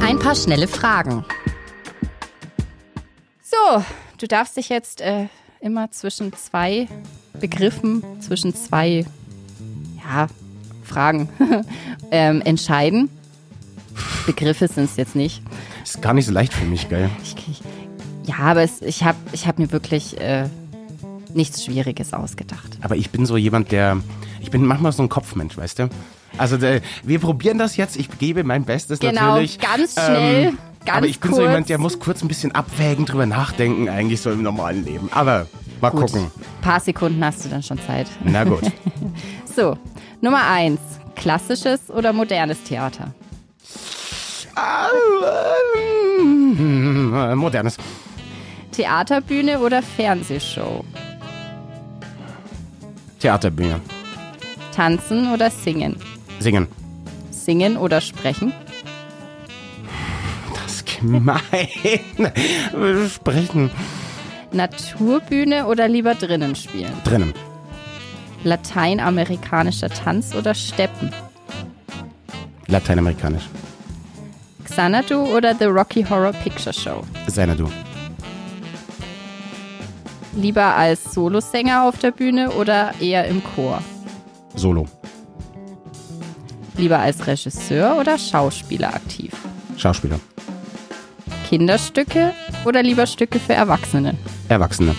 Ein 0.00 0.18
paar 0.18 0.34
schnelle 0.34 0.68
Fragen. 0.68 1.26
So, 3.42 3.84
du 4.16 4.26
darfst 4.26 4.56
dich 4.56 4.70
jetzt 4.70 5.02
äh, 5.02 5.26
immer 5.60 5.90
zwischen 5.90 6.32
zwei 6.32 6.88
Begriffen, 7.38 8.02
zwischen 8.22 8.54
zwei 8.54 9.04
ja, 10.02 10.28
Fragen 10.82 11.28
ähm, 12.10 12.40
entscheiden. 12.40 13.10
Begriffe 14.24 14.66
sind 14.66 14.84
es 14.84 14.96
jetzt 14.96 15.14
nicht. 15.14 15.42
Ist 15.82 16.00
gar 16.00 16.14
nicht 16.14 16.24
so 16.24 16.32
leicht 16.32 16.54
für 16.54 16.64
mich, 16.64 16.88
geil. 16.88 17.10
Ich, 17.22 17.34
ich, 17.50 17.60
ja, 18.26 18.36
aber 18.38 18.62
es, 18.62 18.82
ich 18.82 19.04
habe 19.04 19.18
ich 19.32 19.46
hab 19.46 19.58
mir 19.58 19.70
wirklich 19.72 20.20
äh, 20.20 20.48
nichts 21.32 21.64
Schwieriges 21.64 22.12
ausgedacht. 22.12 22.78
Aber 22.82 22.96
ich 22.96 23.10
bin 23.10 23.26
so 23.26 23.36
jemand, 23.36 23.72
der. 23.72 23.98
Ich 24.40 24.50
bin 24.50 24.64
manchmal 24.64 24.92
so 24.92 25.02
ein 25.02 25.08
Kopfmensch, 25.08 25.56
weißt 25.56 25.80
du? 25.80 25.88
Also 26.38 26.56
der, 26.56 26.80
wir 27.02 27.18
probieren 27.18 27.58
das 27.58 27.76
jetzt. 27.76 27.96
Ich 27.96 28.18
gebe 28.18 28.44
mein 28.44 28.64
Bestes 28.64 29.00
genau, 29.00 29.20
natürlich. 29.20 29.58
ganz 29.58 29.94
schnell. 29.94 30.48
Ähm, 30.48 30.58
ganz 30.84 30.98
aber 30.98 31.06
ich 31.06 31.18
bin 31.18 31.30
kurz. 31.30 31.42
so 31.42 31.46
jemand, 31.46 31.68
der 31.68 31.78
muss 31.78 31.98
kurz 31.98 32.22
ein 32.22 32.28
bisschen 32.28 32.52
abwägen, 32.52 33.06
drüber 33.06 33.26
nachdenken, 33.26 33.88
eigentlich 33.88 34.20
so 34.20 34.30
im 34.30 34.42
normalen 34.42 34.84
Leben. 34.84 35.08
Aber 35.12 35.46
mal 35.80 35.90
Gut. 35.90 36.02
gucken. 36.02 36.22
Ein 36.22 36.62
paar 36.62 36.80
Sekunden 36.80 37.24
hast 37.24 37.44
du 37.44 37.48
dann 37.48 37.62
schon 37.62 37.78
Zeit. 37.80 38.06
Na 38.24 38.44
gut. 38.44 38.62
So, 39.56 39.78
Nummer 40.20 40.46
eins. 40.46 40.80
Klassisches 41.14 41.88
oder 41.88 42.12
modernes 42.12 42.62
Theater? 42.64 43.14
Äh, 44.54 46.22
Modernes. 47.34 47.78
Theaterbühne 48.76 49.58
oder 49.60 49.82
Fernsehshow? 49.82 50.84
Theaterbühne. 53.20 53.80
Tanzen 54.74 55.32
oder 55.32 55.48
singen? 55.50 55.96
Singen. 56.40 56.68
Singen 57.30 57.78
oder 57.78 58.02
sprechen? 58.02 58.52
Das 60.54 60.74
ist 60.74 61.00
gemein. 61.00 61.38
Sprechen. 63.08 63.70
Naturbühne 64.52 65.66
oder 65.66 65.88
lieber 65.88 66.14
drinnen 66.14 66.54
spielen? 66.54 66.92
Drinnen. 67.04 67.32
Lateinamerikanischer 68.44 69.88
Tanz 69.88 70.34
oder 70.34 70.52
Steppen? 70.54 71.14
Lateinamerikanisch. 72.66 73.48
Xanadu 74.64 75.34
oder 75.34 75.54
The 75.54 75.64
Rocky 75.64 76.04
Horror 76.04 76.32
Picture 76.32 76.74
Show? 76.74 77.02
Xanadu. 77.26 77.70
Lieber 80.36 80.76
als 80.76 81.14
Solosänger 81.14 81.88
auf 81.88 81.98
der 81.98 82.10
Bühne 82.10 82.50
oder 82.50 82.92
eher 83.00 83.26
im 83.26 83.42
Chor? 83.42 83.82
Solo. 84.54 84.86
Lieber 86.76 86.98
als 86.98 87.26
Regisseur 87.26 87.98
oder 87.98 88.18
Schauspieler 88.18 88.94
aktiv? 88.94 89.32
Schauspieler. 89.78 90.20
Kinderstücke 91.48 92.34
oder 92.66 92.82
lieber 92.82 93.06
Stücke 93.06 93.40
für 93.40 93.54
Erwachsene? 93.54 94.14
Erwachsene. 94.50 94.94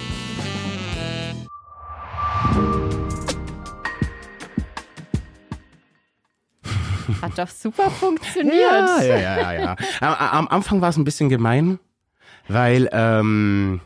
Hat 7.21 7.37
doch 7.37 7.49
super 7.49 7.91
funktioniert. 7.91 8.55
Ja, 8.59 9.01
ja, 9.03 9.17
ja, 9.17 9.53
ja. 9.53 9.61
ja. 9.61 9.75
Am, 10.01 10.15
am 10.15 10.47
Anfang 10.47 10.81
war 10.81 10.89
es 10.89 10.97
ein 10.97 11.03
bisschen 11.03 11.29
gemein, 11.29 11.77
weil, 12.47 12.89
ähm, 12.91 13.81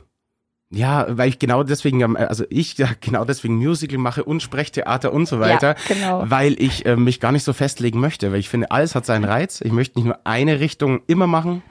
ja, 0.72 1.06
weil 1.10 1.30
ich 1.30 1.38
genau 1.40 1.64
deswegen, 1.64 2.16
also 2.18 2.46
ich 2.50 2.78
ja 2.78 2.88
genau 3.02 3.26
deswegen 3.26 3.56
Musical 3.56 3.98
mache 3.98 4.24
und 4.24 4.42
Sprechtheater 4.42 5.12
und 5.14 5.26
so 5.28 5.40
weiter, 5.40 5.76
Ja, 5.90 5.94
genau. 5.96 6.24
weil 6.30 6.54
ich 6.62 6.86
äh, 6.86 6.96
mich 6.96 7.20
gar 7.20 7.32
nicht 7.32 7.44
so 7.44 7.54
festlegen 7.54 8.00
möchte, 8.00 8.32
weil 8.32 8.40
ich 8.40 8.50
finde, 8.50 8.72
alles 8.72 8.96
hat 8.96 9.06
seinen 9.06 9.26
Reiz. 9.26 9.62
Ich 9.62 9.72
möchte 9.72 10.00
nicht 10.00 10.06
nur 10.06 10.20
eine 10.24 10.60
Richtung 10.60 11.02
immer 11.08 11.28
machen. 11.28 11.62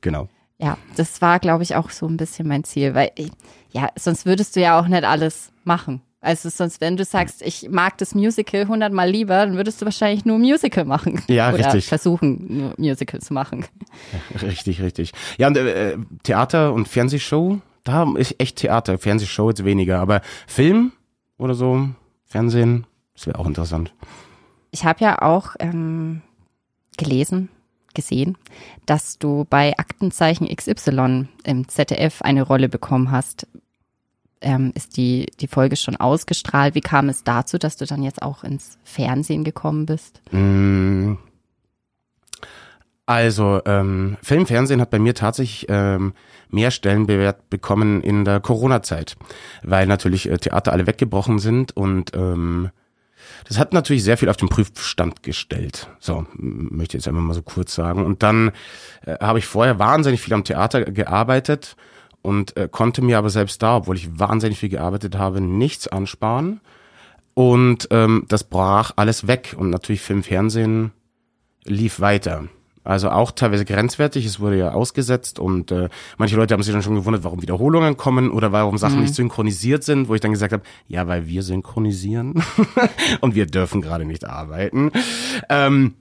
Genau. 0.00 0.28
Ja, 0.58 0.76
das 0.96 1.20
war, 1.20 1.38
glaube 1.38 1.62
ich, 1.62 1.74
auch 1.76 1.90
so 1.90 2.06
ein 2.06 2.16
bisschen 2.16 2.48
mein 2.48 2.64
Ziel, 2.64 2.94
weil, 2.94 3.10
ich- 3.16 3.30
ja, 3.70 3.88
sonst 3.96 4.24
würdest 4.26 4.56
du 4.56 4.60
ja 4.60 4.78
auch 4.80 4.86
nicht 4.88 5.04
alles 5.04 5.50
machen. 5.64 6.00
Also 6.20 6.48
sonst, 6.48 6.80
wenn 6.80 6.96
du 6.96 7.04
sagst, 7.04 7.42
ich 7.42 7.68
mag 7.70 7.96
das 7.98 8.12
Musical 8.12 8.66
hundertmal 8.66 9.08
lieber, 9.08 9.36
dann 9.46 9.54
würdest 9.56 9.80
du 9.80 9.84
wahrscheinlich 9.84 10.24
nur 10.24 10.38
Musical 10.38 10.84
machen. 10.84 11.22
Ja, 11.28 11.52
Oder 11.52 11.66
richtig. 11.66 11.86
versuchen, 11.86 12.44
nur 12.58 12.74
Musical 12.76 13.20
zu 13.20 13.32
machen. 13.34 13.64
Richtig, 14.42 14.82
richtig. 14.82 15.12
Ja, 15.38 15.46
und 15.46 15.56
äh, 15.56 15.96
Theater 16.24 16.72
und 16.72 16.88
Fernsehshow, 16.88 17.60
da 17.84 18.06
ist 18.16 18.34
echt 18.38 18.56
Theater, 18.56 18.98
Fernsehshow 18.98 19.48
jetzt 19.48 19.64
weniger, 19.64 20.00
aber 20.00 20.20
Film 20.46 20.92
oder 21.38 21.54
so, 21.54 21.88
Fernsehen, 22.24 22.86
das 23.14 23.26
wäre 23.26 23.38
auch 23.38 23.46
interessant. 23.46 23.94
Ich 24.70 24.84
habe 24.84 25.02
ja 25.02 25.22
auch 25.22 25.56
ähm, 25.60 26.22
gelesen, 26.96 27.48
gesehen, 27.94 28.36
dass 28.86 29.18
du 29.18 29.46
bei 29.48 29.76
Aktenzeichen 29.78 30.46
XY 30.54 31.28
im 31.44 31.68
ZDF 31.68 32.22
eine 32.22 32.42
Rolle 32.42 32.68
bekommen 32.68 33.10
hast. 33.10 33.46
Ähm, 34.40 34.72
ist 34.74 34.96
die, 34.96 35.26
die 35.40 35.48
Folge 35.48 35.76
schon 35.76 35.96
ausgestrahlt? 35.96 36.74
Wie 36.74 36.80
kam 36.80 37.08
es 37.08 37.24
dazu, 37.24 37.58
dass 37.58 37.76
du 37.76 37.86
dann 37.86 38.02
jetzt 38.02 38.22
auch 38.22 38.44
ins 38.44 38.78
Fernsehen 38.84 39.42
gekommen 39.42 39.86
bist? 39.86 40.20
Mm. 40.30 41.14
Also, 43.08 43.62
ähm, 43.64 44.18
Film, 44.20 44.44
Fernsehen 44.44 44.82
hat 44.82 44.90
bei 44.90 44.98
mir 44.98 45.14
tatsächlich 45.14 45.64
ähm, 45.70 46.12
mehr 46.50 46.70
Stellenwert 46.70 47.48
bekommen 47.48 48.02
in 48.02 48.26
der 48.26 48.38
Corona-Zeit, 48.38 49.16
weil 49.62 49.86
natürlich 49.86 50.28
äh, 50.28 50.36
Theater 50.36 50.72
alle 50.72 50.86
weggebrochen 50.86 51.38
sind 51.38 51.74
und 51.74 52.14
ähm, 52.14 52.68
das 53.46 53.58
hat 53.58 53.72
natürlich 53.72 54.04
sehr 54.04 54.18
viel 54.18 54.28
auf 54.28 54.36
den 54.36 54.50
Prüfstand 54.50 55.22
gestellt. 55.22 55.88
So, 56.00 56.26
möchte 56.34 56.98
ich 56.98 57.04
jetzt 57.04 57.08
einfach 57.08 57.22
mal 57.22 57.32
so 57.32 57.40
kurz 57.40 57.74
sagen. 57.74 58.04
Und 58.04 58.22
dann 58.22 58.50
äh, 59.06 59.16
habe 59.22 59.38
ich 59.38 59.46
vorher 59.46 59.78
wahnsinnig 59.78 60.20
viel 60.20 60.34
am 60.34 60.44
Theater 60.44 60.84
gearbeitet 60.84 61.76
und 62.20 62.58
äh, 62.58 62.68
konnte 62.70 63.00
mir 63.00 63.16
aber 63.16 63.30
selbst 63.30 63.62
da, 63.62 63.78
obwohl 63.78 63.96
ich 63.96 64.18
wahnsinnig 64.18 64.58
viel 64.58 64.68
gearbeitet 64.68 65.16
habe, 65.16 65.40
nichts 65.40 65.88
ansparen. 65.88 66.60
Und 67.32 67.88
ähm, 67.90 68.26
das 68.28 68.44
brach 68.44 68.92
alles 68.96 69.26
weg. 69.26 69.56
Und 69.56 69.70
natürlich 69.70 70.02
Film, 70.02 70.22
Fernsehen 70.22 70.92
lief 71.64 72.00
weiter. 72.00 72.48
Also 72.88 73.10
auch 73.10 73.32
teilweise 73.32 73.66
grenzwertig, 73.66 74.24
es 74.24 74.40
wurde 74.40 74.56
ja 74.56 74.72
ausgesetzt 74.72 75.38
und 75.38 75.70
äh, 75.72 75.90
manche 76.16 76.36
Leute 76.36 76.54
haben 76.54 76.62
sich 76.62 76.72
dann 76.72 76.82
schon 76.82 76.94
gewundert, 76.94 77.22
warum 77.22 77.42
Wiederholungen 77.42 77.98
kommen 77.98 78.30
oder 78.30 78.50
warum 78.50 78.78
Sachen 78.78 79.00
nicht 79.00 79.14
synchronisiert 79.14 79.84
sind, 79.84 80.08
wo 80.08 80.14
ich 80.14 80.22
dann 80.22 80.32
gesagt 80.32 80.54
habe, 80.54 80.62
ja, 80.86 81.06
weil 81.06 81.26
wir 81.26 81.42
synchronisieren 81.42 82.42
und 83.20 83.34
wir 83.34 83.44
dürfen 83.44 83.82
gerade 83.82 84.06
nicht 84.06 84.24
arbeiten. 84.24 84.90
Ähm, 85.50 85.96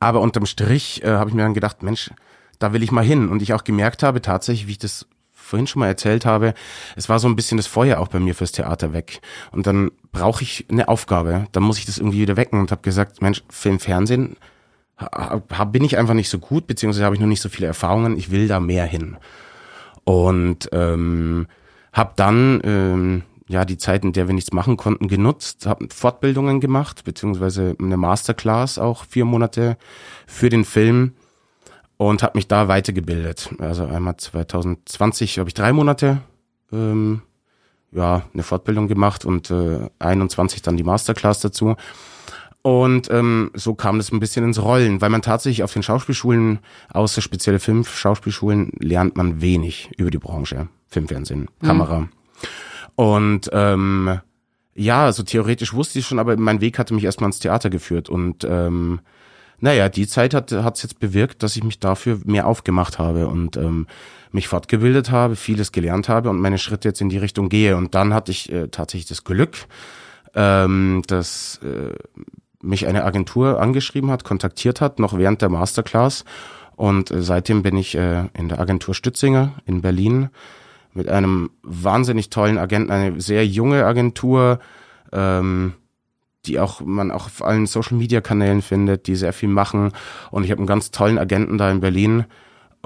aber 0.00 0.22
unterm 0.22 0.46
Strich 0.46 1.04
äh, 1.04 1.10
habe 1.10 1.30
ich 1.30 1.36
mir 1.36 1.42
dann 1.42 1.54
gedacht, 1.54 1.84
Mensch, 1.84 2.10
da 2.58 2.72
will 2.72 2.82
ich 2.82 2.90
mal 2.90 3.04
hin. 3.04 3.28
Und 3.28 3.40
ich 3.40 3.52
auch 3.52 3.62
gemerkt 3.62 4.02
habe, 4.02 4.20
tatsächlich, 4.20 4.66
wie 4.66 4.72
ich 4.72 4.78
das 4.78 5.06
vorhin 5.32 5.68
schon 5.68 5.78
mal 5.78 5.86
erzählt 5.86 6.26
habe, 6.26 6.54
es 6.96 7.08
war 7.08 7.20
so 7.20 7.28
ein 7.28 7.36
bisschen 7.36 7.58
das 7.58 7.68
Feuer 7.68 8.00
auch 8.00 8.08
bei 8.08 8.18
mir 8.18 8.34
fürs 8.34 8.50
Theater 8.50 8.92
weg. 8.92 9.20
Und 9.52 9.68
dann 9.68 9.92
brauche 10.10 10.42
ich 10.42 10.66
eine 10.68 10.88
Aufgabe. 10.88 11.46
Dann 11.52 11.62
muss 11.62 11.78
ich 11.78 11.86
das 11.86 11.98
irgendwie 11.98 12.22
wieder 12.22 12.36
wecken 12.36 12.58
und 12.58 12.72
habe 12.72 12.82
gesagt, 12.82 13.22
Mensch, 13.22 13.44
Film, 13.50 13.78
Fernsehen, 13.78 14.36
ha- 14.98 15.40
ha- 15.50 15.64
bin 15.64 15.84
ich 15.84 15.96
einfach 15.98 16.14
nicht 16.14 16.28
so 16.30 16.38
gut, 16.38 16.66
beziehungsweise 16.66 17.04
habe 17.04 17.14
ich 17.14 17.20
noch 17.20 17.28
nicht 17.28 17.42
so 17.42 17.48
viele 17.48 17.66
Erfahrungen. 17.66 18.16
Ich 18.16 18.30
will 18.30 18.48
da 18.48 18.60
mehr 18.60 18.84
hin. 18.86 19.16
Und 20.04 20.68
ähm, 20.72 21.46
habe 21.92 22.12
dann 22.16 22.60
ähm, 22.64 23.22
ja 23.48 23.64
die 23.64 23.78
Zeit, 23.78 24.04
in 24.04 24.12
der 24.12 24.28
wir 24.28 24.34
nichts 24.34 24.52
machen 24.52 24.76
konnten, 24.76 25.08
genutzt, 25.08 25.66
habe 25.66 25.88
Fortbildungen 25.92 26.60
gemacht, 26.60 27.04
beziehungsweise 27.04 27.74
eine 27.80 27.96
Masterclass 27.96 28.78
auch 28.78 29.04
vier 29.04 29.24
Monate 29.24 29.76
für 30.26 30.48
den 30.48 30.64
Film 30.64 31.12
und 31.96 32.22
habe 32.22 32.36
mich 32.38 32.48
da 32.48 32.68
weitergebildet. 32.68 33.50
Also 33.58 33.86
einmal 33.86 34.16
2020 34.16 35.38
habe 35.38 35.48
ich 35.48 35.54
drei 35.54 35.72
Monate 35.72 36.18
ähm, 36.72 37.22
ja 37.92 38.22
eine 38.34 38.42
Fortbildung 38.42 38.88
gemacht 38.88 39.24
und 39.24 39.50
äh, 39.50 39.88
21 39.98 40.62
dann 40.62 40.76
die 40.76 40.84
Masterclass 40.84 41.40
dazu. 41.40 41.76
Und 42.66 43.08
ähm, 43.12 43.52
so 43.54 43.76
kam 43.76 43.98
das 43.98 44.10
ein 44.10 44.18
bisschen 44.18 44.44
ins 44.44 44.60
Rollen, 44.60 45.00
weil 45.00 45.08
man 45.08 45.22
tatsächlich 45.22 45.62
auf 45.62 45.72
den 45.72 45.84
Schauspielschulen, 45.84 46.58
außer 46.92 47.22
spezielle 47.22 47.60
Film-Schauspielschulen, 47.60 48.72
lernt 48.80 49.16
man 49.16 49.40
wenig 49.40 49.92
über 49.96 50.10
die 50.10 50.18
Branche. 50.18 50.66
Film, 50.88 51.06
Fernsehen, 51.06 51.46
Kamera. 51.62 52.08
Und 52.96 53.48
ähm, 53.52 54.18
ja, 54.74 55.04
also 55.04 55.22
theoretisch 55.22 55.74
wusste 55.74 56.00
ich 56.00 56.08
schon, 56.08 56.18
aber 56.18 56.36
mein 56.36 56.60
Weg 56.60 56.80
hatte 56.80 56.92
mich 56.92 57.04
erstmal 57.04 57.28
ins 57.28 57.38
Theater 57.38 57.70
geführt. 57.70 58.08
Und 58.08 58.42
ähm, 58.42 58.98
naja, 59.60 59.88
die 59.88 60.08
Zeit 60.08 60.34
hat 60.34 60.50
es 60.50 60.82
jetzt 60.82 60.98
bewirkt, 60.98 61.44
dass 61.44 61.54
ich 61.54 61.62
mich 61.62 61.78
dafür 61.78 62.18
mehr 62.24 62.48
aufgemacht 62.48 62.98
habe 62.98 63.28
und 63.28 63.56
ähm, 63.56 63.86
mich 64.32 64.48
fortgebildet 64.48 65.12
habe, 65.12 65.36
vieles 65.36 65.70
gelernt 65.70 66.08
habe 66.08 66.30
und 66.30 66.40
meine 66.40 66.58
Schritte 66.58 66.88
jetzt 66.88 67.00
in 67.00 67.10
die 67.10 67.18
Richtung 67.18 67.48
gehe. 67.48 67.76
Und 67.76 67.94
dann 67.94 68.12
hatte 68.12 68.32
ich 68.32 68.50
äh, 68.50 68.66
tatsächlich 68.66 69.06
das 69.06 69.22
Glück, 69.22 69.56
ähm, 70.34 71.02
dass 71.06 71.60
äh, 71.62 71.94
mich 72.62 72.86
eine 72.86 73.04
Agentur 73.04 73.60
angeschrieben 73.60 74.10
hat, 74.10 74.24
kontaktiert 74.24 74.80
hat, 74.80 74.98
noch 74.98 75.16
während 75.16 75.42
der 75.42 75.48
Masterclass. 75.48 76.24
Und 76.76 77.10
äh, 77.10 77.22
seitdem 77.22 77.62
bin 77.62 77.76
ich 77.76 77.96
äh, 77.96 78.24
in 78.34 78.48
der 78.48 78.60
Agentur 78.60 78.94
Stützinger 78.94 79.54
in 79.64 79.80
Berlin 79.80 80.30
mit 80.92 81.08
einem 81.08 81.50
wahnsinnig 81.62 82.30
tollen 82.30 82.58
Agenten, 82.58 82.90
eine 82.90 83.20
sehr 83.20 83.46
junge 83.46 83.84
Agentur, 83.84 84.60
ähm, 85.12 85.74
die 86.46 86.58
auch 86.58 86.80
man 86.80 87.10
auch 87.10 87.26
auf 87.26 87.44
allen 87.44 87.66
Social 87.66 87.98
Media 87.98 88.20
Kanälen 88.20 88.62
findet, 88.62 89.06
die 89.06 89.16
sehr 89.16 89.32
viel 89.32 89.48
machen. 89.48 89.92
Und 90.30 90.44
ich 90.44 90.50
habe 90.50 90.60
einen 90.60 90.66
ganz 90.66 90.90
tollen 90.90 91.18
Agenten 91.18 91.58
da 91.58 91.70
in 91.70 91.80
Berlin. 91.80 92.24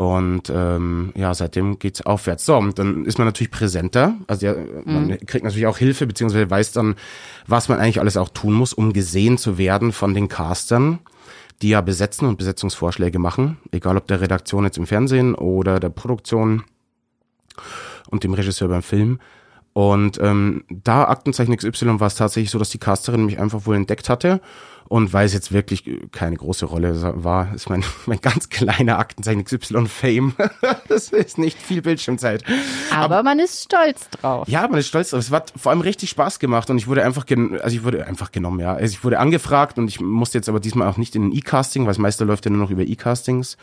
Und 0.01 0.49
ähm, 0.49 1.13
ja, 1.15 1.35
seitdem 1.35 1.79
geht's 1.79 2.01
aufwärts. 2.01 2.47
So, 2.47 2.57
und 2.57 2.79
dann 2.79 3.05
ist 3.05 3.19
man 3.19 3.27
natürlich 3.27 3.51
präsenter. 3.51 4.15
Also 4.29 4.47
ja, 4.47 4.55
man 4.87 5.09
Mhm. 5.09 5.27
kriegt 5.27 5.45
natürlich 5.45 5.67
auch 5.67 5.77
Hilfe, 5.77 6.07
beziehungsweise 6.07 6.49
weiß 6.49 6.73
dann, 6.73 6.95
was 7.47 7.69
man 7.69 7.79
eigentlich 7.79 8.01
alles 8.01 8.17
auch 8.17 8.31
tun 8.31 8.55
muss, 8.55 8.73
um 8.73 8.95
gesehen 8.95 9.37
zu 9.37 9.59
werden 9.59 9.93
von 9.93 10.15
den 10.15 10.29
Castern, 10.29 11.01
die 11.61 11.69
ja 11.69 11.83
besetzen 11.83 12.27
und 12.27 12.39
Besetzungsvorschläge 12.39 13.19
machen. 13.19 13.59
Egal 13.73 13.99
ob 13.99 14.07
der 14.07 14.23
Redaktion 14.23 14.65
jetzt 14.65 14.79
im 14.79 14.87
Fernsehen 14.87 15.35
oder 15.35 15.79
der 15.81 15.91
Produktion 15.91 16.63
und 18.09 18.25
dem 18.25 18.33
Regisseur 18.33 18.69
beim 18.69 18.83
Film. 18.83 19.19
Und 19.73 20.19
ähm, 20.21 20.65
da 20.69 21.05
Aktenzeichen 21.05 21.57
XY 21.57 22.01
war 22.01 22.09
es 22.09 22.17
tatsächlich 22.17 22.51
so, 22.51 22.59
dass 22.59 22.71
die 22.71 22.79
Casterin 22.79 23.25
mich 23.25 23.39
einfach 23.39 23.67
wohl 23.67 23.77
entdeckt 23.77 24.09
hatte. 24.09 24.41
Und 24.91 25.13
weil 25.13 25.25
es 25.25 25.33
jetzt 25.33 25.53
wirklich 25.53 25.85
keine 26.11 26.35
große 26.35 26.67
Rolle 26.67 27.15
war, 27.23 27.55
ist 27.55 27.71
mein, 27.71 27.85
mein 28.07 28.21
ganz 28.21 28.49
kleiner 28.49 28.99
Aktenzeichen 28.99 29.45
XY 29.45 29.87
Fame. 29.87 30.35
das 30.89 31.11
ist 31.11 31.39
nicht 31.39 31.63
viel 31.63 31.81
Bildschirmzeit. 31.81 32.43
Aber 32.93 33.23
man 33.23 33.39
ist 33.39 33.63
stolz 33.67 34.11
drauf. 34.11 34.49
Ja, 34.49 34.67
man 34.67 34.81
ist 34.81 34.89
stolz 34.89 35.11
drauf. 35.11 35.21
Es 35.21 35.31
hat 35.31 35.53
vor 35.57 35.71
allem 35.71 35.83
richtig 35.83 36.11
Spaß 36.11 36.41
gemacht 36.41 36.71
und 36.71 36.79
ich 36.79 36.89
wurde 36.89 37.05
einfach, 37.05 37.25
gen 37.25 37.61
also 37.61 37.77
ich 37.77 37.85
wurde 37.85 38.05
einfach 38.05 38.33
genommen, 38.33 38.59
ja. 38.59 38.75
Also 38.75 38.93
ich 38.93 39.05
wurde 39.05 39.21
angefragt 39.21 39.79
und 39.79 39.87
ich 39.87 40.01
musste 40.01 40.39
jetzt 40.39 40.49
aber 40.49 40.59
diesmal 40.59 40.89
auch 40.89 40.97
nicht 40.97 41.15
in 41.15 41.29
ein 41.29 41.33
E-Casting, 41.33 41.85
weil 41.85 41.91
das 41.91 41.99
meiste 41.99 42.25
läuft 42.25 42.47
ja 42.47 42.51
nur 42.51 42.61
noch 42.61 42.71
über 42.71 42.83
E-Castings. 42.83 43.59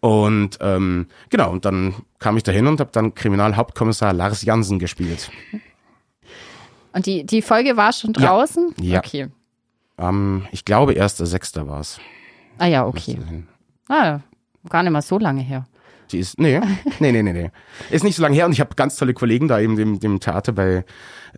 Und 0.00 0.58
ähm, 0.60 1.06
genau, 1.30 1.50
und 1.50 1.64
dann 1.64 1.94
kam 2.18 2.36
ich 2.36 2.42
dahin 2.42 2.66
und 2.66 2.80
habe 2.80 2.90
dann 2.92 3.14
Kriminalhauptkommissar 3.14 4.12
Lars 4.12 4.42
Jansen 4.42 4.78
gespielt. 4.78 5.30
Und 6.92 7.06
die, 7.06 7.24
die 7.24 7.42
Folge 7.42 7.76
war 7.76 7.92
schon 7.92 8.12
Ja. 8.18 8.28
draußen? 8.28 8.74
Ja. 8.80 8.98
Okay. 9.00 9.28
Ähm, 9.98 10.46
ich 10.52 10.64
glaube, 10.64 10.92
erster 10.94 11.26
Sechster 11.26 11.66
war 11.68 11.80
es. 11.80 11.98
Ah 12.58 12.66
ja, 12.66 12.86
okay. 12.86 13.18
Ah, 13.88 14.20
gar 14.68 14.82
nicht 14.82 14.92
mal 14.92 15.02
so 15.02 15.18
lange 15.18 15.42
her. 15.42 15.66
Die 16.12 16.18
ist, 16.18 16.38
nee, 16.38 16.60
nee, 17.00 17.12
nee, 17.12 17.22
nee, 17.22 17.32
nee. 17.32 17.50
Ist 17.90 18.04
nicht 18.04 18.16
so 18.16 18.22
lange 18.22 18.34
her 18.36 18.46
und 18.46 18.52
ich 18.52 18.60
habe 18.60 18.74
ganz 18.76 18.96
tolle 18.96 19.12
Kollegen 19.14 19.48
da 19.48 19.58
eben 19.60 19.76
dem, 19.76 19.98
dem 20.00 20.20
Theater 20.20 20.52
bei 20.52 20.84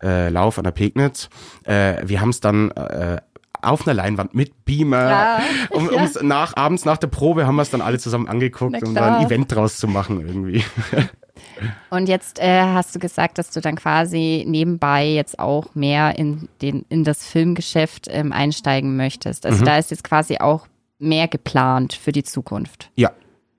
äh, 0.01 0.29
Lauf 0.29 0.57
an 0.57 0.63
der 0.63 0.71
Pegnitz. 0.71 1.29
Äh, 1.63 2.07
wir 2.07 2.21
haben 2.21 2.29
es 2.29 2.39
dann 2.39 2.71
äh, 2.71 3.19
auf 3.61 3.87
einer 3.87 3.93
Leinwand 3.93 4.33
mit 4.33 4.65
Beamer, 4.65 5.09
Ja, 5.09 5.41
um, 5.71 5.89
ja. 5.91 6.07
nach, 6.21 6.55
abends 6.55 6.85
nach 6.85 6.97
der 6.97 7.07
Probe 7.07 7.45
haben 7.45 7.55
wir 7.55 7.61
es 7.61 7.69
dann 7.69 7.81
alle 7.81 7.99
zusammen 7.99 8.27
angeguckt, 8.27 8.81
um 8.83 8.95
da 8.95 9.17
ein. 9.17 9.25
Event 9.25 9.53
draus 9.53 9.77
zu 9.77 9.87
machen 9.87 10.21
irgendwie. 10.21 10.63
Und 11.89 12.07
jetzt 12.07 12.39
äh, 12.39 12.61
hast 12.61 12.95
du 12.95 12.99
gesagt, 12.99 13.37
dass 13.37 13.51
du 13.51 13.61
dann 13.61 13.75
quasi 13.75 14.45
nebenbei 14.47 15.07
jetzt 15.07 15.39
auch 15.39 15.73
mehr 15.75 16.17
in, 16.17 16.49
den, 16.61 16.85
in 16.89 17.03
das 17.03 17.25
Filmgeschäft 17.25 18.07
ähm, 18.09 18.31
einsteigen 18.31 18.95
möchtest. 18.95 19.43
Mhm. 19.43 19.51
Also 19.51 19.65
da 19.65 19.77
ist 19.77 19.91
jetzt 19.91 20.03
quasi 20.03 20.37
auch 20.37 20.67
mehr 20.99 21.27
geplant 21.27 21.93
für 21.93 22.11
die 22.11 22.23
Zukunft. 22.23 22.91
Ja, 22.95 23.11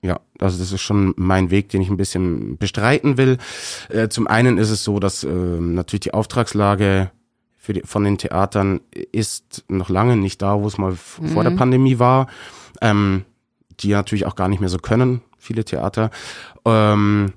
ja, 0.03 0.19
also 0.39 0.59
das 0.59 0.73
ist 0.73 0.81
schon 0.81 1.13
mein 1.17 1.51
Weg, 1.51 1.69
den 1.71 1.83
ich 1.83 1.91
ein 1.91 1.97
bisschen 1.99 2.57
bestreiten 2.57 3.19
will. 3.19 3.37
Äh, 3.91 4.09
zum 4.09 4.27
einen 4.27 4.57
ist 4.57 4.71
es 4.71 4.83
so, 4.83 4.99
dass 4.99 5.25
ähm, 5.25 5.75
natürlich 5.75 6.01
die 6.01 6.15
Auftragslage 6.15 7.11
die, 7.73 7.83
von 7.83 8.05
den 8.05 8.19
Theatern 8.19 8.81
ist 9.13 9.65
noch 9.69 9.89
lange 9.89 10.17
nicht 10.17 10.43
da, 10.43 10.61
wo 10.61 10.67
es 10.67 10.79
mal 10.79 10.93
f- 10.93 11.21
vor 11.33 11.43
der 11.45 11.51
Pandemie 11.51 11.99
war, 11.99 12.27
ähm, 12.81 13.25
die 13.81 13.91
natürlich 13.91 14.27
auch 14.27 14.37
gar 14.37 14.49
nicht 14.49 14.61
mehr 14.61 14.69
so 14.69 14.79
können, 14.79 15.23
viele 15.39 15.65
Theater. 15.65 16.11
Ähm, 16.65 17.33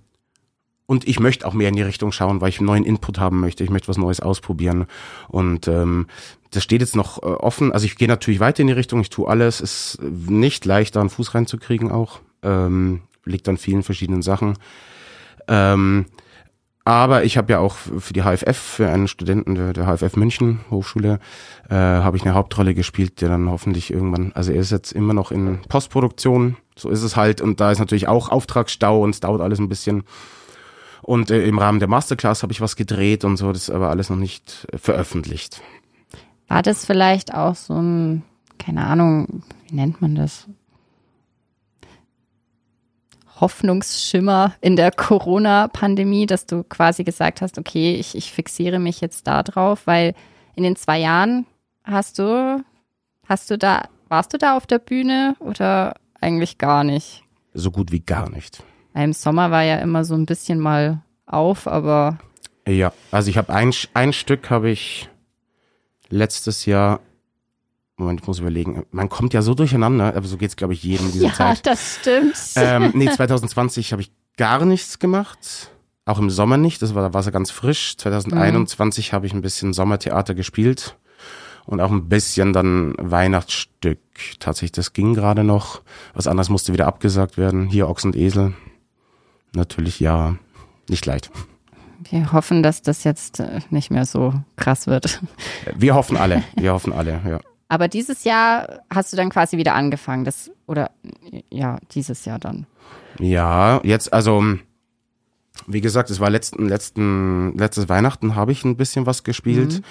und 0.86 1.08
ich 1.08 1.20
möchte 1.20 1.48
auch 1.48 1.54
mehr 1.54 1.70
in 1.70 1.76
die 1.76 1.82
Richtung 1.82 2.12
schauen, 2.12 2.42
weil 2.42 2.50
ich 2.50 2.60
einen 2.60 2.68
neuen 2.68 2.84
Input 2.84 3.18
haben 3.18 3.40
möchte. 3.40 3.64
Ich 3.64 3.70
möchte 3.70 3.88
was 3.88 3.98
Neues 3.98 4.20
ausprobieren. 4.20 4.86
Und 5.30 5.68
ähm, 5.68 6.08
das 6.52 6.64
steht 6.64 6.82
jetzt 6.82 6.96
noch 6.96 7.24
äh, 7.24 7.26
offen. 7.26 7.72
Also 7.72 7.86
ich 7.86 7.96
gehe 7.96 8.10
natürlich 8.10 8.42
weiter 8.42 8.60
in 8.60 8.68
die 8.68 8.74
Richtung. 8.74 9.00
Ich 9.00 9.10
tue 9.10 9.28
alles. 9.28 9.62
Ist 9.62 10.00
nicht 10.02 10.66
leicht, 10.66 10.96
da 10.96 11.00
einen 11.00 11.10
Fuß 11.10 11.34
reinzukriegen 11.34 11.90
auch. 11.90 12.20
Ähm, 12.44 13.02
liegt 13.24 13.48
an 13.48 13.58
vielen 13.58 13.84
verschiedenen 13.84 14.22
Sachen. 14.22 14.58
Ähm, 15.48 16.06
aber 16.86 17.24
ich 17.24 17.38
habe 17.38 17.54
ja 17.54 17.60
auch 17.60 17.76
für 17.76 18.14
die 18.14 18.24
HFF, 18.24 18.58
für 18.58 18.90
einen 18.90 19.08
Studenten 19.08 19.56
der, 19.56 19.74
der 19.74 19.86
HFF 19.86 20.18
München 20.18 20.60
Hochschule, 20.70 21.20
äh, 21.70 21.76
habe 21.76 22.18
ich 22.18 22.24
eine 22.24 22.34
Hauptrolle 22.34 22.74
gespielt, 22.74 23.22
der 23.22 23.30
dann 23.30 23.50
hoffentlich 23.50 23.92
irgendwann, 23.92 24.32
also 24.36 24.52
er 24.52 24.60
ist 24.60 24.72
jetzt 24.72 24.92
immer 24.92 25.14
noch 25.14 25.32
in 25.32 25.62
Postproduktion, 25.70 26.58
so 26.76 26.90
ist 26.90 27.04
es 27.04 27.16
halt. 27.16 27.40
Und 27.40 27.62
da 27.62 27.72
ist 27.72 27.80
natürlich 27.80 28.08
auch 28.08 28.30
Auftragsstau 28.30 29.02
und 29.02 29.12
es 29.12 29.22
dauert 29.22 29.42
alles 29.42 29.60
ein 29.60 29.70
bisschen. 29.70 30.04
Und 31.02 31.32
äh, 31.32 31.46
im 31.46 31.58
Rahmen 31.58 31.80
der 31.80 31.88
Masterclass 31.88 32.44
habe 32.44 32.54
ich 32.54 32.62
was 32.62 32.76
gedreht 32.76 33.24
und 33.24 33.38
so, 33.38 33.52
das 33.52 33.64
ist 33.64 33.70
aber 33.70 33.90
alles 33.90 34.10
noch 34.10 34.18
nicht 34.18 34.68
äh, 34.72 34.78
veröffentlicht. 34.78 35.62
War 36.50 36.62
das 36.62 36.86
vielleicht 36.86 37.34
auch 37.34 37.56
so 37.56 37.76
ein, 37.76 38.24
keine 38.58 38.86
Ahnung, 38.86 39.44
wie 39.68 39.76
nennt 39.76 40.02
man 40.02 40.16
das? 40.16 40.48
Hoffnungsschimmer 43.44 44.54
in 44.62 44.78
der 44.78 44.90
Corona-Pandemie, 44.90 46.28
dass 46.28 46.46
du 46.46 46.64
quasi 46.64 47.04
gesagt 47.04 47.42
hast, 47.42 47.58
okay, 47.58 47.96
ich, 47.96 48.16
ich 48.16 48.32
fixiere 48.32 48.80
mich 48.80 49.02
jetzt 49.02 49.28
da 49.28 49.44
drauf, 49.44 49.82
weil 49.86 50.16
in 50.56 50.64
den 50.64 50.78
zwei 50.78 51.00
Jahren 51.00 51.46
hast 51.84 52.20
du, 52.20 52.64
hast 53.28 53.52
du 53.52 53.58
da, 53.58 53.90
warst 54.08 54.34
du 54.34 54.38
da 54.38 54.56
auf 54.56 54.66
der 54.66 54.80
Bühne 54.80 55.36
oder 55.40 55.96
eigentlich 56.22 56.58
gar 56.58 56.86
nicht? 56.86 57.24
So 57.54 57.70
gut 57.70 57.92
wie 57.92 58.00
gar 58.00 58.30
nicht. 58.30 58.64
Im 58.96 59.12
Sommer 59.12 59.52
war 59.52 59.64
ja 59.64 59.76
immer 59.80 60.06
so 60.06 60.16
ein 60.16 60.26
bisschen 60.26 60.60
mal 60.60 61.02
auf, 61.26 61.68
aber 61.68 62.20
Ja, 62.66 62.94
also 63.12 63.30
ich 63.30 63.38
habe 63.38 63.54
ein, 63.54 63.74
ein 63.94 64.14
Stück 64.14 64.50
habe 64.52 64.70
ich 64.70 65.10
letztes 66.08 66.66
Jahr, 66.66 67.02
Moment, 67.98 68.22
ich 68.22 68.28
muss 68.28 68.40
überlegen, 68.40 68.86
man 68.92 69.08
kommt 69.10 69.34
ja 69.34 69.42
so 69.42 69.54
durcheinander, 69.54 70.16
aber 70.16 70.26
so 70.26 70.38
geht's 70.38 70.56
glaube 70.56 70.74
ich 70.74 70.84
jedem 70.84 71.12
diese 71.12 71.28
ja, 71.28 71.34
Zeit. 71.34 71.66
das 71.66 72.00
stimmt. 72.00 72.36
Ähm, 72.56 72.92
nee, 72.96 73.10
2020 73.10 73.92
habe 73.92 74.02
ich 74.02 74.12
gar 74.38 74.66
nichts 74.66 75.00
gemacht. 75.00 75.72
Auch 76.06 76.20
im 76.20 76.30
Sommer 76.30 76.58
nicht, 76.58 76.82
das 76.82 76.96
war, 76.96 77.04
da 77.04 77.14
war 77.14 77.20
es 77.20 77.28
ja 77.28 77.32
ganz 77.32 77.52
frisch. 77.52 77.96
2021 77.98 79.14
habe 79.14 79.26
ich 79.26 79.34
ein 79.34 79.42
bisschen 79.42 79.74
Sommertheater 79.74 80.34
gespielt 80.34 80.98
und 81.66 81.80
auch 81.80 81.92
ein 81.92 82.10
bisschen 82.10 82.52
dann 82.52 82.96
Weihnachtsstück. 82.98 84.00
Tatsächlich, 84.40 84.74
das 84.74 84.94
ging 84.94 85.14
gerade 85.14 85.44
noch. 85.44 85.82
Was 86.14 86.28
anderes 86.28 86.50
musste 86.50 86.74
wieder 86.74 86.88
abgesagt 86.88 87.38
werden. 87.38 87.68
Hier 87.68 87.88
Ochs 87.88 88.04
und 88.04 88.16
Esel. 88.16 88.54
Natürlich 89.56 90.00
ja, 90.00 90.36
nicht 90.90 91.06
leicht. 91.06 91.32
Wir 92.10 92.34
hoffen, 92.34 92.64
dass 92.64 92.82
das 92.82 93.06
jetzt 93.06 93.40
äh, 93.40 93.62
nicht 93.70 93.92
mehr 93.92 94.06
so 94.06 94.34
krass 94.58 94.88
wird. 94.88 95.22
Wir 95.76 95.96
hoffen 95.96 96.18
alle, 96.18 96.44
wir 96.56 96.74
hoffen 96.74 96.92
alle, 96.92 97.22
ja. 97.26 97.40
Aber 97.74 97.88
dieses 97.88 98.24
Jahr 98.24 98.84
hast 98.88 99.12
du 99.12 99.18
dann 99.18 99.32
quasi 99.32 99.58
wieder 99.58 99.74
angefangen, 99.74 100.26
das 100.26 100.52
oder 100.68 100.92
ja, 101.50 101.80
dieses 101.90 102.24
Jahr 102.24 102.38
dann. 102.38 102.68
Ja, 103.18 103.82
jetzt 103.84 104.14
also, 104.14 104.44
wie 105.66 105.82
gesagt, 105.82 106.12
es 106.12 106.20
war 106.20 106.30
letzten, 106.30 106.70
letzten, 106.70 107.58
letztes 107.58 107.90
Weihnachten 107.90 108.36
habe 108.36 108.52
ich 108.52 108.64
ein 108.64 108.78
bisschen 108.78 109.08
was 109.08 109.24
gespielt 109.24 109.82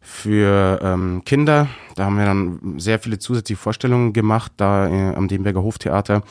für 0.00 0.80
ähm, 0.82 1.22
Kinder. 1.24 1.68
Da 1.94 2.06
haben 2.06 2.18
wir 2.18 2.24
dann 2.24 2.80
sehr 2.80 2.98
viele 2.98 3.20
zusätzliche 3.20 3.60
Vorstellungen 3.60 4.12
gemacht, 4.12 4.50
da 4.56 4.88
äh, 4.88 5.14
am 5.14 5.28
Demberger 5.28 5.62
Hoftheater, 5.62 6.24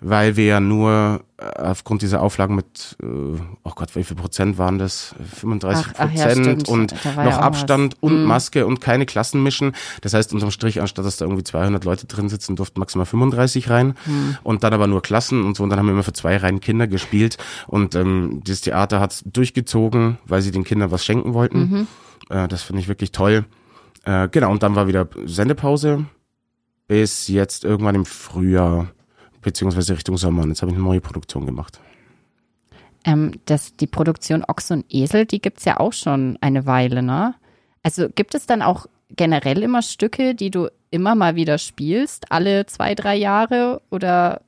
weil 0.00 0.36
wir 0.36 0.44
ja 0.44 0.60
nur 0.60 1.22
äh, 1.38 1.44
aufgrund 1.62 2.02
dieser 2.02 2.22
Auflagen 2.22 2.54
mit, 2.54 2.96
äh, 3.02 3.06
oh 3.06 3.72
Gott, 3.74 3.94
wie 3.96 4.04
viel 4.04 4.16
Prozent 4.16 4.58
waren 4.58 4.78
das? 4.78 5.14
35 5.36 5.86
Ach, 5.86 5.94
ach 5.98 6.12
ja, 6.12 6.26
Prozent 6.26 6.68
und 6.68 6.94
ja 7.04 7.24
noch 7.24 7.38
auch 7.38 7.42
Abstand 7.42 7.94
was. 7.94 8.02
und 8.02 8.20
Mhm. 8.22 8.24
Maske 8.26 8.66
und 8.66 8.80
keine 8.80 9.06
Klassen 9.06 9.42
mischen. 9.42 9.72
Das 10.02 10.14
heißt, 10.14 10.32
unterm 10.32 10.50
Strich, 10.50 10.80
anstatt 10.80 11.04
dass 11.04 11.16
da 11.16 11.24
irgendwie 11.24 11.44
200 11.44 11.84
Leute 11.84 12.06
drin 12.06 12.28
sitzen, 12.28 12.56
durften 12.56 12.80
maximal 12.80 13.06
35 13.06 13.70
rein 13.70 13.94
und 14.42 14.62
dann 14.64 14.72
aber 14.72 14.86
nur 14.86 15.02
Klassen 15.02 15.44
und 15.44 15.56
so. 15.56 15.62
Und 15.62 15.70
dann 15.70 15.78
haben 15.78 15.86
wir 15.86 15.92
immer 15.92 16.02
für 16.02 16.12
zwei 16.12 16.36
Reihen 16.36 16.60
Kinder 16.60 16.86
gespielt 16.86 17.38
und 17.66 17.94
ähm, 17.94 18.42
dieses 18.46 18.62
Theater 18.62 19.00
hat 19.00 19.22
durchgezogen, 19.26 20.18
weil 20.26 20.42
sie 20.42 20.50
den 20.50 20.64
Kindern 20.64 20.90
was 20.90 21.04
schenken 21.04 21.34
wollten. 21.34 21.86
Äh, 22.30 22.48
das 22.48 22.62
finde 22.62 22.82
ich 22.82 22.88
wirklich 22.88 23.12
toll. 23.12 23.44
Äh, 24.04 24.28
genau, 24.28 24.50
und 24.50 24.62
dann 24.62 24.74
war 24.74 24.86
wieder 24.86 25.08
Sendepause 25.26 26.04
bis 26.86 27.28
jetzt 27.28 27.64
irgendwann 27.64 27.94
im 27.94 28.06
Frühjahr, 28.06 28.88
beziehungsweise 29.42 29.94
Richtung 29.94 30.16
Sommer. 30.16 30.42
Und 30.42 30.50
jetzt 30.50 30.62
habe 30.62 30.70
ich 30.70 30.76
eine 30.76 30.84
neue 30.84 31.00
Produktion 31.00 31.46
gemacht. 31.46 31.80
Ähm, 33.04 33.32
das, 33.46 33.76
die 33.76 33.86
Produktion 33.86 34.44
Ochs 34.46 34.70
und 34.70 34.84
Esel, 34.88 35.26
die 35.26 35.40
gibt's 35.40 35.64
ja 35.64 35.78
auch 35.78 35.92
schon 35.92 36.36
eine 36.40 36.66
Weile, 36.66 37.02
ne? 37.02 37.34
Also 37.82 38.08
gibt 38.14 38.34
es 38.34 38.46
dann 38.46 38.60
auch 38.62 38.86
generell 39.10 39.62
immer 39.62 39.82
Stücke, 39.82 40.34
die 40.34 40.50
du 40.50 40.68
immer 40.90 41.14
mal 41.14 41.36
wieder 41.36 41.58
spielst, 41.58 42.30
alle 42.32 42.66
zwei, 42.66 42.94
drei 42.94 43.16
Jahre? 43.16 43.80
Oder 43.90 44.42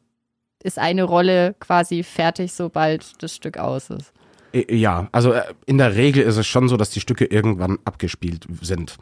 ist 0.63 0.79
eine 0.79 1.05
Rolle 1.05 1.55
quasi 1.61 2.03
fertig, 2.03 2.53
sobald 2.53 3.23
das 3.23 3.35
Stück 3.35 3.57
aus 3.59 3.91
ist? 3.91 4.13
Äh, 4.53 4.75
Ja, 4.75 5.09
also 5.13 5.33
äh, 5.33 5.43
in 5.67 5.79
der 5.79 5.95
Regel 5.97 6.23
ist 6.23 6.37
es 6.37 6.47
schon 6.47 6.69
so, 6.69 6.77
dass 6.77 6.91
die 6.91 7.01
Stücke 7.01 7.25
irgendwann 7.25 7.79
abgespielt 7.85 8.47
sind. 8.61 8.97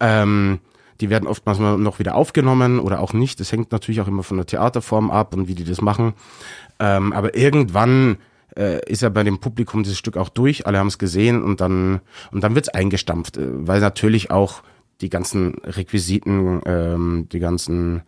Ähm, 0.00 0.60
die 1.00 1.10
werden 1.10 1.26
oftmals 1.26 1.58
mal 1.58 1.76
noch 1.78 1.98
wieder 1.98 2.14
aufgenommen 2.14 2.78
oder 2.78 3.00
auch 3.00 3.12
nicht. 3.12 3.40
Das 3.40 3.52
hängt 3.52 3.72
natürlich 3.72 4.00
auch 4.00 4.08
immer 4.08 4.22
von 4.22 4.36
der 4.36 4.46
Theaterform 4.46 5.10
ab 5.10 5.34
und 5.34 5.48
wie 5.48 5.54
die 5.54 5.64
das 5.64 5.80
machen. 5.80 6.14
Ähm, 6.78 7.12
aber 7.12 7.36
irgendwann 7.36 8.18
äh, 8.56 8.80
ist 8.90 9.02
ja 9.02 9.08
bei 9.08 9.22
dem 9.22 9.38
Publikum 9.38 9.82
dieses 9.82 9.98
Stück 9.98 10.16
auch 10.16 10.28
durch. 10.28 10.66
Alle 10.66 10.78
haben 10.78 10.86
es 10.86 10.98
gesehen 10.98 11.42
und 11.42 11.60
dann 11.60 12.00
und 12.30 12.42
dann 12.42 12.54
wird's 12.54 12.68
eingestampft, 12.68 13.36
äh, 13.36 13.46
weil 13.66 13.80
natürlich 13.80 14.30
auch 14.30 14.62
die 15.00 15.10
ganzen 15.10 15.54
Requisiten, 15.64 16.60
ähm, 16.66 17.28
die 17.32 17.40
ganzen 17.40 18.02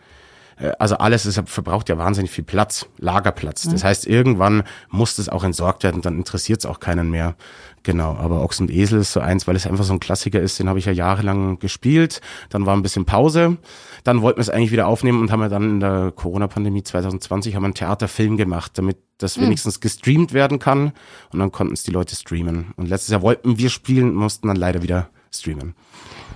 also 0.78 0.96
alles 0.96 1.26
ist, 1.26 1.40
verbraucht 1.46 1.88
ja 1.88 1.98
wahnsinnig 1.98 2.30
viel 2.30 2.44
Platz, 2.44 2.86
Lagerplatz. 2.98 3.68
Das 3.68 3.84
heißt, 3.84 4.06
irgendwann 4.06 4.62
muss 4.88 5.16
das 5.16 5.28
auch 5.28 5.44
entsorgt 5.44 5.84
werden, 5.84 6.00
dann 6.00 6.16
interessiert 6.16 6.60
es 6.60 6.66
auch 6.66 6.80
keinen 6.80 7.10
mehr. 7.10 7.36
Genau, 7.82 8.16
aber 8.16 8.42
Ochs 8.42 8.58
und 8.58 8.68
Esel 8.70 9.00
ist 9.00 9.12
so 9.12 9.20
eins, 9.20 9.46
weil 9.46 9.54
es 9.54 9.66
einfach 9.66 9.84
so 9.84 9.92
ein 9.92 10.00
Klassiker 10.00 10.40
ist, 10.40 10.58
den 10.58 10.68
habe 10.68 10.78
ich 10.78 10.86
ja 10.86 10.92
jahrelang 10.92 11.60
gespielt. 11.60 12.20
Dann 12.48 12.66
war 12.66 12.74
ein 12.74 12.82
bisschen 12.82 13.04
Pause. 13.04 13.58
Dann 14.02 14.22
wollten 14.22 14.38
wir 14.38 14.42
es 14.42 14.50
eigentlich 14.50 14.72
wieder 14.72 14.88
aufnehmen 14.88 15.20
und 15.20 15.30
haben 15.30 15.38
wir 15.38 15.48
dann 15.48 15.70
in 15.70 15.80
der 15.80 16.10
Corona-Pandemie 16.10 16.82
2020 16.82 17.54
haben 17.54 17.62
wir 17.62 17.66
einen 17.66 17.74
Theaterfilm 17.74 18.36
gemacht, 18.36 18.72
damit 18.76 18.96
das 19.18 19.40
wenigstens 19.40 19.80
gestreamt 19.80 20.32
werden 20.32 20.58
kann. 20.58 20.92
Und 21.32 21.38
dann 21.38 21.52
konnten 21.52 21.74
es 21.74 21.84
die 21.84 21.92
Leute 21.92 22.16
streamen. 22.16 22.72
Und 22.76 22.88
letztes 22.88 23.12
Jahr 23.12 23.22
wollten 23.22 23.58
wir 23.58 23.70
spielen, 23.70 24.14
mussten 24.14 24.48
dann 24.48 24.56
leider 24.56 24.82
wieder 24.82 25.10
streamen. 25.32 25.76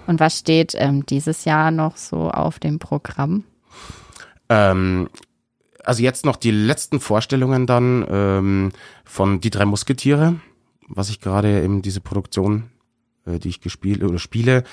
Und 0.07 0.21
was 0.21 0.39
steht 0.39 0.75
ähm, 0.77 1.05
dieses 1.07 1.45
Jahr 1.45 1.71
noch 1.71 1.97
so 1.97 2.31
auf 2.31 2.61
dem 2.61 2.79
Programm? 2.79 3.45
Ähm, 4.51 5.09
also 5.82 6.03
jetzt 6.03 6.26
noch 6.26 6.36
die 6.36 6.51
letzten 6.51 7.01
Vorstellungen 7.01 7.66
dann 7.66 8.07
ähm, 8.11 8.72
von 9.05 9.40
Die 9.40 9.51
drei 9.51 9.64
Musketiere, 9.64 10.36
was 10.88 11.09
ich 11.09 11.20
gerade 11.20 11.62
eben 11.62 11.80
diese 11.80 12.01
Produktion, 12.01 12.64
äh, 13.24 13.38
die 13.38 13.48
ich 13.48 13.61
gespielt 13.62 14.03
oder 14.03 14.18
spiele, 14.18 14.64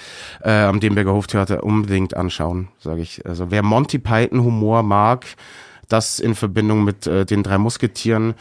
äh, 0.41 0.51
am 0.51 0.79
Demberger 0.79 1.13
Hoftheater 1.13 1.63
unbedingt 1.63 2.15
anschauen, 2.15 2.67
sage 2.79 3.01
ich. 3.01 3.25
Also 3.25 3.51
wer 3.51 3.63
Monty 3.63 3.99
Python 3.99 4.43
Humor 4.43 4.83
mag, 4.83 5.25
das 5.87 6.19
in 6.19 6.35
Verbindung 6.35 6.83
mit 6.83 7.07
äh, 7.07 7.25
den 7.25 7.43
drei 7.43 7.57
Musketieren, 7.57 8.33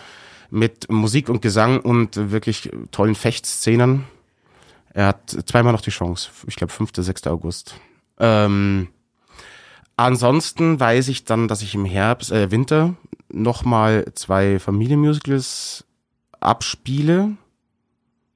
mit 0.51 0.91
Musik 0.91 1.29
und 1.29 1.43
Gesang 1.43 1.81
und 1.81 2.31
wirklich 2.31 2.71
tollen 2.91 3.15
Fechtszenen. 3.15 4.05
Er 4.93 5.09
hat 5.09 5.37
zweimal 5.47 5.73
noch 5.73 5.83
die 5.83 5.91
Chance. 5.91 6.31
Ich 6.47 6.57
glaube 6.57 6.73
5. 6.73 6.91
6. 6.97 7.27
August. 7.27 7.75
Ähm, 8.19 8.89
Ansonsten 9.97 10.79
weiß 10.79 11.09
ich 11.09 11.25
dann, 11.25 11.49
dass 11.49 11.63
ich 11.63 11.75
im 11.75 11.87
Herbst, 11.87 12.31
äh, 12.31 12.51
Winter 12.51 12.95
nochmal 13.31 14.05
zwei 14.15 14.59
Familienmusicals 14.59 15.85
abspiele. 16.39 17.31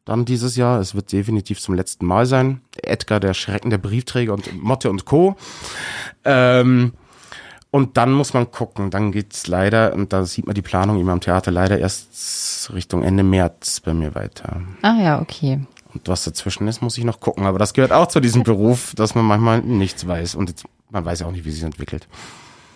Dann 0.07 0.25
dieses 0.25 0.57
Jahr. 0.57 0.81
Es 0.81 0.95
wird 0.95 1.13
definitiv 1.13 1.61
zum 1.61 1.75
letzten 1.75 2.07
Mal 2.07 2.27
sein. 2.27 2.63
Edgar, 2.83 3.21
der 3.21 3.35
schreckende 3.35 3.79
Briefträger 3.79 4.33
und 4.33 4.61
Motte 4.63 4.91
und 4.91 5.05
Co. 5.05 5.37
Ähm, 6.25 6.95
und 7.71 7.97
dann 7.97 8.13
muss 8.13 8.35
man 8.35 8.51
gucken. 8.51 8.91
Dann 8.91 9.13
geht's 9.13 9.47
leider, 9.47 9.93
und 9.93 10.13
da 10.13 10.25
sieht 10.25 10.47
man 10.47 10.55
die 10.55 10.63
Planung 10.63 10.99
immer 10.99 11.13
am 11.13 11.21
Theater 11.21 11.51
leider 11.51 11.79
erst 11.79 12.73
Richtung 12.73 13.03
Ende 13.03 13.23
März 13.23 13.81
bei 13.81 13.95
mir 13.95 14.15
weiter. 14.15 14.63
Ah 14.83 14.97
ja, 15.01 15.21
okay. 15.21 15.61
Und 15.93 16.09
was 16.09 16.25
dazwischen 16.25 16.69
ist, 16.69 16.83
muss 16.83 16.99
ich 16.99 17.05
noch 17.05 17.21
gucken. 17.21 17.47
Aber 17.47 17.59
das 17.59 17.75
gehört 17.75 17.93
auch 17.93 18.07
zu 18.07 18.21
diesem 18.21 18.43
Beruf, 18.43 18.95
dass 18.95 19.15
man 19.15 19.25
manchmal 19.25 19.61
nichts 19.61 20.07
weiß. 20.07 20.35
Und 20.35 20.49
jetzt 20.49 20.65
man 20.91 21.05
weiß 21.05 21.21
ja 21.21 21.27
auch 21.27 21.33
nicht, 21.33 21.45
wie 21.45 21.51
sich 21.51 21.63
entwickelt. 21.63 22.09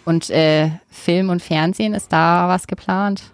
Und 0.05 0.31
äh, 0.31 0.71
Film 0.91 1.31
und 1.31 1.43
Fernsehen, 1.43 1.95
ist 1.95 2.13
da 2.13 2.49
was 2.49 2.67
geplant? 2.67 3.33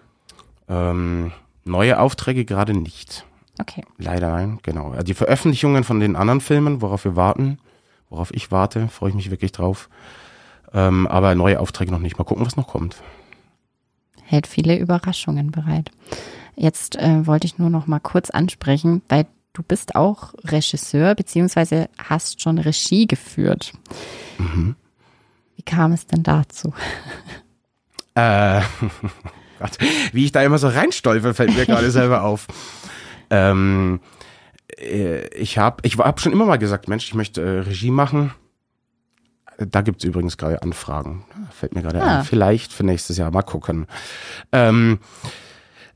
Ähm, 0.69 1.33
neue 1.65 1.99
Aufträge 1.99 2.45
gerade 2.45 2.75
nicht. 2.75 3.25
Okay. 3.61 3.83
Leider 3.99 4.31
nein, 4.31 4.59
genau. 4.63 4.95
Die 5.03 5.15
Veröffentlichungen 5.15 5.85
von 5.85 6.01
den 6.01 6.17
anderen 6.17 6.41
Filmen, 6.41 6.81
worauf 6.81 7.05
wir 7.05 7.17
warten, 7.17 7.59
worauf 8.09 8.33
ich 8.33 8.51
warte, 8.51 8.89
freue 8.89 9.11
ich 9.11 9.17
mich 9.17 9.31
wirklich 9.31 9.53
drauf. 9.53 9.91
Ähm, 10.73 11.07
aber 11.09 11.35
neue 11.35 11.61
Aufträge 11.61 11.91
noch 11.91 11.99
nicht. 11.99 12.19
Mal 12.19 12.25
gucken, 12.25 12.47
was 12.47 12.57
noch 12.57 12.69
kommt. 12.69 12.97
Hält 14.23 14.47
viele 14.47 14.79
Überraschungen 14.79 15.51
bereit. 15.51 15.91
Jetzt 16.55 16.97
äh, 16.97 17.27
wollte 17.27 17.47
ich 17.47 17.59
nur 17.59 17.71
noch 17.71 17.87
mal 17.87 17.99
kurz 17.99 18.31
ansprechen, 18.31 19.03
weil 19.09 19.27
du 19.53 19.63
bist 19.63 19.95
auch 19.95 20.35
Regisseur 20.45 21.15
beziehungsweise 21.15 21.89
hast 21.99 22.41
schon 22.43 22.59
Regie 22.59 23.07
geführt. 23.07 23.73
Mhm. 24.39 24.77
Wie 25.57 25.63
kam 25.63 25.93
es 25.93 26.07
denn 26.07 26.23
dazu? 26.23 26.73
Äh, 28.15 28.61
Gott, 29.59 29.79
wie 30.13 30.25
ich 30.25 30.33
da 30.33 30.43
immer 30.43 30.59
so 30.59 30.69
reinstolpe, 30.69 31.35
fällt 31.35 31.55
mir 31.55 31.67
gerade 31.67 31.91
selber 31.91 32.23
auf. 32.23 32.47
Ähm, 33.29 34.01
äh, 34.79 35.27
ich 35.29 35.59
habe 35.59 35.79
ich 35.83 35.99
hab 35.99 36.21
schon 36.21 36.33
immer 36.33 36.47
mal 36.47 36.57
gesagt, 36.57 36.89
Mensch, 36.89 37.07
ich 37.07 37.15
möchte 37.15 37.43
äh, 37.43 37.59
Regie 37.61 37.91
machen. 37.91 38.33
Da 39.59 39.83
gibt 39.83 40.03
es 40.03 40.09
übrigens 40.09 40.39
gerade 40.39 40.63
Anfragen. 40.63 41.25
Fällt 41.51 41.75
mir 41.75 41.83
gerade 41.83 42.03
ah. 42.03 42.19
ein. 42.19 42.25
Vielleicht 42.25 42.73
für 42.73 42.85
nächstes 42.85 43.19
Jahr. 43.19 43.31
Mal 43.31 43.43
gucken. 43.43 43.87
Ähm, 44.53 45.01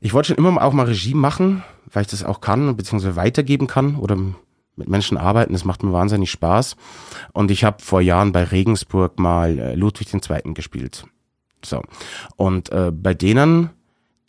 ich 0.05 0.13
wollte 0.13 0.27
schon 0.27 0.37
immer 0.37 0.61
auch 0.61 0.71
mal 0.71 0.85
Regie 0.85 1.15
machen, 1.15 1.63
weil 1.91 2.03
ich 2.03 2.07
das 2.07 2.23
auch 2.23 2.39
kann, 2.39 2.77
beziehungsweise 2.77 3.15
weitergeben 3.15 3.65
kann 3.65 3.95
oder 3.95 4.15
mit 4.75 4.87
Menschen 4.87 5.17
arbeiten, 5.17 5.53
das 5.53 5.65
macht 5.65 5.81
mir 5.81 5.93
wahnsinnig 5.93 6.29
Spaß. 6.29 6.75
Und 7.33 7.49
ich 7.49 7.63
habe 7.63 7.81
vor 7.81 8.01
Jahren 8.01 8.31
bei 8.31 8.43
Regensburg 8.43 9.17
mal 9.17 9.57
äh, 9.57 9.73
Ludwig 9.73 10.13
II. 10.13 10.53
gespielt. 10.53 11.05
So. 11.63 11.81
Und 12.35 12.71
äh, 12.71 12.91
bei 12.91 13.15
denen, 13.15 13.71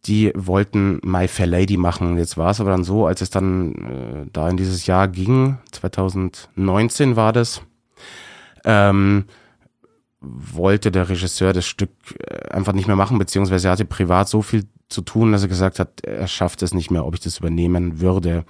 die 0.06 0.32
wollten 0.34 0.98
My 1.04 1.28
Fair 1.28 1.46
Lady 1.46 1.76
machen. 1.76 2.16
Jetzt 2.16 2.38
war 2.38 2.52
es 2.52 2.60
aber 2.62 2.70
dann 2.70 2.84
so, 2.84 3.06
als 3.06 3.20
es 3.20 3.28
dann 3.28 3.74
äh, 3.74 4.30
da 4.32 4.48
in 4.48 4.56
dieses 4.56 4.86
Jahr 4.86 5.08
ging, 5.08 5.58
2019 5.72 7.16
war 7.16 7.34
das, 7.34 7.60
ähm, 8.64 9.26
wollte 10.20 10.90
der 10.90 11.08
Regisseur 11.08 11.52
das 11.52 11.66
Stück 11.66 11.90
äh, 12.18 12.48
einfach 12.48 12.72
nicht 12.72 12.86
mehr 12.86 12.96
machen, 12.96 13.18
beziehungsweise 13.18 13.68
er 13.68 13.72
hatte 13.72 13.84
privat 13.84 14.28
so 14.28 14.42
viel 14.42 14.64
zu 14.88 15.02
tun, 15.02 15.32
dass 15.32 15.42
er 15.42 15.48
gesagt 15.48 15.78
hat, 15.78 16.00
er 16.04 16.28
schafft 16.28 16.62
es 16.62 16.74
nicht 16.74 16.90
mehr, 16.90 17.04
ob 17.04 17.14
ich 17.14 17.20
das 17.20 17.38
übernehmen 17.38 18.00
würde. 18.00 18.44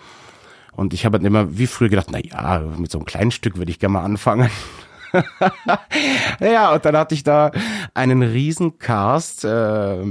Und 0.72 0.92
ich 0.92 1.06
habe 1.06 1.18
halt 1.18 1.26
immer 1.26 1.56
wie 1.56 1.66
früher 1.66 1.88
gedacht, 1.88 2.08
na 2.10 2.18
ja, 2.22 2.60
mit 2.76 2.90
so 2.90 2.98
einem 2.98 3.06
kleinen 3.06 3.30
Stück 3.30 3.56
würde 3.56 3.70
ich 3.70 3.78
gerne 3.78 3.94
mal 3.94 4.04
anfangen. 4.04 4.50
ja, 6.40 6.74
und 6.74 6.84
dann 6.84 6.96
hatte 6.96 7.14
ich 7.14 7.24
da 7.24 7.50
einen 7.94 8.22
riesen 8.22 8.78
Cast 8.78 9.44
äh, 9.44 10.04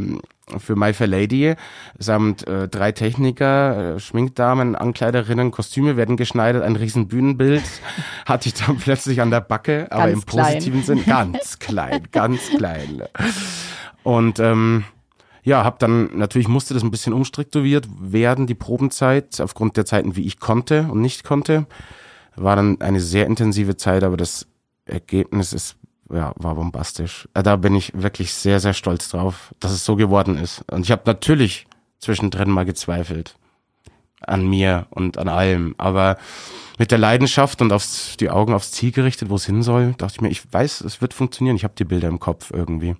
für 0.58 0.76
My 0.76 0.94
Fair 0.94 1.08
Lady 1.08 1.56
samt 1.98 2.48
äh, 2.48 2.68
drei 2.68 2.92
Techniker, 2.92 3.96
äh, 3.96 4.00
Schminkdamen, 4.00 4.76
Ankleiderinnen, 4.76 5.52
Kostüme 5.52 5.98
werden 5.98 6.18
geschneidert, 6.18 6.64
ein 6.64 6.76
riesen 6.76 7.08
Bühnenbild 7.08 7.64
hatte 8.26 8.50
ich 8.50 8.54
dann 8.54 8.78
plötzlich 8.78 9.22
an 9.22 9.32
der 9.32 9.42
Backe, 9.42 9.88
aber 9.90 10.10
ganz 10.10 10.14
im 10.14 10.22
positiven 10.24 10.84
klein. 10.84 10.98
Sinn 10.98 11.06
ganz 11.06 11.60
klein, 11.60 12.08
ganz 12.12 12.50
klein. 12.58 13.04
Und 14.04 14.40
ähm, 14.40 14.86
ja, 15.44 15.64
habe 15.64 15.78
dann 15.80 16.10
natürlich 16.18 16.48
musste 16.48 16.74
das 16.74 16.84
ein 16.84 16.92
bisschen 16.92 17.14
umstrukturiert 17.14 17.88
werden, 18.00 18.48
die 18.48 18.56
Probenzeit, 18.56 19.40
aufgrund 19.42 19.78
der 19.78 19.86
Zeiten, 19.86 20.16
wie 20.16 20.26
ich 20.26 20.40
konnte 20.40 20.88
und 20.92 21.02
nicht 21.02 21.24
konnte. 21.24 21.68
War 22.36 22.56
dann 22.56 22.82
eine 22.82 23.00
sehr 23.00 23.28
intensive 23.28 23.78
Zeit, 23.78 24.04
aber 24.04 24.18
das 24.18 24.48
Ergebnis 24.86 25.54
ist, 25.54 25.78
ja, 26.12 26.34
war 26.36 26.56
bombastisch. 26.56 27.28
Äh, 27.34 27.44
da 27.44 27.56
bin 27.56 27.76
ich 27.76 27.92
wirklich 27.96 28.34
sehr, 28.34 28.60
sehr 28.60 28.74
stolz 28.74 29.10
drauf, 29.10 29.54
dass 29.60 29.72
es 29.72 29.86
so 29.86 29.96
geworden 29.96 30.38
ist. 30.38 30.64
Und 30.72 30.84
ich 30.84 30.92
habe 30.92 31.04
natürlich 31.06 31.68
zwischendrin 32.00 32.50
mal 32.50 32.66
gezweifelt 32.66 33.36
an 34.22 34.48
mir 34.48 34.88
und 34.90 35.18
an 35.18 35.28
allem, 35.28 35.76
aber 35.78 36.18
mit 36.78 36.92
der 36.92 36.98
Leidenschaft 36.98 37.62
und 37.62 37.72
aufs, 37.72 38.18
die 38.18 38.30
Augen 38.30 38.54
aufs 38.54 38.72
Ziel 38.72 38.92
gerichtet, 38.92 39.30
wo 39.30 39.36
es 39.36 39.46
hin 39.46 39.64
soll, 39.64 39.94
dachte 39.98 40.16
ich 40.16 40.22
mir, 40.22 40.30
ich 40.30 40.42
weiß, 40.52 40.82
es 40.82 41.02
wird 41.02 41.14
funktionieren. 41.14 41.56
Ich 41.56 41.64
habe 41.64 41.76
die 41.78 41.86
Bilder 41.86 42.08
im 42.08 42.20
Kopf 42.20 42.52
irgendwie. 42.52 42.96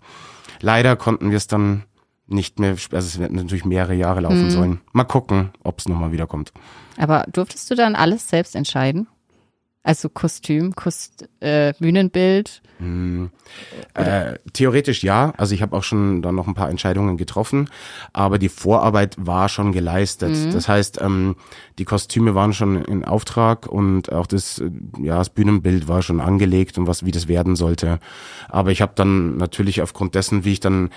Leider 0.62 0.96
konnten 0.96 1.32
wir 1.32 1.38
es 1.38 1.48
dann 1.48 1.84
nicht 2.28 2.60
mehr, 2.60 2.72
also 2.72 2.92
es 2.92 3.20
wird 3.20 3.32
natürlich 3.32 3.66
mehrere 3.66 3.94
Jahre 3.94 4.22
laufen 4.22 4.46
mhm. 4.46 4.52
sollen. 4.52 4.82
Mal 4.94 5.04
gucken, 5.04 5.52
ob 5.64 5.80
es 5.80 5.88
nochmal 5.88 6.12
wiederkommt. 6.12 6.52
Aber 6.98 7.26
durftest 7.32 7.70
du 7.70 7.76
dann 7.76 7.96
alles 7.96 8.30
selbst 8.30 8.56
entscheiden? 8.56 9.08
Also 9.86 10.10
Kostüm, 10.10 10.74
Kost, 10.76 11.30
äh, 11.42 11.74
Bühnenbild? 11.80 12.64
Hm, 12.80 13.30
äh, 13.94 14.34
theoretisch 14.52 15.04
ja. 15.04 15.32
Also 15.38 15.54
ich 15.54 15.62
habe 15.62 15.78
auch 15.78 15.84
schon 15.84 16.24
dann 16.24 16.34
noch 16.34 16.48
ein 16.48 16.56
paar 16.56 16.72
Entscheidungen 16.72 17.18
getroffen, 17.18 17.70
aber 18.12 18.40
die 18.40 18.50
Vorarbeit 18.50 19.16
war 19.20 19.48
schon 19.48 19.74
geleistet. 19.74 20.32
Mhm. 20.32 20.52
Das 20.52 20.68
heißt, 20.68 21.02
ähm, 21.02 21.36
die 21.78 21.86
Kostüme 21.86 22.34
waren 22.34 22.52
schon 22.54 22.84
in 22.84 23.06
Auftrag 23.06 23.68
und 23.68 24.12
auch 24.12 24.26
das, 24.26 24.58
äh, 24.58 24.72
ja, 25.04 25.20
das 25.20 25.30
Bühnenbild 25.30 25.88
war 25.88 26.02
schon 26.02 26.20
angelegt 26.20 26.80
und 26.80 26.88
was 26.88 27.06
wie 27.06 27.12
das 27.12 27.28
werden 27.28 27.56
sollte. 27.56 28.00
Aber 28.50 28.72
ich 28.72 28.82
habe 28.82 28.94
dann 28.96 29.38
natürlich 29.38 29.84
aufgrund 29.84 30.16
dessen, 30.16 30.46
wie 30.46 30.54
ich 30.54 30.60
dann 30.60 30.90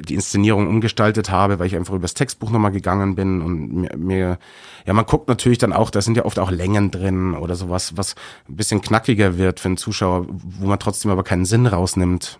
die 0.00 0.14
Inszenierung 0.14 0.68
umgestaltet 0.68 1.30
habe, 1.30 1.58
weil 1.58 1.66
ich 1.66 1.76
einfach 1.76 1.94
übers 1.94 2.14
Textbuch 2.14 2.50
nochmal 2.50 2.70
gegangen 2.70 3.14
bin 3.14 3.42
und 3.42 3.72
mir, 3.72 3.96
mir, 3.96 4.38
ja, 4.86 4.92
man 4.92 5.06
guckt 5.06 5.28
natürlich 5.28 5.58
dann 5.58 5.72
auch, 5.72 5.90
da 5.90 6.00
sind 6.00 6.16
ja 6.16 6.24
oft 6.24 6.38
auch 6.38 6.50
Längen 6.50 6.90
drin 6.90 7.34
oder 7.34 7.56
sowas, 7.56 7.96
was 7.96 8.14
ein 8.48 8.56
bisschen 8.56 8.80
knackiger 8.80 9.38
wird 9.38 9.60
für 9.60 9.68
einen 9.68 9.76
Zuschauer, 9.76 10.26
wo 10.28 10.66
man 10.66 10.78
trotzdem 10.78 11.10
aber 11.10 11.24
keinen 11.24 11.44
Sinn 11.44 11.66
rausnimmt. 11.66 12.38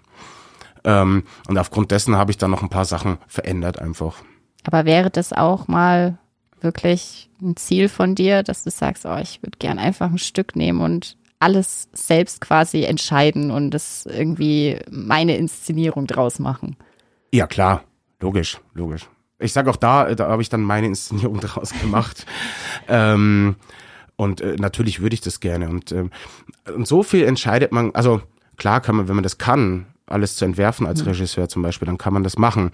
Ähm, 0.85 1.25
und 1.49 1.59
aufgrund 1.59 1.91
dessen 1.91 2.17
habe 2.17 2.31
ich 2.31 2.39
dann 2.39 2.51
noch 2.51 2.63
ein 2.63 2.69
paar 2.69 2.85
Sachen 2.85 3.19
verändert 3.27 3.79
einfach. 3.79 4.17
Aber 4.65 4.85
wäre 4.85 5.11
das 5.11 5.33
auch 5.33 5.69
mal 5.69 6.19
wirklich 6.61 7.29
ein 7.41 7.57
Ziel 7.57 7.89
von 7.89 8.15
dir, 8.15 8.43
dass 8.43 8.63
du 8.63 8.71
sagst, 8.71 9.05
oh, 9.05 9.17
ich 9.21 9.43
würde 9.43 9.59
gern 9.59 9.79
einfach 9.79 10.11
ein 10.11 10.19
Stück 10.19 10.55
nehmen 10.55 10.81
und 10.81 11.17
alles 11.41 11.89
selbst 11.93 12.41
quasi 12.41 12.85
entscheiden 12.85 13.51
und 13.51 13.73
das 13.73 14.07
irgendwie 14.07 14.79
meine 14.91 15.37
Inszenierung 15.37 16.07
draus 16.07 16.39
machen? 16.39 16.77
Ja, 17.33 17.47
klar. 17.47 17.85
Logisch, 18.21 18.61
logisch. 18.75 19.09
Ich 19.39 19.53
sag 19.53 19.67
auch 19.67 19.77
da, 19.77 20.15
da 20.15 20.29
habe 20.29 20.43
ich 20.43 20.49
dann 20.49 20.63
meine 20.63 20.87
Inszenierung 20.87 21.41
draus 21.41 21.73
gemacht. 21.81 22.27
ähm, 22.89 23.57
Und 24.17 24.41
äh, 24.41 24.57
natürlich 24.59 25.01
würde 25.01 25.15
ich 25.15 25.21
das 25.21 25.41
gerne. 25.41 25.69
Und, 25.69 25.91
ähm, 25.93 26.11
und 26.75 26.87
so 26.87 27.03
viel 27.03 27.25
entscheidet 27.25 27.73
man, 27.73 27.93
also 27.95 28.23
klar 28.57 28.81
kann 28.81 28.97
man, 28.97 29.09
wenn 29.09 29.17
man 29.17 29.25
das 29.25 29.39
kann, 29.39 29.87
alles 30.07 30.37
zu 30.37 30.45
entwerfen 30.45 30.87
als 30.87 31.07
Regisseur 31.07 31.49
zum 31.49 31.63
Beispiel, 31.63 31.87
dann 31.87 31.97
kann 31.97 32.13
man 32.13 32.23
das 32.23 32.37
machen. 32.37 32.71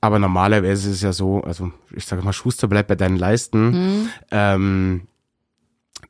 Aber 0.00 0.18
normalerweise 0.18 0.88
ist 0.88 0.96
es 0.96 1.02
ja 1.02 1.12
so, 1.12 1.42
also 1.42 1.70
ich 1.94 2.06
sage 2.06 2.22
mal, 2.22 2.32
Schuster 2.32 2.66
bleibt 2.66 2.88
bei 2.88 2.94
deinen 2.96 3.16
Leisten. 3.18 3.70
Mhm. 3.70 4.08
Ähm, 4.30 5.00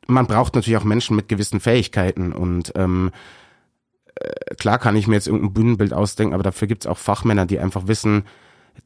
man 0.06 0.26
braucht 0.26 0.54
natürlich 0.54 0.76
auch 0.76 0.84
Menschen 0.84 1.16
mit 1.16 1.28
gewissen 1.28 1.58
Fähigkeiten 1.60 2.32
und 2.32 2.72
ähm, 2.76 3.10
äh, 3.10 3.16
klar 4.58 4.78
kann 4.78 4.96
ich 4.96 5.06
mir 5.06 5.14
jetzt 5.14 5.26
irgendein 5.26 5.52
Bühnenbild 5.52 5.92
ausdenken, 5.92 6.34
aber 6.34 6.42
dafür 6.42 6.68
gibt 6.68 6.84
es 6.84 6.86
auch 6.86 6.98
Fachmänner, 6.98 7.46
die 7.46 7.58
einfach 7.58 7.86
wissen, 7.86 8.24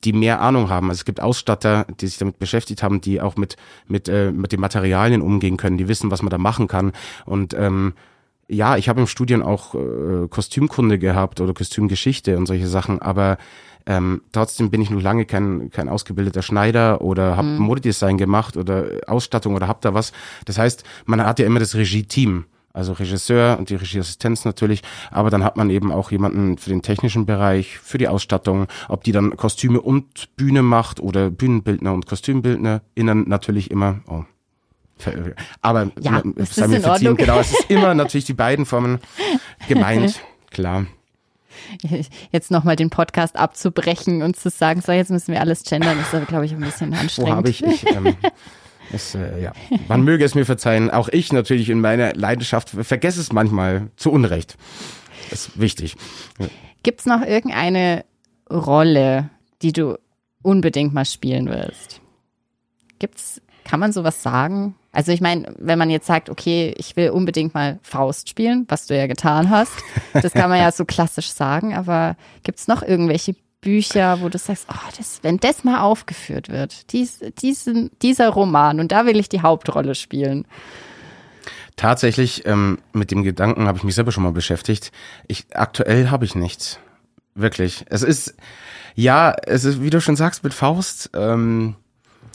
die 0.05 0.13
mehr 0.13 0.41
Ahnung 0.41 0.71
haben. 0.71 0.89
Also 0.89 1.01
es 1.01 1.05
gibt 1.05 1.21
Ausstatter, 1.21 1.87
die 2.01 2.07
sich 2.07 2.19
damit 2.19 2.39
beschäftigt 2.39 2.83
haben, 2.83 3.01
die 3.01 3.21
auch 3.21 3.37
mit 3.37 3.57
mit 3.87 4.09
äh, 4.09 4.33
mit 4.33 4.53
den 4.53 4.61
Materialien 4.61 5.23
umgehen 5.23 5.57
können, 5.57 5.79
die 5.79 5.89
wissen, 5.89 6.11
was 6.11 6.23
man 6.23 6.31
da 6.31 6.39
machen 6.39 6.69
kann. 6.69 6.93
Und 7.25 7.55
ähm, 7.55 7.95
ja, 8.49 8.77
ich 8.77 8.89
habe 8.89 9.01
im 9.01 9.07
Studium 9.07 9.43
auch 9.43 9.75
äh, 9.75 10.29
Kostümkunde 10.29 10.99
gehabt 10.99 11.41
oder 11.41 11.55
Kostümgeschichte 11.55 12.37
und 12.37 12.47
solche 12.47 12.67
Sachen, 12.67 13.01
aber 13.01 13.39
ähm, 13.87 14.23
trotzdem 14.33 14.71
bin 14.71 14.81
ich 14.81 14.91
noch 14.91 15.03
lange 15.03 15.25
kein, 15.25 15.71
kein 15.71 15.89
ausgebildeter 15.89 16.43
Schneider 16.43 17.01
oder 17.01 17.37
habe 17.37 17.49
Modedesign 17.49 18.17
gemacht 18.17 18.57
oder 18.57 19.01
Ausstattung 19.07 19.55
oder 19.55 19.69
hab 19.69 19.81
da 19.81 19.95
was. 19.95 20.13
Das 20.45 20.59
heißt, 20.59 20.85
man 21.05 21.25
hat 21.25 21.39
ja 21.39 21.47
immer 21.47 21.61
das 21.61 21.75
Regie-Team. 21.75 22.45
Also 22.75 22.95
Regisseur 22.95 23.59
und 23.59 23.69
die 23.69 23.75
Regieassistenz 23.75 24.45
natürlich, 24.47 24.83
aber 25.11 25.29
dann 25.29 25.45
hat 25.45 25.57
man 25.57 25.69
eben 25.69 25.93
auch 25.93 26.11
jemanden 26.11 26.57
für 26.57 26.71
den 26.71 26.81
technischen 26.81 27.27
Bereich, 27.27 27.79
für 27.79 27.99
die 27.99 28.09
Ausstattung, 28.09 28.67
ob 28.89 29.05
die 29.05 29.13
dann 29.13 29.37
Kostüme 29.37 29.81
und 29.81 30.35
Bühne 30.37 30.63
macht 30.63 30.99
oder 30.99 31.29
Bühnenbildner 31.31 31.93
und 31.93 32.07
Kostümbildner, 32.07 32.81
innen 32.95 33.29
natürlich 33.29 33.71
immer. 33.71 34.01
Oh. 34.09 34.25
Aber 35.61 35.91
Ja, 36.01 36.23
es 36.37 36.55
sei 36.55 36.65
ist 36.65 36.71
mir 36.71 36.81
verziehen, 36.81 37.17
genau, 37.17 37.41
es 37.41 37.53
ist 37.53 37.71
immer 37.71 37.95
natürlich 37.95 38.25
die 38.25 38.35
beiden 38.35 38.65
Formen 38.67 39.01
gemeint, 39.69 40.21
klar. 40.51 40.87
Jetzt 42.31 42.51
nochmal 42.51 42.77
den 42.77 42.89
Podcast 42.91 43.37
abzubrechen 43.37 44.23
und 44.23 44.37
zu 44.37 44.49
sagen, 44.49 44.81
so 44.81 44.93
jetzt 44.93 45.11
müssen 45.11 45.33
wir 45.33 45.41
alles 45.41 45.65
gendern, 45.65 45.99
ist 46.01 46.15
aber, 46.15 46.25
glaube 46.25 46.47
ich, 46.47 46.53
ein 46.53 46.61
bisschen 46.61 46.93
Wo 46.93 46.97
anstrengend. 46.97 47.37
habe 47.37 47.51
ich? 47.51 47.63
ich 47.63 47.87
ähm, 47.95 48.17
es, 48.93 49.15
äh, 49.15 49.43
ja. 49.43 49.53
Man 49.89 50.03
möge 50.03 50.25
es 50.25 50.35
mir 50.35 50.45
verzeihen. 50.45 50.91
Auch 50.91 51.09
ich 51.09 51.33
natürlich 51.33 51.71
in 51.71 51.81
meiner 51.81 52.15
Leidenschaft 52.15 52.71
vergesse 52.71 53.21
es 53.21 53.33
manchmal 53.33 53.89
zu 53.97 54.11
Unrecht. 54.11 54.57
Das 55.31 55.49
ist 55.49 55.61
wichtig. 55.61 55.97
Gibt's 56.83 57.07
noch 57.07 57.23
irgendeine 57.23 58.05
Rolle, 58.51 59.31
die 59.63 59.73
du 59.73 59.97
unbedingt 60.43 60.93
mal 60.93 61.05
spielen 61.05 61.49
willst? 61.49 62.01
Gibt's, 62.99 63.41
kann 63.65 63.81
man 63.81 63.93
sowas 63.93 64.23
sagen? 64.23 64.75
Also 64.93 65.11
ich 65.13 65.21
meine, 65.21 65.55
wenn 65.59 65.79
man 65.79 65.89
jetzt 65.89 66.07
sagt, 66.07 66.29
okay, 66.29 66.75
ich 66.77 66.97
will 66.97 67.11
unbedingt 67.11 67.55
mal 67.55 67.79
Faust 67.83 68.29
spielen, 68.29 68.67
was 68.69 68.87
du 68.87 68.97
ja 68.97 69.07
getan 69.07 69.49
hast, 69.49 69.73
das 70.13 70.33
kann 70.33 70.51
man 70.51 70.59
ja 70.59 70.71
so 70.71 70.85
klassisch 70.87 71.31
sagen, 71.31 71.75
aber 71.75 72.17
gibt's 72.43 72.69
noch 72.69 72.83
irgendwelche 72.83 73.35
Bücher, 73.63 74.21
wo 74.21 74.29
du 74.29 74.37
sagst, 74.37 74.67
oh, 74.71 74.91
das, 74.99 75.21
wenn 75.23 75.39
das 75.39 75.65
mal 75.65 75.81
aufgeführt 75.81 76.51
wird, 76.51 76.93
dies, 76.93 77.21
diesen, 77.41 77.91
dieser 78.03 78.29
Roman 78.29 78.79
und 78.81 78.93
da 78.93 79.07
will 79.07 79.19
ich 79.19 79.31
die 79.31 79.41
Hauptrolle 79.41 79.95
spielen. 79.95 80.47
Tatsächlich, 81.77 82.45
ähm, 82.47 82.79
mit 82.93 83.11
dem 83.11 83.23
Gedanken 83.23 83.67
habe 83.67 83.79
ich 83.79 83.85
mich 83.85 83.95
selber 83.95 84.13
schon 84.13 84.25
mal 84.25 84.33
beschäftigt. 84.33 84.93
Ich, 85.27 85.47
aktuell 85.55 86.11
habe 86.11 86.25
ich 86.25 86.35
nichts. 86.35 86.79
Wirklich. 87.35 87.87
Es 87.89 88.03
ist, 88.03 88.35
ja, 88.95 89.35
es 89.47 89.65
ist, 89.65 89.81
wie 89.83 89.89
du 89.91 90.01
schon 90.01 90.17
sagst, 90.17 90.45
mit 90.45 90.53
Faust, 90.53 91.11
ähm, 91.15 91.77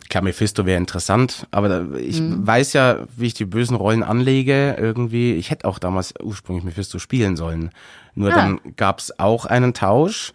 klar, 0.09 0.23
Mephisto 0.23 0.65
wäre 0.65 0.77
interessant, 0.79 1.45
aber 1.51 1.85
ich 1.99 2.19
weiß 2.21 2.73
ja, 2.73 3.05
wie 3.15 3.27
ich 3.27 3.35
die 3.35 3.45
bösen 3.45 3.75
Rollen 3.75 4.01
anlege, 4.01 4.75
irgendwie. 4.79 5.33
Ich 5.35 5.51
hätte 5.51 5.67
auch 5.67 5.77
damals 5.77 6.15
ursprünglich 6.21 6.65
Mephisto 6.65 6.97
spielen 6.97 7.35
sollen. 7.37 7.69
Nur 8.15 8.31
Ah. 8.31 8.35
dann 8.35 8.59
gab's 8.75 9.11
auch 9.19 9.45
einen 9.45 9.75
Tausch 9.75 10.31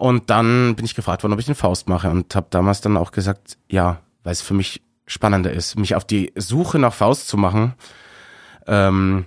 und 0.00 0.30
dann 0.30 0.76
bin 0.76 0.86
ich 0.86 0.94
gefragt 0.94 1.22
worden, 1.22 1.34
ob 1.34 1.40
ich 1.40 1.46
den 1.46 1.54
Faust 1.54 1.86
mache 1.86 2.08
und 2.08 2.34
habe 2.34 2.46
damals 2.48 2.80
dann 2.80 2.96
auch 2.96 3.12
gesagt, 3.12 3.58
ja, 3.68 4.00
weil 4.24 4.32
es 4.32 4.40
für 4.40 4.54
mich 4.54 4.80
spannender 5.06 5.52
ist, 5.52 5.78
mich 5.78 5.94
auf 5.94 6.06
die 6.06 6.32
Suche 6.36 6.78
nach 6.78 6.94
Faust 6.94 7.28
zu 7.28 7.36
machen. 7.36 7.74
Ähm, 8.66 9.26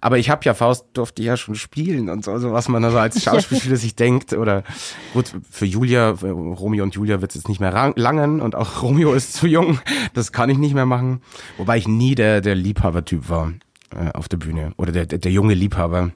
aber 0.00 0.18
ich 0.18 0.28
habe 0.28 0.44
ja 0.44 0.54
Faust 0.54 0.86
durfte 0.92 1.22
ja 1.22 1.36
schon 1.36 1.54
spielen 1.54 2.08
und 2.08 2.24
so, 2.24 2.32
also 2.32 2.52
was 2.52 2.68
man 2.68 2.82
da 2.82 2.90
so 2.90 2.98
als 2.98 3.22
Schauspieler 3.24 3.76
sich 3.76 3.94
denkt 3.94 4.32
oder 4.32 4.64
gut 5.12 5.32
für 5.48 5.66
Julia, 5.66 6.16
für 6.16 6.32
Romeo 6.32 6.82
und 6.82 6.96
Julia 6.96 7.20
wird 7.20 7.30
es 7.30 7.36
jetzt 7.36 7.48
nicht 7.48 7.60
mehr 7.60 7.92
langen 7.94 8.40
und 8.40 8.56
auch 8.56 8.82
Romeo 8.82 9.12
ist 9.12 9.34
zu 9.34 9.46
jung, 9.46 9.78
das 10.14 10.32
kann 10.32 10.50
ich 10.50 10.58
nicht 10.58 10.74
mehr 10.74 10.86
machen, 10.86 11.22
wobei 11.58 11.78
ich 11.78 11.86
nie 11.86 12.16
der 12.16 12.40
der 12.40 12.56
Liebhabertyp 12.56 13.28
war 13.28 13.52
äh, 13.94 14.10
auf 14.14 14.28
der 14.28 14.38
Bühne 14.38 14.72
oder 14.78 14.90
der, 14.90 15.06
der 15.06 15.18
der 15.18 15.30
junge 15.30 15.54
Liebhaber. 15.54 16.10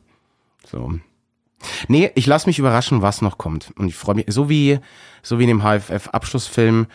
So. 0.69 0.99
Nee, 1.89 2.11
ich 2.15 2.27
lasse 2.27 2.49
mich 2.49 2.59
überraschen, 2.59 3.03
was 3.03 3.23
noch 3.23 3.39
kommt 3.39 3.73
und 3.77 3.89
ich 3.89 3.97
freue 3.97 4.17
mich 4.17 4.27
so 4.29 4.49
wie 4.49 4.79
so 5.23 5.39
wie 5.39 5.45
in 5.45 5.49
dem 5.49 5.63
HFF 5.63 6.09
Abschlussfilm, 6.09 6.87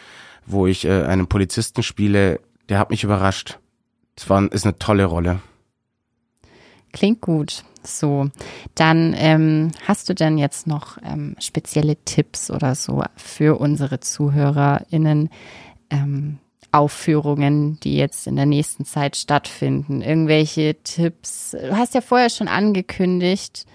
wo 0.46 0.68
ich 0.68 0.86
äh, 0.86 1.04
einen 1.04 1.28
Polizisten 1.28 1.84
spiele, 1.84 2.40
der 2.70 2.80
hat 2.80 2.90
mich 2.90 3.04
überrascht. 3.04 3.60
Es 4.16 4.30
war 4.30 4.52
ist 4.52 4.66
eine 4.66 4.78
tolle 4.78 5.06
Rolle. 5.06 5.40
Klingt 6.92 7.22
gut. 7.22 7.64
So, 7.84 8.30
dann 8.76 9.16
ähm, 9.18 9.72
hast 9.88 10.10
du 10.10 10.14
denn 10.14 10.38
jetzt 10.38 10.68
noch 10.68 10.98
ähm, 11.04 11.36
spezielle 11.40 11.96
Tipps 12.04 12.52
oder 12.52 12.76
so 12.76 13.04
für 13.16 13.60
unsere 13.60 14.02
ZuhörerInnen? 14.02 15.30
Ähm, 15.90 16.40
Aufführungen, 16.72 17.80
die 17.80 17.96
jetzt 17.96 18.28
in 18.28 18.36
der 18.36 18.46
nächsten 18.46 18.86
Zeit 18.86 19.16
stattfinden? 19.16 20.02
Irgendwelche 20.02 20.76
Tipps? 20.84 21.52
Du 21.52 21.78
hast 21.78 21.94
ja 21.94 22.02
vorher 22.02 22.30
schon 22.30 22.48
angekündigt, 22.48 23.66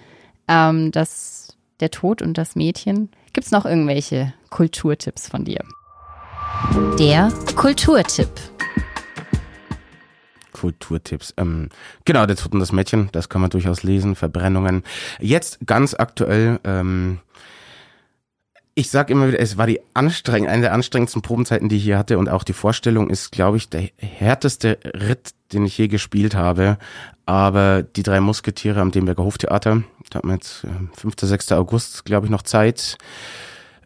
ähm, 0.49 0.93
dass 0.93 1.57
der 1.81 1.91
Tod 1.91 2.23
und 2.23 2.39
das 2.39 2.57
Mädchen. 2.57 3.11
Gibt 3.33 3.47
es 3.47 3.51
noch 3.53 3.65
irgendwelche 3.65 4.35
Kulturtipps 4.51 5.29
von 5.29 5.45
dir? 5.45 5.65
Der 6.99 7.33
Kulturtipp. 7.57 8.29
Kulturtipps. 10.53 11.35
Ähm, 11.37 11.71
genau, 12.05 12.27
der 12.27 12.37
Tod 12.37 12.53
und 12.53 12.61
das 12.61 12.73
Mädchen, 12.73 13.09
das 13.13 13.29
kann 13.29 13.41
man 13.41 13.51
durchaus 13.51 13.83
lesen. 13.83 14.15
Verbrennungen. 14.15 14.85
Jetzt 15.19 15.59
ganz 15.67 15.95
aktuell. 15.95 16.61
Ähm, 16.65 17.19
ich 18.75 18.91
sag 18.91 19.11
immer 19.11 19.29
wieder, 19.29 19.41
es 19.41 19.59
war 19.59 19.67
die 19.67 19.81
anstrengend, 19.93 20.49
eine 20.49 20.63
der 20.63 20.73
anstrengendsten 20.73 21.21
Probenzeiten, 21.21 21.69
die 21.69 21.77
ich 21.77 21.83
hier 21.83 21.99
hatte 21.99 22.19
und 22.19 22.29
auch 22.29 22.43
die 22.43 22.55
Vorstellung 22.55 23.11
ist, 23.11 23.31
glaube 23.31 23.59
ich, 23.59 23.69
der 23.69 23.91
härteste 23.99 24.79
Ritt, 24.85 25.33
den 25.53 25.67
ich 25.67 25.77
je 25.77 25.89
gespielt 25.89 26.35
habe. 26.35 26.79
Aber 27.27 27.83
die 27.83 28.03
drei 28.03 28.21
Musketiere 28.21 28.81
am 28.81 28.91
Demberger 28.91 29.25
Hoftheater, 29.25 29.83
da 30.11 30.19
hat 30.19 30.25
man 30.25 30.37
jetzt 30.37 30.65
äh, 30.65 30.99
5. 30.99 31.15
6. 31.21 31.53
August, 31.53 32.05
glaube 32.05 32.27
ich, 32.27 32.31
noch 32.31 32.43
Zeit, 32.43 32.97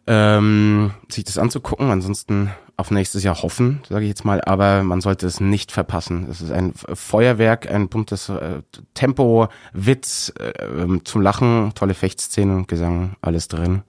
ähm, 0.07 0.91
sich 1.09 1.25
das 1.25 1.37
anzugucken. 1.37 1.91
Ansonsten 1.91 2.51
auf 2.77 2.89
nächstes 2.89 3.23
Jahr 3.23 3.41
hoffen, 3.41 3.81
sage 3.89 4.05
ich 4.05 4.09
jetzt 4.09 4.23
mal, 4.23 4.39
aber 4.41 4.83
man 4.83 5.01
sollte 5.01 5.27
es 5.27 5.41
nicht 5.41 5.71
verpassen. 5.71 6.27
Es 6.29 6.41
ist 6.41 6.51
ein 6.51 6.73
Feuerwerk, 6.73 7.69
ein 7.69 7.89
buntes 7.89 8.29
äh, 8.29 8.61
Tempo, 8.93 9.49
Witz, 9.73 10.31
äh, 10.39 10.51
ähm, 10.63 11.03
zum 11.03 11.21
Lachen, 11.21 11.73
tolle 11.75 11.93
Fechtszenen, 11.93 12.67
Gesang, 12.67 13.15
alles 13.21 13.47
drin. 13.49 13.83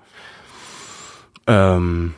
Ähm, 1.49 2.15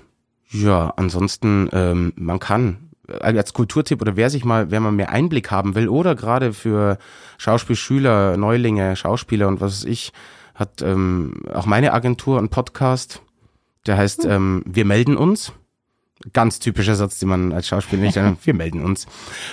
ja, 0.51 0.93
ansonsten, 0.97 1.69
ähm, 1.73 2.13
man 2.17 2.41
kann 2.41 2.91
also 3.21 3.39
als 3.39 3.53
Kulturtipp 3.53 4.01
oder 4.01 4.17
wer 4.17 4.31
sich 4.31 4.45
mal, 4.45 4.71
wer 4.71 4.81
mal 4.81 4.93
mehr 4.93 5.11
Einblick 5.11 5.51
haben 5.51 5.75
will 5.75 5.89
oder 5.89 6.15
gerade 6.15 6.53
für 6.53 6.99
Schauspielschüler, 7.39 8.37
Neulinge, 8.37 8.95
Schauspieler 8.97 9.49
und 9.49 9.61
was 9.61 9.81
weiß 9.81 9.85
ich, 9.85 10.13
hat 10.55 10.83
ähm, 10.83 11.43
auch 11.53 11.67
meine 11.67 11.93
Agentur 11.93 12.39
einen 12.39 12.51
Podcast, 12.51 13.23
der 13.87 13.97
heißt 13.97 14.25
ähm, 14.27 14.63
Wir 14.67 14.85
melden 14.85 15.17
uns. 15.17 15.53
Ganz 16.35 16.59
typischer 16.59 16.97
Satz, 16.97 17.19
den 17.19 17.31
man 17.31 17.53
als 17.53 17.67
Schauspieler 17.67 18.03
nicht, 18.03 18.17
äh, 18.19 18.35
wir 18.43 18.55
melden 18.55 18.85
uns. 18.85 19.07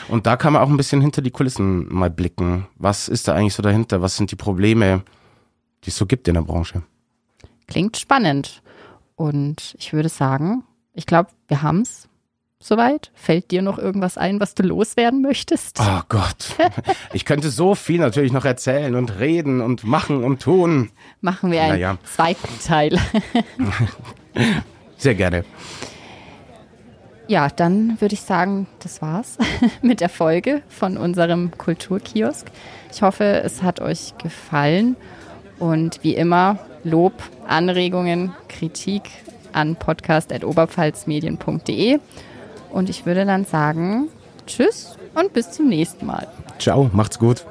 Und 0.10 0.26
da 0.26 0.36
kann 0.36 0.54
man 0.54 0.62
auch 0.62 0.70
ein 0.70 0.78
bisschen 0.78 1.00
hinter 1.00 1.22
die 1.22 1.32
Kulissen 1.32 1.88
mal 1.94 2.10
blicken. 2.10 2.68
Was 2.76 3.08
ist 3.08 3.28
da 3.28 3.34
eigentlich 3.34 3.54
so 3.54 3.64
dahinter? 3.64 4.02
Was 4.02 4.18
sind 4.18 4.32
die 4.32 4.36
Probleme, 4.36 5.04
die 5.86 5.90
es 5.90 5.98
so 5.98 6.06
gibt 6.06 6.28
in 6.28 6.34
der 6.34 6.42
Branche? 6.42 6.84
Klingt 7.68 7.98
spannend. 7.98 8.62
Und 9.18 9.76
ich 9.80 9.92
würde 9.94 10.10
sagen, 10.10 10.64
ich 10.94 11.06
glaube, 11.06 11.32
wir 11.48 11.64
haben's 11.64 12.08
soweit. 12.60 13.12
Fällt 13.16 13.50
dir 13.52 13.62
noch 13.64 13.80
irgendwas 13.80 14.18
ein, 14.18 14.40
was 14.40 14.54
du 14.56 14.64
loswerden 14.64 15.22
möchtest? 15.22 15.80
Oh 15.82 16.02
Gott. 16.08 16.56
Ich 17.14 17.26
könnte 17.26 17.50
so 17.50 17.74
viel 17.76 18.00
natürlich 18.00 18.32
noch 18.32 18.46
erzählen 18.46 18.94
und 18.96 19.20
reden 19.20 19.60
und 19.60 19.84
machen 19.84 20.24
und 20.24 20.42
tun. 20.42 20.92
Machen 21.20 21.52
wir 21.52 21.62
einen 21.64 21.74
Naja. 21.74 21.98
zweiten 22.04 22.60
Teil. 22.64 22.98
Sehr 24.98 25.16
gerne. 25.16 25.44
Ja, 27.28 27.50
dann 27.50 28.00
würde 28.00 28.14
ich 28.14 28.22
sagen, 28.22 28.68
das 28.80 29.02
war's 29.02 29.38
mit 29.82 30.00
der 30.00 30.10
Folge 30.10 30.62
von 30.70 30.96
unserem 30.98 31.52
Kulturkiosk. 31.58 32.48
Ich 32.92 33.02
hoffe, 33.02 33.42
es 33.44 33.64
hat 33.64 33.80
euch 33.82 34.14
gefallen. 34.18 34.96
Und 35.60 36.04
wie 36.04 36.14
immer, 36.16 36.60
Lob, 36.88 37.14
Anregungen, 37.48 38.34
Kritik 38.48 39.04
an 39.54 39.76
podcast.oberpfalzmedien.de. 39.76 42.00
Und 42.72 42.90
ich 42.90 43.06
würde 43.06 43.26
dann 43.26 43.46
sagen, 43.46 44.08
Tschüss 44.46 44.98
und 45.16 45.34
bis 45.34 45.52
zum 45.52 45.68
nächsten 45.68 46.06
Mal. 46.06 46.28
Ciao, 46.60 46.90
macht's 46.94 47.20
gut. 47.20 47.46